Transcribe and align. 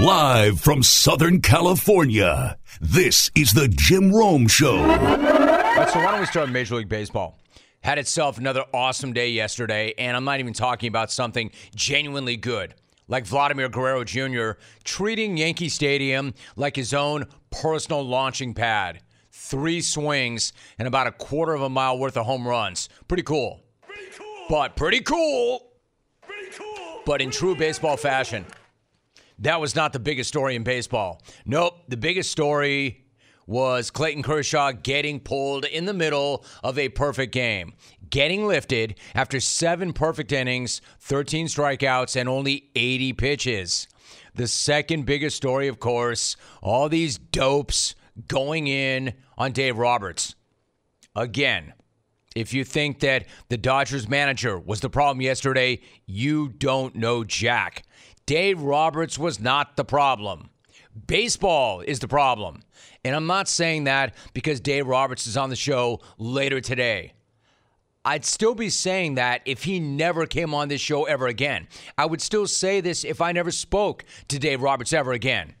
Live 0.00 0.58
from 0.58 0.82
Southern 0.82 1.42
California, 1.42 2.56
this 2.80 3.30
is 3.34 3.52
the 3.52 3.68
Jim 3.68 4.10
Rome 4.10 4.48
Show. 4.48 4.78
All 4.78 4.86
right, 4.86 5.90
so 5.92 5.98
why 5.98 6.12
don't 6.12 6.20
we 6.20 6.26
start 6.26 6.46
with 6.46 6.54
Major 6.54 6.76
League 6.76 6.88
Baseball? 6.88 7.38
Had 7.82 7.98
itself 7.98 8.38
another 8.38 8.64
awesome 8.72 9.12
day 9.12 9.28
yesterday, 9.28 9.92
and 9.98 10.16
I'm 10.16 10.24
not 10.24 10.40
even 10.40 10.54
talking 10.54 10.88
about 10.88 11.12
something 11.12 11.50
genuinely 11.74 12.38
good, 12.38 12.76
like 13.08 13.26
Vladimir 13.26 13.68
Guerrero 13.68 14.02
Jr. 14.02 14.52
treating 14.84 15.36
Yankee 15.36 15.68
Stadium 15.68 16.32
like 16.56 16.76
his 16.76 16.94
own 16.94 17.26
personal 17.50 18.02
launching 18.02 18.54
pad. 18.54 19.02
Three 19.30 19.82
swings 19.82 20.54
and 20.78 20.88
about 20.88 21.08
a 21.08 21.12
quarter 21.12 21.52
of 21.52 21.60
a 21.60 21.68
mile 21.68 21.98
worth 21.98 22.16
of 22.16 22.24
home 22.24 22.48
runs. 22.48 22.88
Pretty 23.06 23.22
cool. 23.22 23.60
Pretty 23.82 24.10
cool. 24.16 24.46
But 24.48 24.76
pretty 24.76 25.00
cool. 25.00 25.72
Pretty 26.22 26.56
cool. 26.56 27.02
But 27.04 27.20
in 27.20 27.30
true 27.30 27.54
baseball 27.54 27.98
fashion, 27.98 28.46
that 29.40 29.60
was 29.60 29.74
not 29.74 29.92
the 29.92 29.98
biggest 29.98 30.28
story 30.28 30.54
in 30.54 30.62
baseball. 30.62 31.22
Nope, 31.44 31.74
the 31.88 31.96
biggest 31.96 32.30
story 32.30 33.04
was 33.46 33.90
Clayton 33.90 34.22
Kershaw 34.22 34.72
getting 34.72 35.18
pulled 35.18 35.64
in 35.64 35.84
the 35.84 35.92
middle 35.92 36.44
of 36.62 36.78
a 36.78 36.88
perfect 36.90 37.32
game, 37.32 37.72
getting 38.08 38.46
lifted 38.46 38.96
after 39.14 39.40
seven 39.40 39.92
perfect 39.92 40.30
innings, 40.30 40.80
13 41.00 41.46
strikeouts, 41.46 42.14
and 42.14 42.28
only 42.28 42.70
80 42.76 43.14
pitches. 43.14 43.88
The 44.34 44.46
second 44.46 45.04
biggest 45.04 45.36
story, 45.36 45.66
of 45.66 45.80
course, 45.80 46.36
all 46.62 46.88
these 46.88 47.18
dopes 47.18 47.96
going 48.28 48.68
in 48.68 49.14
on 49.36 49.52
Dave 49.52 49.78
Roberts. 49.78 50.36
Again, 51.16 51.72
if 52.36 52.54
you 52.54 52.62
think 52.62 53.00
that 53.00 53.26
the 53.48 53.56
Dodgers 53.56 54.08
manager 54.08 54.58
was 54.58 54.80
the 54.80 54.90
problem 54.90 55.20
yesterday, 55.20 55.80
you 56.06 56.48
don't 56.48 56.94
know 56.94 57.24
Jack. 57.24 57.82
Dave 58.26 58.60
Roberts 58.60 59.18
was 59.18 59.40
not 59.40 59.76
the 59.76 59.84
problem. 59.84 60.50
Baseball 61.06 61.80
is 61.80 61.98
the 61.98 62.08
problem. 62.08 62.62
And 63.04 63.14
I'm 63.14 63.26
not 63.26 63.48
saying 63.48 63.84
that 63.84 64.14
because 64.34 64.60
Dave 64.60 64.86
Roberts 64.86 65.26
is 65.26 65.36
on 65.36 65.50
the 65.50 65.56
show 65.56 66.00
later 66.18 66.60
today. 66.60 67.14
I'd 68.04 68.24
still 68.24 68.54
be 68.54 68.70
saying 68.70 69.16
that 69.16 69.42
if 69.44 69.64
he 69.64 69.78
never 69.78 70.26
came 70.26 70.54
on 70.54 70.68
this 70.68 70.80
show 70.80 71.04
ever 71.04 71.26
again. 71.26 71.68
I 71.98 72.06
would 72.06 72.22
still 72.22 72.46
say 72.46 72.80
this 72.80 73.04
if 73.04 73.20
I 73.20 73.32
never 73.32 73.50
spoke 73.50 74.04
to 74.28 74.38
Dave 74.38 74.62
Roberts 74.62 74.92
ever 74.92 75.12
again. 75.12 75.54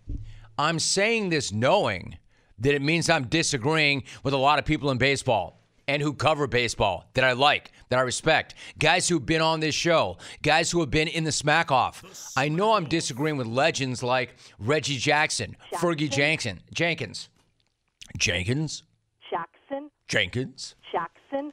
I'm 0.58 0.78
saying 0.78 1.28
this 1.28 1.52
knowing 1.52 2.18
that 2.58 2.74
it 2.74 2.82
means 2.82 3.10
I'm 3.10 3.24
disagreeing 3.24 4.04
with 4.22 4.34
a 4.34 4.38
lot 4.38 4.58
of 4.58 4.64
people 4.64 4.90
in 4.90 4.98
baseball 4.98 5.59
and 5.90 6.00
who 6.00 6.12
cover 6.12 6.46
baseball 6.46 7.10
that 7.14 7.24
I 7.24 7.32
like, 7.32 7.72
that 7.88 7.98
I 7.98 8.02
respect. 8.02 8.54
Guys 8.78 9.08
who've 9.08 9.26
been 9.26 9.40
on 9.40 9.58
this 9.58 9.74
show, 9.74 10.18
guys 10.40 10.70
who 10.70 10.78
have 10.78 10.90
been 10.90 11.08
in 11.08 11.24
the 11.24 11.32
smack 11.32 11.72
off. 11.72 12.04
I 12.36 12.48
know 12.48 12.74
I'm 12.74 12.84
disagreeing 12.84 13.36
with 13.36 13.48
legends 13.48 14.00
like 14.00 14.36
Reggie 14.60 14.98
Jackson, 14.98 15.56
Fergie 15.74 16.08
Jackson, 16.08 16.60
Jenkins. 16.72 17.28
Jenkins? 18.16 18.84
Jackson, 19.28 19.90
Jenkins? 20.06 20.76
Jackson, 20.92 21.52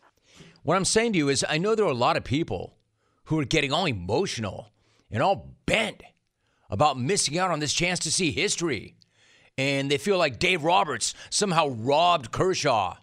What 0.61 0.77
I'm 0.77 0.85
saying 0.85 1.13
to 1.13 1.17
you 1.17 1.29
is, 1.29 1.43
I 1.49 1.57
know 1.57 1.73
there 1.73 1.85
are 1.85 1.89
a 1.89 1.95
lot 1.95 2.15
of 2.15 2.23
people 2.23 2.77
who 3.25 3.39
are 3.39 3.45
getting 3.45 3.73
all 3.73 3.87
emotional 3.87 4.71
and 5.09 5.23
all 5.23 5.55
bent 5.65 6.03
about 6.69 6.99
missing 6.99 7.39
out 7.39 7.49
on 7.49 7.59
this 7.59 7.73
chance 7.73 7.97
to 7.99 8.11
see 8.11 8.29
history. 8.29 8.97
And 9.57 9.89
they 9.89 9.97
feel 9.97 10.19
like 10.19 10.37
Dave 10.37 10.63
Roberts 10.63 11.15
somehow 11.31 11.69
robbed 11.69 12.31
Kershaw 12.31 12.97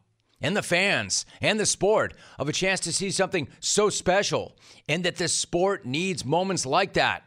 and 0.44 0.54
the 0.54 0.62
fans 0.62 1.24
and 1.40 1.58
the 1.58 1.64
sport 1.64 2.12
of 2.38 2.50
a 2.50 2.52
chance 2.52 2.78
to 2.78 2.92
see 2.92 3.10
something 3.10 3.48
so 3.60 3.88
special, 3.88 4.54
and 4.86 5.02
that 5.02 5.16
the 5.16 5.26
sport 5.26 5.86
needs 5.86 6.22
moments 6.22 6.66
like 6.66 6.92
that. 6.92 7.26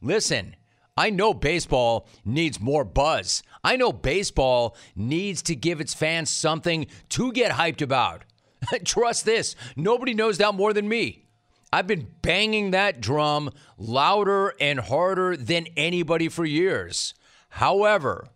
Listen, 0.00 0.54
I 0.96 1.10
know 1.10 1.34
baseball 1.34 2.08
needs 2.24 2.60
more 2.60 2.84
buzz. 2.84 3.42
I 3.64 3.74
know 3.74 3.92
baseball 3.92 4.76
needs 4.94 5.42
to 5.42 5.56
give 5.56 5.80
its 5.80 5.92
fans 5.92 6.30
something 6.30 6.86
to 7.08 7.32
get 7.32 7.50
hyped 7.50 7.82
about. 7.82 8.22
Trust 8.84 9.24
this, 9.24 9.56
nobody 9.74 10.14
knows 10.14 10.38
that 10.38 10.54
more 10.54 10.72
than 10.72 10.88
me. 10.88 11.24
I've 11.72 11.88
been 11.88 12.06
banging 12.22 12.70
that 12.70 13.00
drum 13.00 13.50
louder 13.76 14.54
and 14.60 14.78
harder 14.78 15.36
than 15.36 15.66
anybody 15.76 16.28
for 16.28 16.44
years. 16.44 17.12
However, 17.48 18.28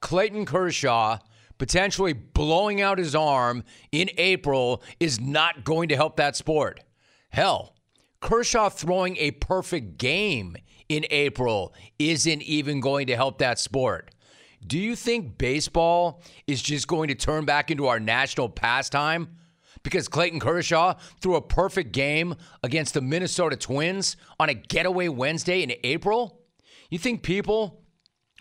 Clayton 0.00 0.46
Kershaw 0.46 1.18
potentially 1.60 2.14
blowing 2.14 2.80
out 2.80 2.96
his 2.96 3.14
arm 3.14 3.62
in 3.92 4.08
April 4.16 4.82
is 4.98 5.20
not 5.20 5.62
going 5.62 5.90
to 5.90 5.94
help 5.94 6.16
that 6.16 6.34
sport. 6.34 6.80
Hell, 7.28 7.76
Kershaw 8.22 8.70
throwing 8.70 9.18
a 9.18 9.32
perfect 9.32 9.98
game 9.98 10.56
in 10.88 11.04
April 11.10 11.74
isn't 11.98 12.42
even 12.42 12.80
going 12.80 13.08
to 13.08 13.14
help 13.14 13.38
that 13.38 13.58
sport. 13.58 14.10
Do 14.66 14.78
you 14.78 14.96
think 14.96 15.36
baseball 15.36 16.22
is 16.46 16.62
just 16.62 16.88
going 16.88 17.08
to 17.08 17.14
turn 17.14 17.44
back 17.44 17.70
into 17.70 17.88
our 17.88 18.00
national 18.00 18.48
pastime? 18.48 19.36
Because 19.82 20.08
Clayton 20.08 20.40
Kershaw 20.40 20.94
threw 21.20 21.34
a 21.34 21.42
perfect 21.42 21.92
game 21.92 22.36
against 22.62 22.94
the 22.94 23.02
Minnesota 23.02 23.56
Twins 23.56 24.16
on 24.38 24.48
a 24.48 24.54
getaway 24.54 25.08
Wednesday 25.08 25.62
in 25.62 25.74
April? 25.84 26.40
You 26.88 26.98
think 26.98 27.22
people 27.22 27.79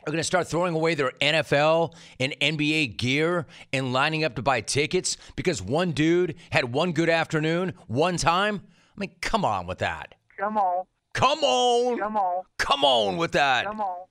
are 0.05 0.11
going 0.11 0.17
to 0.17 0.23
start 0.23 0.47
throwing 0.47 0.75
away 0.75 0.95
their 0.95 1.11
NFL 1.21 1.93
and 2.19 2.33
NBA 2.39 2.97
gear 2.97 3.45
and 3.73 3.91
lining 3.93 4.23
up 4.23 4.35
to 4.35 4.41
buy 4.41 4.61
tickets 4.61 5.17
because 5.35 5.61
one 5.61 5.91
dude 5.91 6.35
had 6.51 6.73
one 6.73 6.91
good 6.93 7.09
afternoon 7.09 7.73
one 7.87 8.17
time? 8.17 8.61
I 8.95 8.99
mean, 8.99 9.11
come 9.21 9.43
on 9.45 9.67
with 9.67 9.79
that. 9.79 10.15
come 10.37 10.57
on, 10.57 10.85
Come 11.13 11.43
on. 11.43 11.97
come 11.99 12.17
on, 12.17 12.43
Come 12.57 12.85
on 12.85 13.17
with 13.17 13.31
that. 13.33 13.65
come 13.65 13.81
on. 13.81 14.05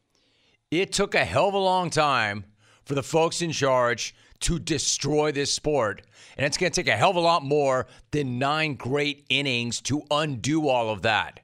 It 0.71 0.93
took 0.93 1.15
a 1.15 1.25
hell 1.25 1.49
of 1.49 1.55
a 1.55 1.59
long 1.59 1.89
time 1.91 2.45
for 2.85 2.95
the 2.95 3.03
folks 3.03 3.41
in 3.41 3.53
charge 3.53 4.15
to 4.41 4.59
destroy 4.59 5.33
this 5.33 5.53
sport. 5.53 6.03
And 6.37 6.47
it's 6.47 6.57
going 6.57 6.71
to 6.71 6.83
take 6.83 6.93
a 6.93 6.97
hell 6.97 7.11
of 7.11 7.17
a 7.17 7.21
lot 7.21 7.43
more 7.43 7.87
than 8.13 8.39
nine 8.39 8.75
great 8.75 9.25
innings 9.31 9.81
to 9.83 10.03
undo 10.11 10.69
all 10.69 10.91
of 10.91 11.03
that. 11.03 11.41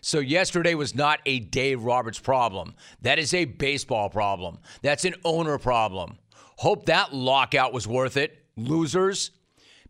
So, 0.00 0.18
yesterday 0.20 0.74
was 0.74 0.94
not 0.94 1.20
a 1.26 1.40
Dave 1.40 1.82
Roberts 1.82 2.18
problem. 2.18 2.74
That 3.02 3.18
is 3.18 3.34
a 3.34 3.44
baseball 3.44 4.08
problem. 4.08 4.58
That's 4.82 5.04
an 5.04 5.14
owner 5.24 5.58
problem. 5.58 6.18
Hope 6.56 6.86
that 6.86 7.14
lockout 7.14 7.72
was 7.72 7.86
worth 7.86 8.16
it, 8.16 8.44
losers, 8.56 9.30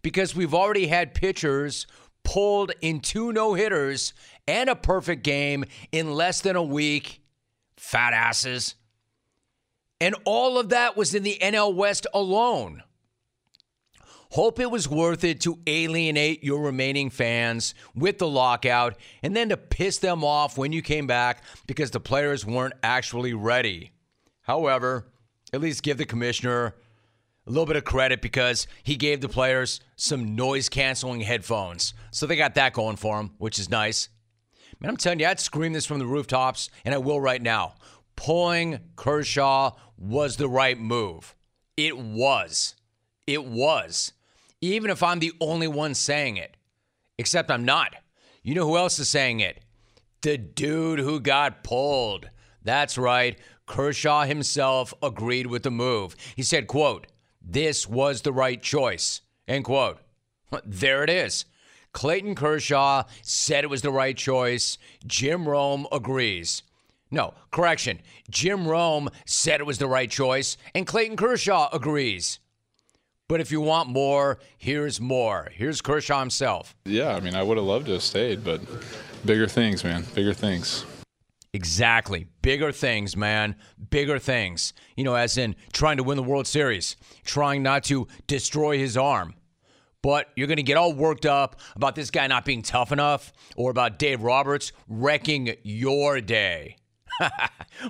because 0.03 0.35
we've 0.35 0.55
already 0.55 0.87
had 0.87 1.15
pitchers 1.15 1.87
pulled 2.25 2.73
in 2.81 3.01
two 3.01 3.33
no 3.33 3.55
hitters 3.55 4.13
and 4.47 4.69
a 4.69 4.77
perfect 4.77 5.23
game 5.23 5.65
in 5.93 6.13
less 6.13 6.41
than 6.41 6.57
a 6.57 6.63
week. 6.63 7.23
Fat 7.77 8.13
asses. 8.13 8.75
And 10.01 10.15
all 10.25 10.59
of 10.59 10.69
that 10.69 10.97
was 10.97 11.15
in 11.15 11.23
the 11.23 11.39
NL 11.41 11.75
West 11.75 12.07
alone. 12.13 12.83
Hope 14.31 14.61
it 14.61 14.71
was 14.71 14.89
worth 14.89 15.25
it 15.25 15.41
to 15.43 15.59
alienate 15.67 16.45
your 16.45 16.61
remaining 16.61 17.09
fans 17.09 17.75
with 17.95 18.19
the 18.19 18.29
lockout 18.29 18.97
and 19.23 19.35
then 19.35 19.49
to 19.49 19.57
piss 19.57 19.99
them 19.99 20.23
off 20.23 20.59
when 20.59 20.71
you 20.71 20.83
came 20.83 21.07
back 21.07 21.43
because 21.67 21.91
the 21.91 22.01
players 22.01 22.45
weren't 22.45 22.75
actually 22.83 23.33
ready. 23.33 23.93
However, 24.43 25.07
at 25.53 25.63
least 25.63 25.83
give 25.83 25.97
the 25.97 26.05
commissioner 26.05 26.75
a 27.47 27.51
little 27.51 27.65
bit 27.65 27.77
of 27.77 27.85
credit 27.85 28.21
because 28.21 28.67
he 28.83 28.97
gave 28.97 29.23
the 29.23 29.29
players 29.31 29.81
some 29.97 30.37
noise 30.37 30.69
canceling 30.69 31.21
headphones. 31.21 31.95
So 32.11 32.27
they 32.27 32.37
got 32.37 32.55
that 32.57 32.75
going 32.75 32.97
for 32.97 33.17
them, 33.17 33.33
which 33.39 33.59
is 33.59 33.71
nice. 33.71 34.11
Man, 34.79 34.91
I'm 34.91 34.97
telling 34.99 35.21
you, 35.21 35.27
I'd 35.27 35.41
scream 35.41 35.73
this 35.73 35.87
from 35.87 35.99
the 35.99 36.07
rooftops, 36.07 36.69
and 36.85 36.95
I 36.95 36.99
will 36.99 37.21
right 37.21 37.41
now. 37.41 37.75
Pulling 38.15 38.81
Kershaw 38.95 39.73
was 39.97 40.37
the 40.37 40.49
right 40.49 40.79
move. 40.79 41.35
It 41.77 41.97
was. 41.97 42.75
It 43.27 43.45
was. 43.45 44.13
Even 44.61 44.91
if 44.91 45.03
I'm 45.03 45.19
the 45.19 45.33
only 45.41 45.69
one 45.69 45.95
saying 45.95 46.37
it. 46.37 46.57
Except 47.19 47.51
I'm 47.51 47.65
not. 47.65 47.95
You 48.43 48.55
know 48.55 48.67
who 48.67 48.77
else 48.77 48.99
is 48.99 49.09
saying 49.09 49.41
it? 49.41 49.61
The 50.23 50.39
dude 50.39 50.99
who 50.99 51.21
got 51.21 51.63
pulled. 51.63 52.29
That's 52.63 52.99
right. 52.99 53.39
Kershaw 53.67 54.25
himself 54.25 54.95
agreed 55.03 55.47
with 55.47 55.63
the 55.63 55.71
move. 55.71 56.17
He 56.35 56.43
said, 56.43 56.67
quote, 56.67 57.07
this 57.41 57.89
was 57.89 58.23
the 58.23 58.33
right 58.33 58.61
choice, 58.61 59.21
end 59.47 59.65
quote. 59.65 59.99
There 60.65 61.05
it 61.05 61.11
is. 61.11 61.45
Clayton 61.93 62.35
Kershaw 62.35 63.05
said 63.23 63.65
it 63.65 63.71
was 63.71 63.83
the 63.83 63.91
right 63.91 64.17
choice. 64.17 64.79
Jim 65.07 65.49
Rome 65.49 65.87
agrees. 65.93 66.63
No, 67.11 67.35
correction. 67.51 68.01
Jim 68.31 68.67
Rome 68.67 69.09
said 69.25 69.61
it 69.61 69.67
was 69.67 69.79
the 69.79 69.89
right 69.89 70.11
choice, 70.11 70.57
and 70.75 70.87
Clayton 70.87 71.17
Kershaw 71.17 71.69
agrees. 71.73 72.39
But 73.29 73.41
if 73.41 73.53
you 73.53 73.61
want 73.61 73.91
more, 73.91 74.39
here's 74.57 75.01
more. 75.01 75.51
Here's 75.53 75.83
Kershaw 75.83 76.21
himself. 76.21 76.75
Yeah, 76.87 77.15
I 77.15 77.21
mean, 77.21 77.35
I 77.35 77.43
would 77.43 77.59
have 77.59 77.67
loved 77.67 77.87
to 77.87 77.93
have 77.93 78.03
stayed, 78.03 78.43
but 78.43 78.63
bigger 79.25 79.47
things, 79.47 79.85
man, 79.85 80.05
bigger 80.15 80.33
things. 80.33 80.87
Exactly. 81.53 82.27
Bigger 82.41 82.73
things, 82.73 83.17
man. 83.17 83.57
Bigger 83.91 84.19
things. 84.19 84.73
You 84.97 85.05
know, 85.05 85.15
as 85.15 85.37
in 85.37 85.57
trying 85.73 85.99
to 85.99 86.03
win 86.03 86.17
the 86.17 86.23
World 86.23 86.47
Series, 86.47 86.97
trying 87.25 87.63
not 87.63 87.85
to 87.85 88.07
destroy 88.27 88.79
his 88.79 88.97
arm. 88.97 89.35
But 90.03 90.29
you're 90.37 90.47
going 90.47 90.59
to 90.59 90.63
get 90.63 90.77
all 90.77 90.93
worked 90.93 91.27
up 91.27 91.61
about 91.75 91.97
this 91.97 92.11
guy 92.11 92.27
not 92.29 92.45
being 92.45 92.63
tough 92.63 92.93
enough 92.93 93.33
or 93.57 93.71
about 93.71 93.99
Dave 93.99 94.23
Roberts 94.23 94.73
wrecking 94.89 95.55
your 95.63 96.21
day. 96.21 96.77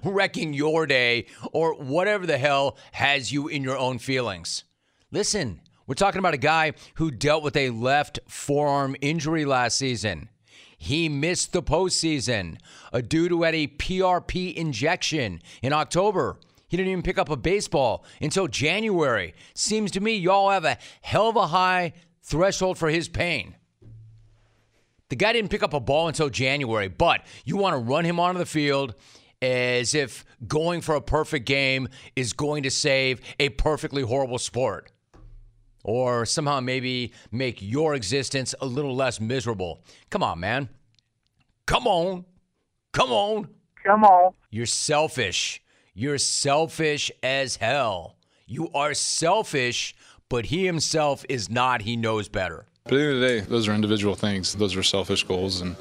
wrecking 0.05 0.55
your 0.55 0.87
day, 0.87 1.27
or 1.53 1.75
whatever 1.75 2.27
the 2.27 2.39
hell 2.39 2.79
has 2.93 3.31
you 3.31 3.47
in 3.49 3.63
your 3.63 3.77
own 3.77 3.99
feelings. 3.99 4.65
Listen, 5.11 5.63
we're 5.87 5.95
talking 5.95 6.19
about 6.19 6.35
a 6.35 6.39
guy 6.39 6.75
who 6.97 7.11
dealt 7.11 7.43
with 7.43 7.57
a 7.57 7.71
left 7.71 8.19
forearm 8.29 8.95
injury 9.01 9.47
last 9.47 9.79
season. 9.79 10.29
He 10.77 11.09
missed 11.09 11.55
the 11.55 11.63
postseason. 11.63 12.59
A 12.93 13.01
dude 13.01 13.31
who 13.31 13.43
had 13.43 13.55
a 13.55 13.69
PRP 13.69 14.55
injection 14.55 15.41
in 15.63 15.73
October. 15.73 16.37
He 16.69 16.77
didn't 16.77 16.93
even 16.93 17.03
pick 17.03 17.17
up 17.17 17.31
a 17.31 17.39
baseball 17.39 18.05
until 18.21 18.49
January. 18.49 19.33
Seems 19.55 19.91
to 19.93 20.01
me 20.01 20.15
y'all 20.15 20.51
have 20.51 20.67
a 20.67 20.77
hell 21.01 21.31
of 21.31 21.37
a 21.37 21.47
high 21.47 21.95
threshold 22.23 22.77
for 22.77 22.91
his 22.91 23.09
pain. 23.09 23.57
The 25.09 25.17
guy 25.17 25.33
didn't 25.33 25.51
pick 25.51 25.63
up 25.63 25.73
a 25.73 25.81
ball 25.81 26.09
until 26.09 26.29
January, 26.29 26.89
but 26.89 27.23
you 27.47 27.57
want 27.57 27.73
to 27.73 27.79
run 27.79 28.05
him 28.05 28.21
onto 28.21 28.39
the 28.39 28.45
field 28.45 28.95
as 29.41 29.95
if 29.95 30.27
going 30.47 30.83
for 30.83 30.97
a 30.97 31.01
perfect 31.01 31.47
game 31.47 31.89
is 32.15 32.35
going 32.35 32.65
to 32.65 32.71
save 32.71 33.23
a 33.41 33.49
perfectly 33.49 34.03
horrible 34.03 34.39
sport 34.39 34.93
or 35.89 36.27
somehow 36.27 36.61
maybe 36.61 37.11
make 37.33 37.63
your 37.63 37.95
existence 37.95 38.55
a 38.61 38.67
little 38.67 38.95
less 38.95 39.23
miserable. 39.23 39.83
Come 40.11 40.23
on, 40.23 40.39
man. 40.39 40.69
Come 41.65 41.87
on. 41.87 42.27
Come 42.93 43.11
on. 43.11 43.49
Come 43.87 44.05
on. 44.05 44.35
You're 44.51 44.67
selfish. 44.67 45.63
You're 45.95 46.19
selfish 46.19 47.11
as 47.23 47.57
hell. 47.57 48.17
You 48.47 48.69
are 48.75 48.93
selfish, 48.93 49.95
but 50.29 50.45
he 50.47 50.67
himself 50.67 51.25
is 51.27 51.49
not. 51.49 51.81
He 51.81 51.97
knows 51.97 52.29
better. 52.29 52.67
But 52.85 52.93
at 52.93 52.97
the 52.99 53.03
end 53.05 53.15
of 53.15 53.21
the 53.21 53.27
day, 53.27 53.41
those 53.41 53.67
are 53.67 53.73
individual 53.73 54.15
things. 54.15 54.55
Those 54.55 54.77
are 54.77 54.83
selfish 54.83 55.25
goals, 55.25 55.63
and 55.63 55.75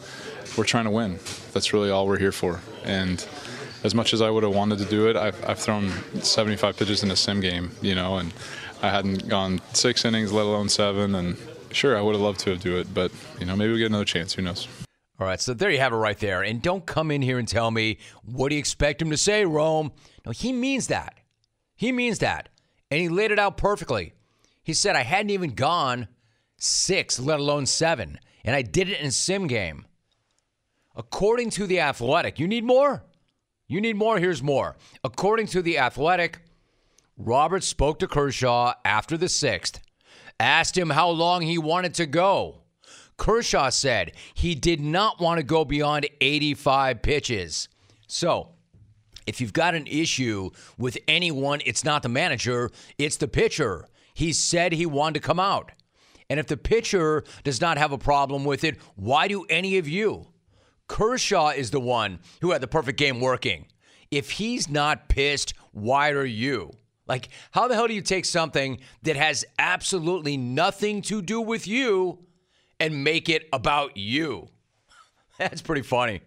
we're 0.57 0.63
trying 0.63 0.86
to 0.86 0.92
win. 0.92 1.19
That's 1.51 1.74
really 1.74 1.89
all 1.89 2.07
we're 2.07 2.18
here 2.18 2.31
for. 2.31 2.62
And 2.86 3.25
as 3.83 3.94
much 3.94 4.13
as 4.13 4.21
I 4.21 4.30
would 4.30 4.44
have 4.44 4.56
wanted 4.56 4.80
to 4.80 4.86
do 4.86 5.09
it, 5.09 5.18
I've, 5.18 5.44
I've 5.50 5.59
thrown 5.59 5.92
75 6.21 6.77
pitches 6.77 7.04
in 7.04 7.12
a 7.12 7.15
sim 7.18 7.42
game, 7.42 7.71
you 7.81 7.94
know, 7.94 8.18
and 8.18 8.33
I 8.81 8.89
hadn't 8.89 9.27
gone 9.27 9.62
six 9.74 10.06
innings, 10.06 10.31
let 10.31 10.45
alone 10.45 10.69
seven. 10.69 11.15
And 11.15 11.38
sure, 11.71 11.97
I 11.97 12.01
would 12.01 12.13
have 12.13 12.21
loved 12.21 12.39
to 12.41 12.51
have 12.51 12.62
do 12.62 12.77
it, 12.77 12.94
but 12.94 13.12
you 13.39 13.45
know, 13.45 13.56
maybe 13.56 13.74
we 13.74 13.79
get 13.79 13.88
another 13.88 14.06
chance. 14.06 14.33
Who 14.33 14.41
knows? 14.41 14.68
All 15.19 15.25
right, 15.25 15.41
so 15.41 15.53
there 15.53 15.71
you 15.71 15.79
have 15.79 15.94
it 15.94 15.97
right 15.97 16.18
there. 16.19 16.44
And 16.44 16.62
don't 16.62 16.85
come 16.85 17.09
in 17.09 17.24
here 17.24 17.39
and 17.39 17.47
tell 17.47 17.71
me 17.71 17.97
what 18.24 18.50
do 18.50 18.56
you 18.56 18.59
expect 18.59 19.01
him 19.01 19.09
to 19.09 19.18
say, 19.18 19.45
Rome. 19.45 19.91
No, 20.25 20.31
he 20.31 20.53
means 20.53 20.88
that. 20.88 21.15
He 21.75 21.91
means 21.91 22.19
that. 22.19 22.50
And 22.91 23.01
he 23.01 23.09
laid 23.09 23.31
it 23.31 23.39
out 23.39 23.57
perfectly. 23.57 24.13
He 24.63 24.74
said, 24.74 24.95
I 24.95 25.03
hadn't 25.03 25.31
even 25.31 25.51
gone 25.51 26.07
six, 26.57 27.19
let 27.19 27.39
alone 27.39 27.65
seven. 27.65 28.19
And 28.44 28.56
I 28.56 28.62
did 28.62 28.89
it 28.89 29.00
in 29.00 29.07
a 29.07 29.12
sim 29.12 29.47
game. 29.47 29.85
According 30.95 31.50
to 31.51 31.68
The 31.68 31.80
Athletic, 31.80 32.39
you 32.39 32.47
need 32.47 32.63
more? 32.63 33.03
You 33.68 33.81
need 33.81 33.95
more? 33.95 34.19
Here's 34.19 34.41
more. 34.41 34.75
According 35.03 35.47
to 35.47 35.62
The 35.62 35.77
Athletic, 35.77 36.39
Roberts 37.17 37.65
spoke 37.65 37.97
to 37.99 38.07
Kershaw 38.07 38.73
after 38.85 39.17
the 39.17 39.27
sixth, 39.27 39.81
asked 40.39 40.77
him 40.77 40.91
how 40.91 41.09
long 41.09 41.41
he 41.41 41.57
wanted 41.57 41.95
to 41.95 42.05
go. 42.05 42.61
Kershaw 43.17 43.69
said 43.69 44.11
he 44.35 44.53
did 44.53 44.79
not 44.79 45.19
want 45.19 45.39
to 45.39 45.43
go 45.43 45.65
beyond 45.65 46.07
85 46.21 47.01
pitches. 47.01 47.69
So, 48.05 48.49
if 49.25 49.41
you've 49.41 49.53
got 49.53 49.73
an 49.73 49.87
issue 49.87 50.51
with 50.77 50.99
anyone, 51.07 51.61
it's 51.65 51.83
not 51.83 52.03
the 52.03 52.09
manager, 52.09 52.69
it's 52.99 53.17
the 53.17 53.27
pitcher. 53.27 53.87
He 54.13 54.31
said 54.31 54.71
he 54.71 54.85
wanted 54.85 55.15
to 55.21 55.27
come 55.27 55.39
out. 55.39 55.71
And 56.29 56.39
if 56.39 56.47
the 56.47 56.57
pitcher 56.57 57.23
does 57.43 57.59
not 57.59 57.79
have 57.79 57.91
a 57.91 57.97
problem 57.97 58.45
with 58.45 58.63
it, 58.63 58.77
why 58.95 59.27
do 59.27 59.45
any 59.45 59.77
of 59.77 59.87
you? 59.87 60.27
Kershaw 60.87 61.49
is 61.49 61.71
the 61.71 61.79
one 61.79 62.19
who 62.41 62.51
had 62.51 62.61
the 62.61 62.67
perfect 62.67 62.99
game 62.99 63.19
working. 63.19 63.65
If 64.11 64.31
he's 64.31 64.69
not 64.69 65.09
pissed, 65.09 65.53
why 65.71 66.11
are 66.11 66.25
you? 66.25 66.71
Like, 67.07 67.30
how 67.51 67.68
the 67.68 67.75
hell 67.75 67.88
do 67.88 67.94
you 67.94 68.01
take 68.01 68.25
something 68.25 68.80
that 69.04 69.15
has 69.15 69.45
absolutely 69.57 70.38
nothing 70.38 71.01
to 71.04 71.21
do 71.21 71.42
with 71.42 71.68
you 71.68 72.19
and 72.80 73.04
make 73.04 73.30
it 73.30 73.48
about 73.54 73.98
you? 73.98 74.50
That's 75.38 75.62
pretty 75.62 75.83
funny. 75.83 76.21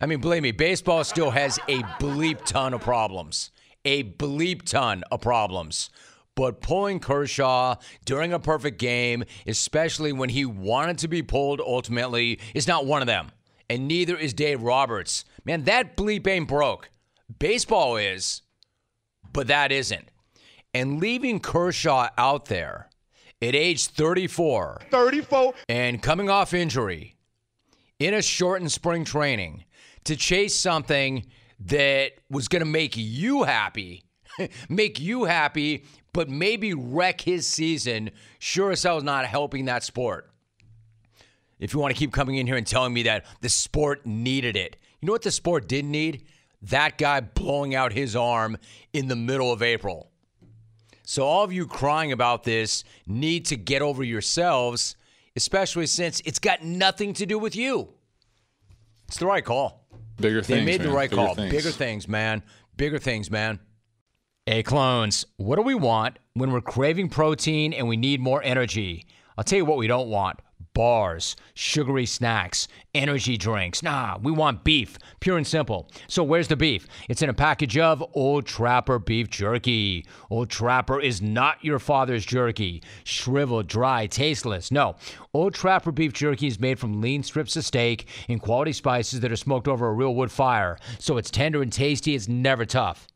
I 0.00 0.06
mean, 0.06 0.20
believe 0.20 0.42
me, 0.42 0.52
baseball 0.52 1.04
still 1.04 1.30
has 1.30 1.58
a 1.68 1.82
bleep 2.00 2.44
ton 2.44 2.72
of 2.72 2.80
problems. 2.80 3.50
A 3.84 4.04
bleep 4.04 4.62
ton 4.62 5.04
of 5.10 5.20
problems. 5.20 5.90
But 6.34 6.62
pulling 6.62 7.00
Kershaw 7.00 7.76
during 8.06 8.32
a 8.32 8.38
perfect 8.38 8.78
game, 8.78 9.24
especially 9.46 10.12
when 10.12 10.30
he 10.30 10.46
wanted 10.46 10.98
to 10.98 11.08
be 11.08 11.22
pulled 11.22 11.60
ultimately, 11.60 12.38
is 12.54 12.66
not 12.66 12.86
one 12.86 13.02
of 13.02 13.06
them. 13.06 13.30
And 13.68 13.86
neither 13.86 14.16
is 14.16 14.32
Dave 14.32 14.62
Roberts. 14.62 15.24
Man, 15.44 15.64
that 15.64 15.96
bleep 15.96 16.26
ain't 16.26 16.48
broke. 16.48 16.88
Baseball 17.38 17.96
is 17.96 18.42
but 19.32 19.46
that 19.48 19.72
isn't. 19.72 20.08
And 20.72 21.00
leaving 21.00 21.40
Kershaw 21.40 22.08
out 22.16 22.46
there 22.46 22.88
at 23.42 23.54
age 23.54 23.86
34, 23.86 24.82
34, 24.90 25.54
and 25.68 26.02
coming 26.02 26.30
off 26.30 26.54
injury 26.54 27.16
in 27.98 28.14
a 28.14 28.22
shortened 28.22 28.70
spring 28.70 29.04
training 29.04 29.64
to 30.04 30.16
chase 30.16 30.54
something 30.54 31.26
that 31.60 32.12
was 32.30 32.48
going 32.48 32.60
to 32.60 32.66
make 32.66 32.96
you 32.96 33.42
happy, 33.42 34.04
make 34.68 35.00
you 35.00 35.24
happy, 35.24 35.84
but 36.12 36.28
maybe 36.28 36.74
wreck 36.74 37.20
his 37.20 37.46
season, 37.46 38.10
sure 38.38 38.70
as 38.70 38.82
hell 38.82 38.98
is 38.98 39.04
not 39.04 39.26
helping 39.26 39.66
that 39.66 39.82
sport. 39.82 40.30
If 41.58 41.74
you 41.74 41.80
want 41.80 41.94
to 41.94 41.98
keep 41.98 42.12
coming 42.12 42.36
in 42.36 42.46
here 42.46 42.56
and 42.56 42.66
telling 42.66 42.92
me 42.92 43.02
that 43.02 43.26
the 43.42 43.50
sport 43.50 44.06
needed 44.06 44.56
it, 44.56 44.76
you 45.00 45.06
know 45.06 45.12
what 45.12 45.22
the 45.22 45.30
sport 45.30 45.68
didn't 45.68 45.90
need? 45.90 46.24
that 46.62 46.98
guy 46.98 47.20
blowing 47.20 47.74
out 47.74 47.92
his 47.92 48.14
arm 48.14 48.56
in 48.92 49.08
the 49.08 49.16
middle 49.16 49.52
of 49.52 49.62
April. 49.62 50.10
So, 51.04 51.24
all 51.24 51.42
of 51.42 51.52
you 51.52 51.66
crying 51.66 52.12
about 52.12 52.44
this 52.44 52.84
need 53.06 53.46
to 53.46 53.56
get 53.56 53.82
over 53.82 54.04
yourselves, 54.04 54.94
especially 55.34 55.86
since 55.86 56.20
it's 56.24 56.38
got 56.38 56.62
nothing 56.62 57.14
to 57.14 57.26
do 57.26 57.38
with 57.38 57.56
you. 57.56 57.88
It's 59.08 59.18
the 59.18 59.26
right 59.26 59.44
call. 59.44 59.84
Bigger 60.18 60.42
things. 60.42 60.60
They 60.60 60.64
made 60.64 60.80
man. 60.80 60.88
the 60.88 60.94
right 60.94 61.10
Bigger 61.10 61.22
call. 61.22 61.34
Things. 61.34 61.50
Bigger 61.50 61.70
things, 61.70 62.06
man. 62.06 62.42
Bigger 62.76 62.98
things, 62.98 63.30
man. 63.30 63.58
Hey, 64.46 64.62
clones, 64.62 65.26
what 65.36 65.56
do 65.56 65.62
we 65.62 65.74
want 65.74 66.18
when 66.34 66.52
we're 66.52 66.60
craving 66.60 67.08
protein 67.08 67.72
and 67.72 67.88
we 67.88 67.96
need 67.96 68.20
more 68.20 68.42
energy? 68.42 69.06
I'll 69.36 69.44
tell 69.44 69.56
you 69.56 69.64
what 69.64 69.78
we 69.78 69.86
don't 69.86 70.08
want 70.08 70.40
bars, 70.80 71.36
sugary 71.52 72.06
snacks, 72.06 72.66
energy 72.94 73.36
drinks. 73.36 73.82
Nah, 73.82 74.16
we 74.22 74.32
want 74.32 74.64
beef, 74.64 74.96
pure 75.20 75.36
and 75.36 75.46
simple. 75.46 75.86
So 76.08 76.24
where's 76.24 76.48
the 76.48 76.56
beef? 76.56 76.86
It's 77.06 77.20
in 77.20 77.28
a 77.28 77.34
package 77.34 77.76
of 77.76 78.02
Old 78.14 78.46
Trapper 78.46 78.98
beef 78.98 79.28
jerky. 79.28 80.06
Old 80.30 80.48
Trapper 80.48 80.98
is 80.98 81.20
not 81.20 81.62
your 81.62 81.78
father's 81.78 82.24
jerky, 82.24 82.82
shriveled, 83.04 83.66
dry, 83.66 84.06
tasteless. 84.06 84.70
No, 84.70 84.96
Old 85.34 85.52
Trapper 85.52 85.92
beef 85.92 86.14
jerky 86.14 86.46
is 86.46 86.58
made 86.58 86.78
from 86.78 87.02
lean 87.02 87.22
strips 87.24 87.56
of 87.56 87.66
steak 87.66 88.08
and 88.30 88.40
quality 88.40 88.72
spices 88.72 89.20
that 89.20 89.30
are 89.30 89.36
smoked 89.36 89.68
over 89.68 89.86
a 89.86 89.92
real 89.92 90.14
wood 90.14 90.32
fire. 90.32 90.78
So 90.98 91.18
it's 91.18 91.30
tender 91.30 91.60
and 91.60 91.70
tasty, 91.70 92.14
it's 92.14 92.26
never 92.26 92.64
tough. 92.64 93.06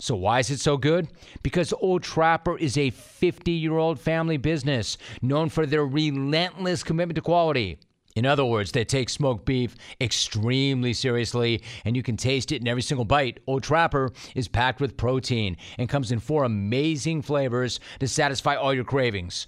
So, 0.00 0.14
why 0.14 0.38
is 0.38 0.50
it 0.50 0.60
so 0.60 0.76
good? 0.76 1.08
Because 1.42 1.74
Old 1.80 2.04
Trapper 2.04 2.56
is 2.56 2.78
a 2.78 2.90
50 2.90 3.50
year 3.50 3.76
old 3.76 3.98
family 3.98 4.36
business 4.36 4.96
known 5.22 5.48
for 5.48 5.66
their 5.66 5.84
relentless 5.84 6.84
commitment 6.84 7.16
to 7.16 7.22
quality. 7.22 7.78
In 8.14 8.24
other 8.24 8.44
words, 8.44 8.72
they 8.72 8.84
take 8.84 9.08
smoked 9.08 9.44
beef 9.44 9.76
extremely 10.00 10.92
seriously, 10.92 11.62
and 11.84 11.96
you 11.96 12.02
can 12.02 12.16
taste 12.16 12.52
it 12.52 12.60
in 12.60 12.68
every 12.68 12.82
single 12.82 13.04
bite. 13.04 13.40
Old 13.46 13.62
Trapper 13.64 14.10
is 14.34 14.48
packed 14.48 14.80
with 14.80 14.96
protein 14.96 15.56
and 15.78 15.88
comes 15.88 16.12
in 16.12 16.20
four 16.20 16.44
amazing 16.44 17.22
flavors 17.22 17.80
to 17.98 18.08
satisfy 18.08 18.54
all 18.54 18.74
your 18.74 18.84
cravings. 18.84 19.46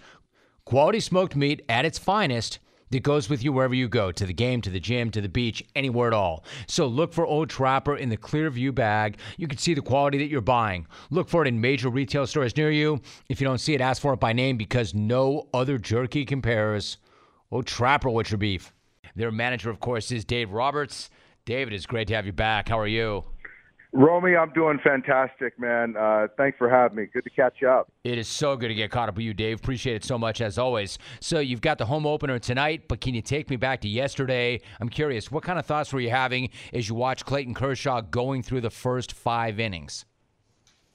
Quality 0.65 1.01
smoked 1.01 1.35
meat 1.37 1.65
at 1.69 1.85
its 1.85 1.99
finest 1.99 2.59
that 2.91 3.03
goes 3.03 3.29
with 3.29 3.43
you 3.43 3.53
wherever 3.53 3.75
you 3.75 3.89
go 3.89 4.13
to 4.13 4.27
the 4.27 4.33
game, 4.33 4.61
to 4.63 4.71
the 4.71 4.81
gym, 4.81 5.11
to 5.11 5.21
the 5.21 5.29
beach, 5.29 5.65
anywhere 5.75 6.09
at 6.09 6.15
all. 6.15 6.45
So 6.67 6.87
look 6.87 7.13
for 7.13 7.27
Old 7.27 7.49
Trapper 7.49 7.97
in 7.97 8.09
the 8.09 8.17
Clearview 8.17 8.75
bag. 8.75 9.19
You 9.37 9.49
can 9.49 9.59
see 9.59 9.75
the 9.75 9.83
quality 9.83 10.19
that 10.19 10.29
you're 10.29 10.41
buying. 10.41 10.87
Look 11.11 11.29
for 11.29 11.43
it 11.43 11.49
in 11.49 11.61
major 11.61 11.89
retail 11.89 12.27
stores 12.27 12.57
near 12.57 12.71
you. 12.71 13.01
If 13.29 13.41
you 13.41 13.47
don't 13.47 13.59
see 13.59 13.75
it, 13.75 13.81
ask 13.81 14.03
for 14.03 14.13
it 14.13 14.21
by 14.21 14.33
name 14.33 14.57
because 14.57 14.95
no 14.95 15.49
other 15.55 15.79
jerky 15.79 16.25
compares. 16.25 16.99
Old 17.51 17.67
Trapper 17.67 18.11
with 18.11 18.31
your 18.31 18.39
beef. 18.39 18.73
Their 19.17 19.33
manager, 19.33 19.71
of 19.71 19.81
course, 19.81 20.13
is 20.13 20.25
Dave 20.25 20.53
Roberts. 20.53 21.11
David, 21.45 21.73
it's 21.73 21.87
great 21.87 22.09
to 22.09 22.15
have 22.15 22.27
you 22.27 22.33
back. 22.33 22.69
How 22.69 22.79
are 22.79 22.87
you? 22.87 23.25
Romy, 23.93 24.37
I'm 24.37 24.53
doing 24.53 24.79
fantastic, 24.85 25.59
man. 25.59 25.97
Uh, 25.97 26.29
thanks 26.37 26.57
for 26.57 26.71
having 26.71 26.97
me. 26.97 27.07
Good 27.13 27.25
to 27.25 27.31
catch 27.31 27.55
you 27.61 27.69
up. 27.69 27.91
It 28.05 28.19
is 28.19 28.29
so 28.29 28.57
good 28.57 28.69
to 28.69 28.75
get 28.75 28.93
caught 28.93 29.09
up 29.09 29.17
with 29.17 29.25
you, 29.25 29.35
Dave. 29.35 29.59
Appreciate 29.59 29.97
it 29.97 30.05
so 30.05 30.17
much 30.17 30.41
as 30.41 30.59
always. 30.59 30.97
So 31.19 31.41
you've 31.41 31.61
got 31.61 31.79
the 31.79 31.87
home 31.87 32.07
opener 32.07 32.39
tonight, 32.39 32.87
but 32.87 33.01
can 33.01 33.15
you 33.15 33.23
take 33.23 33.51
me 33.51 33.57
back 33.57 33.81
to 33.81 33.89
yesterday? 33.89 34.61
I'm 34.81 34.89
curious, 34.89 35.33
what 35.33 35.43
kind 35.43 35.59
of 35.59 35.67
thoughts 35.67 35.93
were 35.93 36.01
you 36.01 36.11
having 36.11 36.51
as 36.73 36.89
you 36.89 36.95
watched 36.95 37.27
Clayton 37.27 37.55
Kershaw 37.55 38.01
going 38.01 38.45
through 38.45 38.61
the 38.61 38.71
first 38.71 39.13
five 39.13 39.59
innings? 39.59 40.05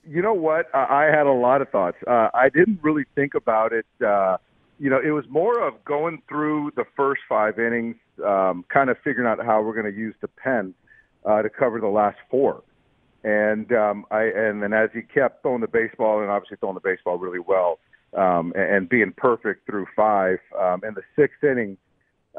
You 0.07 0.21
know 0.21 0.33
what? 0.33 0.73
I 0.73 1.05
had 1.05 1.25
a 1.25 1.33
lot 1.33 1.61
of 1.61 1.69
thoughts. 1.69 1.97
Uh, 2.07 2.29
I 2.33 2.47
didn't 2.47 2.79
really 2.81 3.05
think 3.13 3.33
about 3.33 3.73
it. 3.73 3.85
Uh, 4.05 4.37
you 4.79 4.89
know, 4.89 5.01
it 5.03 5.11
was 5.11 5.25
more 5.29 5.67
of 5.67 5.83
going 5.83 6.21
through 6.29 6.71
the 6.77 6.85
first 6.95 7.23
five 7.27 7.59
innings, 7.59 7.97
um, 8.25 8.63
kind 8.69 8.89
of 8.89 8.97
figuring 9.03 9.27
out 9.27 9.43
how 9.45 9.61
we're 9.61 9.73
going 9.73 9.91
to 9.91 9.97
use 9.97 10.15
the 10.21 10.27
pen 10.29 10.73
uh, 11.25 11.41
to 11.41 11.49
cover 11.49 11.81
the 11.81 11.87
last 11.87 12.17
four. 12.29 12.63
And 13.25 13.71
um, 13.73 14.05
I 14.11 14.25
and 14.25 14.61
then 14.61 14.71
as 14.71 14.91
he 14.93 15.01
kept 15.01 15.41
throwing 15.41 15.61
the 15.61 15.67
baseball 15.67 16.21
and 16.21 16.29
obviously 16.29 16.57
throwing 16.57 16.75
the 16.75 16.79
baseball 16.79 17.17
really 17.17 17.39
well 17.39 17.79
um, 18.15 18.53
and, 18.55 18.75
and 18.75 18.89
being 18.89 19.13
perfect 19.17 19.65
through 19.65 19.87
five. 19.95 20.37
Um, 20.59 20.81
in 20.87 20.93
the 20.93 21.01
sixth 21.15 21.43
inning, 21.43 21.75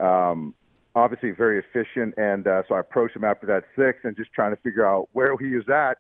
um, 0.01 0.55
obviously 0.95 1.33
very 1.33 1.59
efficient. 1.59 2.15
And 2.17 2.47
uh, 2.47 2.63
so 2.69 2.77
I 2.77 2.81
approached 2.81 3.17
him 3.17 3.25
after 3.25 3.49
that 3.49 3.65
sixth 3.77 4.05
and 4.05 4.17
just 4.17 4.33
trying 4.33 4.55
to 4.55 4.63
figure 4.63 4.87
out 4.87 5.09
where 5.13 5.37
he 5.37 5.57
was 5.57 5.69
at 5.69 5.99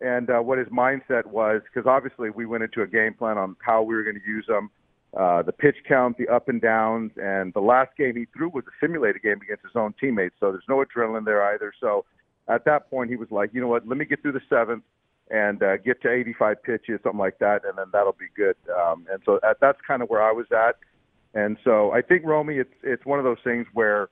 and 0.00 0.28
uh, 0.28 0.40
what 0.40 0.58
his 0.58 0.66
mindset 0.68 1.26
was 1.26 1.62
because 1.72 1.88
obviously 1.88 2.30
we 2.30 2.44
went 2.44 2.64
into 2.64 2.82
a 2.82 2.86
game 2.88 3.14
plan 3.14 3.38
on 3.38 3.54
how 3.64 3.82
we 3.82 3.94
were 3.94 4.02
going 4.02 4.20
to 4.20 4.28
use 4.28 4.46
him. 4.48 4.68
Uh, 5.16 5.42
the 5.42 5.52
pitch 5.52 5.76
count, 5.86 6.18
the 6.18 6.26
up 6.26 6.48
and 6.48 6.60
downs, 6.60 7.12
and 7.22 7.54
the 7.54 7.60
last 7.60 7.96
game 7.96 8.16
he 8.16 8.26
threw 8.36 8.48
was 8.48 8.64
a 8.66 8.84
simulated 8.84 9.22
game 9.22 9.40
against 9.40 9.62
his 9.62 9.76
own 9.76 9.94
teammates. 10.00 10.34
So 10.40 10.50
there's 10.50 10.64
no 10.68 10.84
adrenaline 10.84 11.24
there 11.24 11.54
either. 11.54 11.72
So 11.80 12.04
at 12.48 12.64
that 12.64 12.90
point, 12.90 13.10
he 13.10 13.16
was 13.16 13.30
like, 13.30 13.50
you 13.52 13.60
know 13.60 13.68
what, 13.68 13.86
let 13.86 13.96
me 13.96 14.04
get 14.04 14.22
through 14.22 14.32
the 14.32 14.42
seventh 14.48 14.84
and 15.30 15.62
uh, 15.62 15.76
get 15.78 16.02
to 16.02 16.10
85 16.10 16.62
pitches, 16.62 17.00
something 17.02 17.18
like 17.18 17.38
that, 17.38 17.64
and 17.64 17.78
then 17.78 17.86
that'll 17.92 18.12
be 18.12 18.26
good. 18.36 18.56
Um, 18.70 19.06
and 19.10 19.22
so 19.24 19.40
at, 19.42 19.58
that's 19.60 19.78
kind 19.86 20.02
of 20.02 20.10
where 20.10 20.22
I 20.22 20.32
was 20.32 20.46
at. 20.52 20.76
And 21.34 21.56
so 21.64 21.92
I 21.92 22.02
think 22.02 22.24
Romy, 22.24 22.58
it's 22.58 22.74
it's 22.82 23.04
one 23.04 23.18
of 23.18 23.24
those 23.24 23.38
things 23.42 23.66
where 23.72 24.08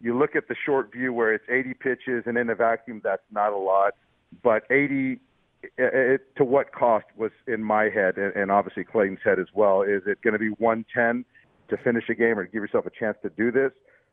you 0.00 0.16
look 0.16 0.36
at 0.36 0.48
the 0.48 0.56
short 0.66 0.92
view 0.92 1.12
where 1.12 1.32
it's 1.32 1.44
80 1.48 1.74
pitches, 1.74 2.24
and 2.26 2.36
in 2.36 2.50
a 2.50 2.54
vacuum, 2.54 3.00
that's 3.02 3.22
not 3.30 3.52
a 3.52 3.56
lot. 3.56 3.94
But 4.42 4.64
80 4.70 5.20
it, 5.78 6.36
to 6.36 6.44
what 6.44 6.72
cost 6.72 7.06
was 7.16 7.30
in 7.46 7.62
my 7.62 7.84
head, 7.84 8.18
and, 8.18 8.34
and 8.34 8.50
obviously 8.50 8.84
Clayton's 8.84 9.20
head 9.24 9.38
as 9.38 9.46
well. 9.54 9.82
Is 9.82 10.02
it 10.06 10.20
going 10.22 10.32
to 10.32 10.38
be 10.38 10.50
110 10.50 11.24
to 11.68 11.82
finish 11.82 12.04
a 12.08 12.14
game 12.14 12.38
or 12.38 12.44
give 12.44 12.62
yourself 12.62 12.86
a 12.86 12.90
chance 12.90 13.16
to 13.22 13.30
do 13.30 13.50
this? 13.50 13.72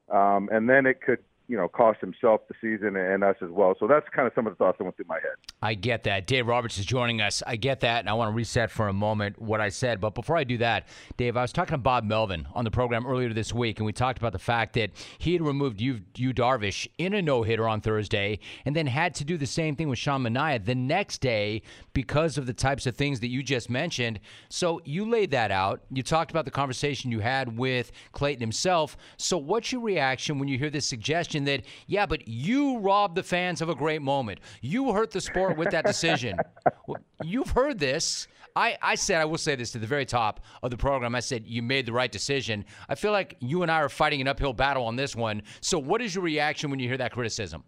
Um, 0.10 0.50
and 0.52 0.70
then 0.70 0.86
it 0.86 1.02
could 1.02 1.20
you 1.48 1.58
know, 1.58 1.68
cost 1.68 2.00
himself 2.00 2.42
the 2.48 2.56
season 2.62 2.96
and 2.96 3.24
us 3.24 3.36
as 3.42 3.50
well. 3.50 3.76
So 3.80 3.86
that's 3.86 4.08
kind 4.10 4.28
of 4.28 4.34
some 4.34 4.48
of 4.48 4.54
the 4.54 4.58
thoughts 4.58 4.78
that 4.78 4.86
went 4.86 4.96
through 4.96 5.06
my 5.10 5.16
head. 5.16 5.36
I 5.62 5.74
get 5.74 6.04
that. 6.04 6.26
Dave 6.26 6.48
Roberts 6.48 6.78
is 6.78 6.86
joining 6.86 7.22
us. 7.22 7.44
I 7.46 7.58
get 7.58 7.82
that, 7.82 8.00
and 8.00 8.10
I 8.10 8.14
want 8.14 8.30
to 8.30 8.36
reset 8.36 8.72
for 8.72 8.88
a 8.88 8.94
moment 8.94 9.42
what 9.42 9.60
I 9.60 9.70
said. 9.70 10.00
But 10.00 10.16
before 10.16 10.38
I 10.38 10.46
do 10.46 10.58
that, 10.60 10.88
Dave, 11.18 11.36
I 11.36 11.42
was 11.42 11.52
talking 11.52 11.74
to 11.74 11.78
Bob 11.78 12.06
Melvin 12.06 12.48
on 12.54 12.64
the 12.64 12.72
program 12.72 13.06
earlier 13.06 13.34
this 13.34 13.54
week, 13.54 13.80
and 13.80 13.86
we 13.86 13.92
talked 13.92 14.20
about 14.20 14.32
the 14.32 14.40
fact 14.40 14.74
that 14.74 14.92
he 15.18 15.34
had 15.34 15.42
removed 15.42 15.82
Yu, 15.82 16.02
Yu 16.16 16.34
Darvish 16.34 16.88
in 16.98 17.14
a 17.14 17.22
no 17.22 17.44
hitter 17.44 17.68
on 17.68 17.82
Thursday, 17.82 18.40
and 18.66 18.76
then 18.76 18.88
had 18.88 19.14
to 19.16 19.26
do 19.26 19.38
the 19.38 19.46
same 19.46 19.76
thing 19.76 19.90
with 19.90 20.00
Sean 20.00 20.24
Manaea 20.24 20.64
the 20.64 20.76
next 20.76 21.20
day 21.20 21.62
because 21.92 22.38
of 22.38 22.46
the 22.46 22.54
types 22.54 22.86
of 22.86 22.96
things 22.96 23.20
that 23.20 23.28
you 23.28 23.44
just 23.44 23.70
mentioned. 23.70 24.20
So 24.50 24.82
you 24.86 25.10
laid 25.10 25.32
that 25.32 25.52
out. 25.52 25.82
You 25.92 26.04
talked 26.04 26.32
about 26.32 26.46
the 26.46 26.52
conversation 26.52 27.12
you 27.12 27.20
had 27.20 27.58
with 27.58 27.92
Clayton 28.14 28.42
himself. 28.42 28.96
So 29.18 29.38
what's 29.38 29.72
your 29.72 29.82
reaction 29.82 30.40
when 30.40 30.48
you 30.48 30.58
hear 30.58 30.70
this 30.70 30.86
suggestion? 30.86 31.33
That, 31.46 31.64
yeah, 31.88 32.06
but 32.06 32.28
you 32.28 32.78
robbed 32.80 33.16
the 33.16 33.24
fans 33.24 33.62
of 33.62 33.70
a 33.70 33.76
great 33.76 34.02
moment. 34.02 34.40
You 34.62 34.92
hurt 34.94 35.12
the 35.12 35.22
sport 35.22 35.58
with 35.58 35.72
that 35.72 35.86
decision. 35.86 36.38
You've 37.24 37.50
heard 37.50 37.80
this. 37.80 38.28
I, 38.56 38.78
I 38.82 38.96
said, 38.96 39.20
I 39.20 39.26
will 39.26 39.38
say 39.38 39.56
this 39.56 39.72
to 39.72 39.80
the 39.80 39.88
very 39.88 40.06
top 40.06 40.42
of 40.62 40.70
the 40.70 40.78
program. 40.78 41.16
I 41.16 41.20
said, 41.20 41.48
you 41.48 41.64
made 41.64 41.88
the 41.88 41.94
right 41.94 42.12
decision. 42.12 42.66
I 42.88 42.96
feel 42.96 43.12
like 43.12 43.36
you 43.40 43.64
and 43.64 43.72
I 43.72 43.78
are 43.78 43.90
fighting 43.90 44.22
an 44.22 44.28
uphill 44.28 44.54
battle 44.54 44.86
on 44.86 44.96
this 44.96 45.16
one. 45.16 45.42
So, 45.62 45.80
what 45.80 46.02
is 46.02 46.14
your 46.14 46.24
reaction 46.24 46.70
when 46.70 46.80
you 46.80 46.88
hear 46.88 46.98
that 46.98 47.12
criticism? 47.12 47.64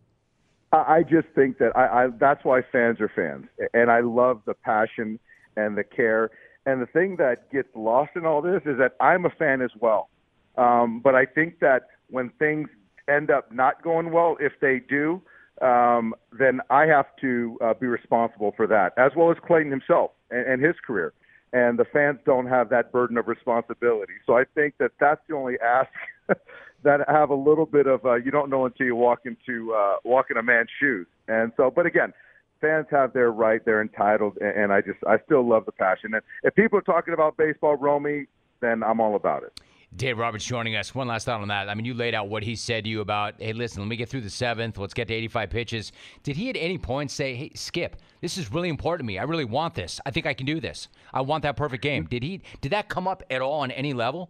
I 0.71 1.03
just 1.03 1.27
think 1.35 1.57
that 1.59 1.75
I, 1.75 2.03
I 2.03 2.07
that's 2.19 2.43
why 2.43 2.61
fans 2.71 2.99
are 2.99 3.09
fans, 3.15 3.45
and 3.73 3.89
I 3.89 4.01
love 4.01 4.41
the 4.45 4.53
passion 4.53 5.19
and 5.55 5.77
the 5.77 5.83
care. 5.83 6.31
And 6.65 6.81
the 6.81 6.87
thing 6.87 7.15
that 7.17 7.51
gets 7.51 7.69
lost 7.75 8.11
in 8.15 8.25
all 8.25 8.41
this 8.41 8.61
is 8.65 8.77
that 8.79 8.93
I'm 8.99 9.25
a 9.25 9.29
fan 9.29 9.61
as 9.61 9.69
well. 9.79 10.09
Um, 10.57 10.99
but 10.99 11.15
I 11.15 11.25
think 11.25 11.59
that 11.59 11.87
when 12.09 12.29
things 12.39 12.69
end 13.09 13.29
up 13.29 13.51
not 13.51 13.81
going 13.83 14.11
well, 14.11 14.37
if 14.39 14.53
they 14.61 14.79
do, 14.79 15.21
um, 15.61 16.13
then 16.37 16.59
I 16.69 16.85
have 16.85 17.05
to 17.21 17.57
uh, 17.63 17.73
be 17.73 17.87
responsible 17.87 18.53
for 18.57 18.67
that, 18.67 18.93
as 18.97 19.11
well 19.15 19.31
as 19.31 19.37
Clayton 19.45 19.71
himself 19.71 20.11
and, 20.31 20.45
and 20.45 20.63
his 20.63 20.75
career. 20.85 21.13
And 21.53 21.79
the 21.79 21.85
fans 21.85 22.19
don't 22.25 22.47
have 22.47 22.69
that 22.69 22.91
burden 22.91 23.17
of 23.17 23.27
responsibility. 23.27 24.13
So 24.25 24.37
I 24.37 24.43
think 24.55 24.73
that 24.79 24.91
that's 24.99 25.21
the 25.29 25.35
only 25.35 25.55
ask 25.63 25.89
that 26.83 26.99
have 27.07 27.29
a 27.29 27.35
little 27.35 27.65
bit 27.65 27.87
of 27.87 28.05
uh, 28.05 28.15
you 28.15 28.31
don't 28.31 28.49
know 28.49 28.65
until 28.65 28.85
you 28.85 28.95
walk 28.95 29.21
into 29.25 29.73
uh, 29.73 29.95
walk 30.03 30.27
in 30.29 30.37
a 30.37 30.43
man's 30.43 30.69
shoes. 30.79 31.07
And 31.29 31.53
so, 31.55 31.71
but 31.73 31.85
again, 31.85 32.13
fans 32.59 32.87
have 32.91 33.13
their 33.13 33.31
right; 33.31 33.63
they're 33.63 33.81
entitled, 33.81 34.37
and, 34.41 34.63
and 34.63 34.73
I 34.73 34.81
just 34.81 34.99
I 35.07 35.17
still 35.25 35.47
love 35.47 35.65
the 35.65 35.71
passion. 35.71 36.13
And 36.13 36.23
if 36.43 36.53
people 36.55 36.77
are 36.77 36.81
talking 36.81 37.13
about 37.13 37.37
baseball, 37.37 37.77
Romy, 37.77 38.25
then 38.59 38.83
I'm 38.83 38.99
all 38.99 39.15
about 39.15 39.43
it. 39.43 39.61
Dave 39.95 40.17
Roberts 40.17 40.43
joining 40.43 40.75
us. 40.75 40.93
One 40.93 41.07
last 41.07 41.25
thought 41.25 41.41
on 41.41 41.47
that. 41.47 41.69
I 41.69 41.75
mean, 41.75 41.85
you 41.85 41.93
laid 41.93 42.13
out 42.13 42.27
what 42.27 42.43
he 42.43 42.55
said 42.55 42.83
to 42.83 42.89
you 42.89 43.01
about, 43.01 43.35
hey, 43.39 43.53
listen, 43.53 43.81
let 43.81 43.87
me 43.87 43.95
get 43.95 44.09
through 44.09 44.21
the 44.21 44.29
seventh. 44.29 44.77
Let's 44.77 44.93
get 44.93 45.07
to 45.07 45.13
85 45.13 45.49
pitches. 45.49 45.91
Did 46.23 46.35
he 46.35 46.49
at 46.49 46.57
any 46.57 46.77
point 46.77 47.11
say, 47.11 47.35
hey, 47.35 47.51
Skip, 47.55 47.95
this 48.21 48.37
is 48.37 48.51
really 48.51 48.69
important 48.69 49.05
to 49.05 49.07
me. 49.07 49.17
I 49.17 49.23
really 49.23 49.45
want 49.45 49.73
this. 49.73 50.01
I 50.05 50.11
think 50.11 50.25
I 50.25 50.33
can 50.33 50.45
do 50.45 50.59
this. 50.59 50.89
I 51.13 51.21
want 51.21 51.43
that 51.43 51.55
perfect 51.55 51.81
game. 51.81 52.05
Did 52.05 52.23
he? 52.23 52.41
Did 52.61 52.71
that 52.71 52.89
come 52.89 53.07
up 53.07 53.23
at 53.29 53.41
all 53.41 53.61
on 53.61 53.71
any 53.71 53.93
level? 53.93 54.29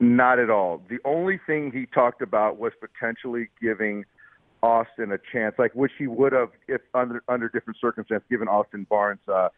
Not 0.00 0.38
at 0.38 0.50
all. 0.50 0.82
The 0.88 0.98
only 1.04 1.40
thing 1.46 1.70
he 1.72 1.86
talked 1.86 2.22
about 2.22 2.58
was 2.58 2.72
potentially 2.80 3.48
giving 3.60 4.04
Austin 4.62 5.12
a 5.12 5.18
chance, 5.32 5.54
like 5.58 5.74
which 5.74 5.92
he 5.98 6.06
would 6.06 6.32
have 6.32 6.50
if 6.68 6.80
under 6.94 7.22
under 7.28 7.48
different 7.48 7.78
circumstances, 7.80 8.26
given 8.30 8.48
Austin 8.48 8.86
Barnes 8.90 9.20
uh, 9.32 9.48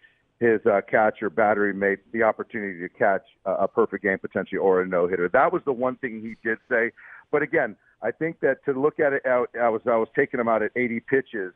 his 0.40 0.60
uh, 0.66 0.80
catcher 0.88 1.30
battery 1.30 1.72
made 1.72 1.98
the 2.12 2.22
opportunity 2.22 2.80
to 2.80 2.88
catch 2.88 3.24
a, 3.44 3.52
a 3.52 3.68
perfect 3.68 4.02
game 4.02 4.18
potentially 4.18 4.58
or 4.58 4.82
a 4.82 4.86
no 4.86 5.06
hitter. 5.06 5.28
That 5.28 5.52
was 5.52 5.62
the 5.64 5.72
one 5.72 5.96
thing 5.96 6.20
he 6.20 6.36
did 6.48 6.58
say. 6.68 6.92
But 7.30 7.42
again, 7.42 7.76
I 8.02 8.10
think 8.10 8.40
that 8.40 8.64
to 8.66 8.72
look 8.72 9.00
at 9.00 9.12
it, 9.12 9.22
I, 9.24 9.44
I 9.60 9.68
was 9.68 9.82
I 9.86 9.96
was 9.96 10.08
taking 10.14 10.40
him 10.40 10.48
out 10.48 10.62
at 10.62 10.72
80 10.76 11.00
pitches, 11.00 11.52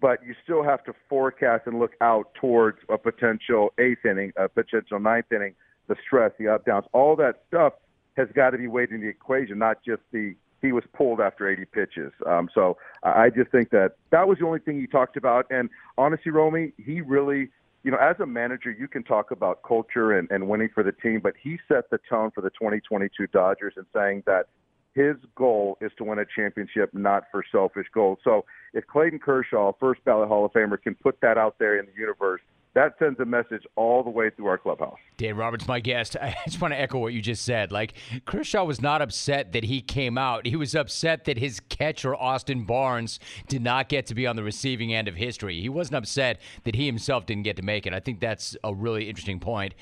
but 0.00 0.24
you 0.26 0.34
still 0.44 0.62
have 0.62 0.84
to 0.84 0.94
forecast 1.08 1.66
and 1.66 1.78
look 1.78 1.92
out 2.00 2.34
towards 2.34 2.78
a 2.88 2.98
potential 2.98 3.72
eighth 3.78 4.04
inning, 4.04 4.32
a 4.36 4.48
potential 4.48 4.98
ninth 4.98 5.32
inning, 5.32 5.54
the 5.88 5.96
stress, 6.04 6.32
the 6.38 6.48
up 6.48 6.66
downs, 6.66 6.84
all 6.92 7.16
that 7.16 7.42
stuff 7.48 7.74
has 8.16 8.28
got 8.34 8.50
to 8.50 8.58
be 8.58 8.66
weighed 8.66 8.90
in 8.90 9.00
the 9.00 9.08
equation, 9.08 9.58
not 9.58 9.78
just 9.84 10.02
the 10.12 10.34
he 10.62 10.72
was 10.72 10.84
pulled 10.94 11.20
after 11.20 11.48
80 11.48 11.64
pitches. 11.66 12.12
Um, 12.26 12.48
so 12.54 12.78
I 13.02 13.30
just 13.30 13.50
think 13.50 13.70
that 13.70 13.92
that 14.10 14.26
was 14.26 14.38
the 14.38 14.46
only 14.46 14.58
thing 14.58 14.80
he 14.80 14.86
talked 14.86 15.16
about. 15.16 15.46
And 15.50 15.68
honestly, 15.98 16.32
Romy, 16.32 16.72
he 16.78 17.02
really 17.02 17.50
you 17.86 17.92
know, 17.92 17.98
as 17.98 18.16
a 18.18 18.26
manager, 18.26 18.72
you 18.72 18.88
can 18.88 19.04
talk 19.04 19.30
about 19.30 19.62
culture 19.62 20.18
and, 20.18 20.28
and 20.32 20.48
winning 20.48 20.68
for 20.74 20.82
the 20.82 20.90
team, 20.90 21.20
but 21.22 21.34
he 21.40 21.56
set 21.68 21.88
the 21.88 22.00
tone 22.10 22.32
for 22.34 22.40
the 22.40 22.50
2022 22.50 23.28
Dodgers 23.28 23.74
in 23.76 23.86
saying 23.94 24.24
that 24.26 24.48
his 24.94 25.14
goal 25.36 25.78
is 25.80 25.92
to 25.98 26.02
win 26.02 26.18
a 26.18 26.24
championship, 26.34 26.92
not 26.92 27.24
for 27.30 27.44
selfish 27.52 27.86
goals. 27.94 28.18
So 28.24 28.44
if 28.74 28.84
Clayton 28.88 29.20
Kershaw, 29.20 29.70
first 29.78 30.04
ballot 30.04 30.26
Hall 30.26 30.44
of 30.44 30.52
Famer, 30.52 30.82
can 30.82 30.96
put 30.96 31.20
that 31.20 31.38
out 31.38 31.60
there 31.60 31.78
in 31.78 31.86
the 31.86 31.92
universe, 31.96 32.40
that 32.76 32.94
sends 32.98 33.18
a 33.20 33.24
message 33.24 33.62
all 33.74 34.04
the 34.04 34.10
way 34.10 34.28
through 34.28 34.48
our 34.48 34.58
clubhouse. 34.58 34.98
Dan 35.16 35.34
Roberts, 35.34 35.66
my 35.66 35.80
guest. 35.80 36.14
I 36.22 36.36
just 36.44 36.60
want 36.60 36.74
to 36.74 36.80
echo 36.80 36.98
what 36.98 37.14
you 37.14 37.22
just 37.22 37.42
said. 37.42 37.72
Like, 37.72 37.94
Kershaw 38.26 38.64
was 38.64 38.82
not 38.82 39.00
upset 39.00 39.52
that 39.52 39.64
he 39.64 39.80
came 39.80 40.18
out. 40.18 40.46
He 40.46 40.56
was 40.56 40.74
upset 40.74 41.24
that 41.24 41.38
his 41.38 41.58
catcher, 41.58 42.14
Austin 42.14 42.64
Barnes, 42.64 43.18
did 43.48 43.62
not 43.62 43.88
get 43.88 44.04
to 44.06 44.14
be 44.14 44.26
on 44.26 44.36
the 44.36 44.42
receiving 44.42 44.92
end 44.92 45.08
of 45.08 45.16
history. 45.16 45.58
He 45.58 45.70
wasn't 45.70 45.96
upset 45.96 46.38
that 46.64 46.74
he 46.74 46.84
himself 46.84 47.24
didn't 47.24 47.44
get 47.44 47.56
to 47.56 47.62
make 47.62 47.86
it. 47.86 47.94
I 47.94 48.00
think 48.00 48.20
that's 48.20 48.54
a 48.62 48.74
really 48.74 49.08
interesting 49.08 49.40
point. 49.40 49.72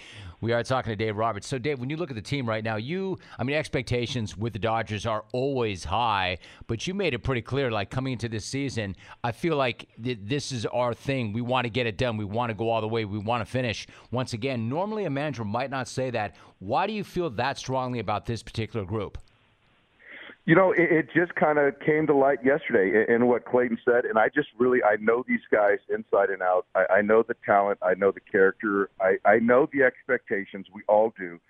We 0.44 0.52
are 0.52 0.62
talking 0.62 0.90
to 0.90 0.96
Dave 0.96 1.16
Roberts. 1.16 1.46
So, 1.46 1.56
Dave, 1.56 1.80
when 1.80 1.88
you 1.88 1.96
look 1.96 2.10
at 2.10 2.16
the 2.16 2.20
team 2.20 2.46
right 2.46 2.62
now, 2.62 2.76
you, 2.76 3.18
I 3.38 3.44
mean, 3.44 3.56
expectations 3.56 4.36
with 4.36 4.52
the 4.52 4.58
Dodgers 4.58 5.06
are 5.06 5.24
always 5.32 5.84
high, 5.84 6.36
but 6.66 6.86
you 6.86 6.92
made 6.92 7.14
it 7.14 7.20
pretty 7.20 7.40
clear, 7.40 7.70
like 7.70 7.88
coming 7.88 8.12
into 8.12 8.28
this 8.28 8.44
season, 8.44 8.94
I 9.22 9.32
feel 9.32 9.56
like 9.56 9.88
th- 10.02 10.18
this 10.22 10.52
is 10.52 10.66
our 10.66 10.92
thing. 10.92 11.32
We 11.32 11.40
want 11.40 11.64
to 11.64 11.70
get 11.70 11.86
it 11.86 11.96
done. 11.96 12.18
We 12.18 12.26
want 12.26 12.50
to 12.50 12.54
go 12.54 12.68
all 12.68 12.82
the 12.82 12.88
way. 12.88 13.06
We 13.06 13.16
want 13.16 13.40
to 13.40 13.50
finish. 13.50 13.86
Once 14.10 14.34
again, 14.34 14.68
normally 14.68 15.06
a 15.06 15.10
manager 15.10 15.46
might 15.46 15.70
not 15.70 15.88
say 15.88 16.10
that. 16.10 16.36
Why 16.58 16.86
do 16.86 16.92
you 16.92 17.04
feel 17.04 17.30
that 17.30 17.56
strongly 17.56 17.98
about 17.98 18.26
this 18.26 18.42
particular 18.42 18.84
group? 18.84 19.16
You 20.46 20.54
know, 20.54 20.72
it, 20.72 20.92
it 20.92 21.06
just 21.14 21.34
kind 21.36 21.58
of 21.58 21.78
came 21.80 22.06
to 22.06 22.14
light 22.14 22.44
yesterday 22.44 23.04
in, 23.08 23.14
in 23.14 23.26
what 23.26 23.46
Clayton 23.46 23.78
said, 23.84 24.04
and 24.04 24.18
I 24.18 24.28
just 24.28 24.48
really 24.58 24.82
I 24.82 24.96
know 25.00 25.24
these 25.26 25.40
guys 25.50 25.78
inside 25.88 26.28
and 26.28 26.42
out. 26.42 26.66
I, 26.74 26.96
I 26.96 27.02
know 27.02 27.22
the 27.26 27.34
talent, 27.46 27.78
I 27.82 27.94
know 27.94 28.10
the 28.10 28.20
character, 28.20 28.90
I, 29.00 29.16
I 29.24 29.38
know 29.38 29.68
the 29.72 29.82
expectations. 29.82 30.66
We 30.74 30.82
all 30.86 31.14
do. 31.18 31.40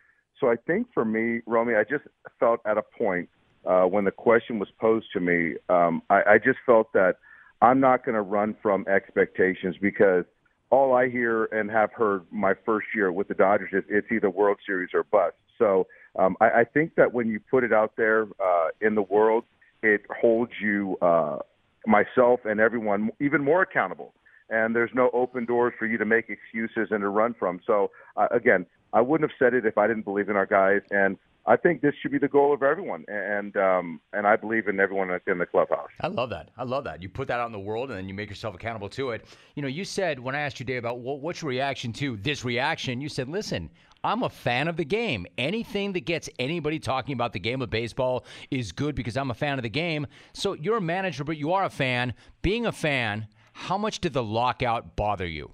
So 0.41 0.49
I 0.49 0.57
think 0.67 0.89
for 0.95 1.05
me, 1.05 1.41
Romy, 1.47 1.75
I 1.75 1.83
just 1.83 2.05
felt 2.39 2.61
at 2.67 2.79
a 2.79 2.83
point 2.83 3.29
uh, 3.65 3.83
when 3.83 4.05
the 4.05 4.11
question 4.11 4.59
was 4.59 4.69
posed 4.81 5.07
to 5.13 5.21
me, 5.21 5.55
um, 5.69 6.03
I, 6.11 6.23
I 6.35 6.39
just 6.39 6.59
felt 6.67 6.93
that 6.93 7.17
I'm 7.63 7.81
not 7.81 8.05
going 8.05 8.15
to 8.15 8.23
run 8.23 8.55
from 8.63 8.85
expectations 8.89 9.77
because 9.81 10.25
all 10.71 10.95
I 10.95 11.09
hear 11.09 11.45
and 11.47 11.71
have 11.71 11.93
heard 11.93 12.25
my 12.31 12.55
first 12.67 12.89
year 12.95 13.11
with 13.11 13.29
the 13.29 13.35
Dodgers 13.35 13.71
is 13.73 13.85
it's 13.89 14.07
either 14.13 14.29
World 14.29 14.59
Series 14.67 14.91
or 14.93 15.05
bust. 15.05 15.37
So 15.59 15.87
um, 16.17 16.37
I, 16.41 16.51
I 16.51 16.65
think 16.65 16.95
that 16.97 17.13
when 17.13 17.29
you 17.29 17.41
put 17.41 17.65
it 17.65 17.73
out 17.73 17.93
there 17.97 18.27
uh, 18.45 18.69
in 18.81 18.95
the 18.95 19.03
world, 19.03 19.45
it 19.83 20.03
holds 20.21 20.53
you, 20.61 20.97
uh, 21.03 21.39
myself 21.87 22.41
and 22.45 22.61
everyone, 22.61 23.11
even 23.21 23.43
more 23.43 23.63
accountable. 23.63 24.15
And 24.51 24.75
there's 24.75 24.91
no 24.95 25.11
open 25.13 25.45
doors 25.45 25.75
for 25.79 25.87
you 25.87 25.99
to 25.99 26.05
make 26.05 26.29
excuses 26.29 26.89
and 26.91 27.01
to 27.01 27.09
run 27.09 27.35
from. 27.39 27.61
So 27.67 27.91
uh, 28.17 28.29
again, 28.31 28.67
I 28.93 29.01
wouldn't 29.01 29.29
have 29.31 29.37
said 29.39 29.55
it 29.55 29.67
if 29.67 29.77
I 29.77 29.87
didn't 29.87 30.05
believe 30.05 30.29
in 30.29 30.37
our 30.37 30.47
guys. 30.47 30.81
And 30.91 31.19
I 31.47 31.57
think 31.57 31.83
this 31.83 31.95
should 32.01 32.13
be 32.13 32.19
the 32.19 32.29
goal 32.29 32.55
of 32.55 32.63
everyone, 32.63 33.05
and 33.07 33.55
um, 33.59 34.01
and 34.15 34.27
I 34.27 34.35
believe 34.35 34.67
in 34.67 34.81
everyone 34.81 35.09
that's 35.09 35.27
in 35.27 35.37
the 35.37 35.45
clubhouse. 35.45 35.91
I 36.01 36.07
love 36.07 36.31
that. 36.31 36.51
I 36.57 36.65
love 36.65 36.85
that. 36.85 37.03
You 37.03 37.11
put 37.11 37.29
that 37.29 37.39
out 37.39 37.47
in 37.47 37.53
the 37.53 37.59
world, 37.59 37.91
and 37.91 37.99
then 37.99 38.09
you 38.09 38.15
make 38.15 38.31
yourself 38.31 38.55
accountable 38.55 38.89
to 38.91 39.11
it. 39.11 39.27
You 39.55 39.61
know, 39.61 39.69
you 39.69 39.85
said 39.85 40.19
when 40.19 40.35
I 40.35 40.41
asked 40.41 40.59
you, 40.59 40.65
Dave, 40.65 40.79
about 40.79 41.01
what's 41.01 41.43
your 41.43 41.51
reaction 41.51 41.93
to 41.95 42.17
this 42.17 42.47
reaction, 42.47 42.99
you 43.03 43.11
said, 43.11 43.29
"Listen, 43.29 43.69
I'm 44.05 44.23
a 44.23 44.29
fan 44.29 44.69
of 44.69 44.77
the 44.77 44.85
game. 44.85 45.27
Anything 45.37 45.95
that 45.95 46.05
gets 46.05 46.29
anybody 46.39 46.79
talking 46.79 47.15
about 47.15 47.33
the 47.33 47.41
game 47.41 47.63
of 47.63 47.71
baseball 47.71 48.25
is 48.51 48.71
good 48.71 48.95
because 48.95 49.17
I'm 49.17 49.31
a 49.31 49.35
fan 49.35 49.59
of 49.59 49.63
the 49.63 49.71
game." 49.71 50.07
So 50.33 50.53
you're 50.53 50.77
a 50.77 50.83
manager, 50.83 51.25
but 51.25 51.39
you 51.39 51.53
are 51.53 51.65
a 51.65 51.71
fan. 51.71 52.15
Being 52.43 52.67
a 52.67 52.73
fan, 52.73 53.27
how 53.55 53.79
much 53.79 54.01
did 54.01 54.13
the 54.13 54.23
lockout 54.23 54.95
bother 54.95 55.27
you? 55.27 55.51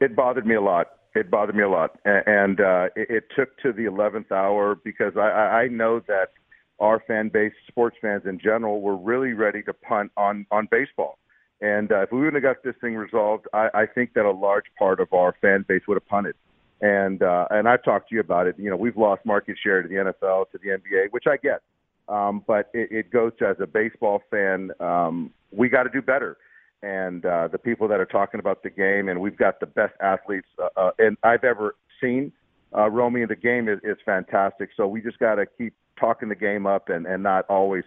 It 0.00 0.14
bothered 0.14 0.46
me 0.46 0.54
a 0.54 0.60
lot 0.60 0.88
it 1.14 1.30
bothered 1.30 1.56
me 1.56 1.62
a 1.62 1.68
lot, 1.68 1.98
and 2.04 2.60
uh, 2.60 2.88
it, 2.94 3.24
took 3.34 3.56
to 3.58 3.72
the 3.72 3.86
eleventh 3.86 4.30
hour 4.30 4.76
because 4.76 5.14
I, 5.16 5.62
I 5.62 5.68
know 5.68 6.00
that 6.06 6.32
our 6.78 7.02
fan 7.06 7.28
base, 7.28 7.52
sports 7.66 7.96
fans 8.00 8.22
in 8.24 8.38
general, 8.38 8.80
were 8.80 8.96
really 8.96 9.32
ready 9.32 9.62
to 9.64 9.72
punt 9.72 10.12
on 10.16 10.46
on 10.50 10.68
baseball. 10.70 11.18
And 11.60 11.90
uh, 11.90 12.02
if 12.02 12.12
we 12.12 12.18
wouldn't 12.18 12.42
have 12.42 12.54
got 12.54 12.62
this 12.62 12.76
thing 12.80 12.94
resolved, 12.94 13.46
I, 13.52 13.68
I 13.74 13.86
think 13.86 14.14
that 14.14 14.24
a 14.24 14.30
large 14.30 14.66
part 14.78 15.00
of 15.00 15.12
our 15.12 15.34
fan 15.40 15.64
base 15.66 15.82
would 15.88 15.96
have 15.96 16.06
punted. 16.06 16.36
And 16.80 17.22
uh, 17.22 17.46
and 17.50 17.68
I've 17.68 17.82
talked 17.82 18.08
to 18.10 18.14
you 18.14 18.20
about 18.20 18.46
it. 18.46 18.56
You 18.58 18.70
know, 18.70 18.76
we've 18.76 18.96
lost 18.96 19.24
market 19.24 19.56
share 19.62 19.82
to 19.82 19.88
the 19.88 19.94
NFL, 19.96 20.50
to 20.52 20.58
the 20.58 20.68
NBA, 20.68 21.08
which 21.10 21.24
I 21.26 21.36
get. 21.36 21.62
Um, 22.08 22.42
but 22.46 22.70
it, 22.72 22.90
it 22.90 23.10
goes 23.10 23.32
to 23.40 23.48
as 23.48 23.56
a 23.60 23.66
baseball 23.66 24.22
fan, 24.30 24.70
um, 24.80 25.30
we 25.50 25.68
got 25.68 25.82
to 25.82 25.90
do 25.90 26.00
better 26.00 26.38
and 26.82 27.24
uh, 27.26 27.48
the 27.48 27.58
people 27.58 27.88
that 27.88 28.00
are 28.00 28.06
talking 28.06 28.40
about 28.40 28.62
the 28.62 28.70
game, 28.70 29.08
and 29.08 29.20
we've 29.20 29.36
got 29.36 29.60
the 29.60 29.66
best 29.66 29.94
athletes 30.00 30.46
uh, 30.62 30.68
uh, 30.76 30.90
and 30.98 31.16
I've 31.22 31.44
ever 31.44 31.74
seen. 32.00 32.32
Uh, 32.76 32.88
Romy, 32.90 33.24
the 33.24 33.36
game 33.36 33.68
is, 33.68 33.78
is 33.82 33.96
fantastic. 34.04 34.70
So 34.76 34.86
we 34.86 35.00
just 35.00 35.18
got 35.18 35.36
to 35.36 35.46
keep 35.46 35.74
talking 35.98 36.28
the 36.28 36.36
game 36.36 36.66
up 36.66 36.88
and, 36.88 37.06
and 37.06 37.22
not 37.22 37.46
always 37.48 37.84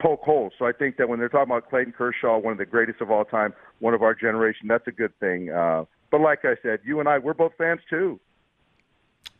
poke 0.00 0.22
holes. 0.22 0.52
So 0.58 0.64
I 0.64 0.72
think 0.72 0.96
that 0.96 1.08
when 1.08 1.18
they're 1.18 1.28
talking 1.28 1.52
about 1.52 1.68
Clayton 1.68 1.92
Kershaw, 1.92 2.38
one 2.38 2.52
of 2.52 2.58
the 2.58 2.64
greatest 2.64 3.00
of 3.00 3.10
all 3.10 3.24
time, 3.24 3.52
one 3.80 3.94
of 3.94 4.02
our 4.02 4.14
generation, 4.14 4.68
that's 4.68 4.86
a 4.86 4.92
good 4.92 5.12
thing. 5.18 5.50
Uh, 5.50 5.84
but 6.12 6.20
like 6.20 6.44
I 6.44 6.54
said, 6.62 6.80
you 6.84 7.00
and 7.00 7.08
I, 7.08 7.18
we're 7.18 7.34
both 7.34 7.52
fans 7.58 7.80
too. 7.90 8.20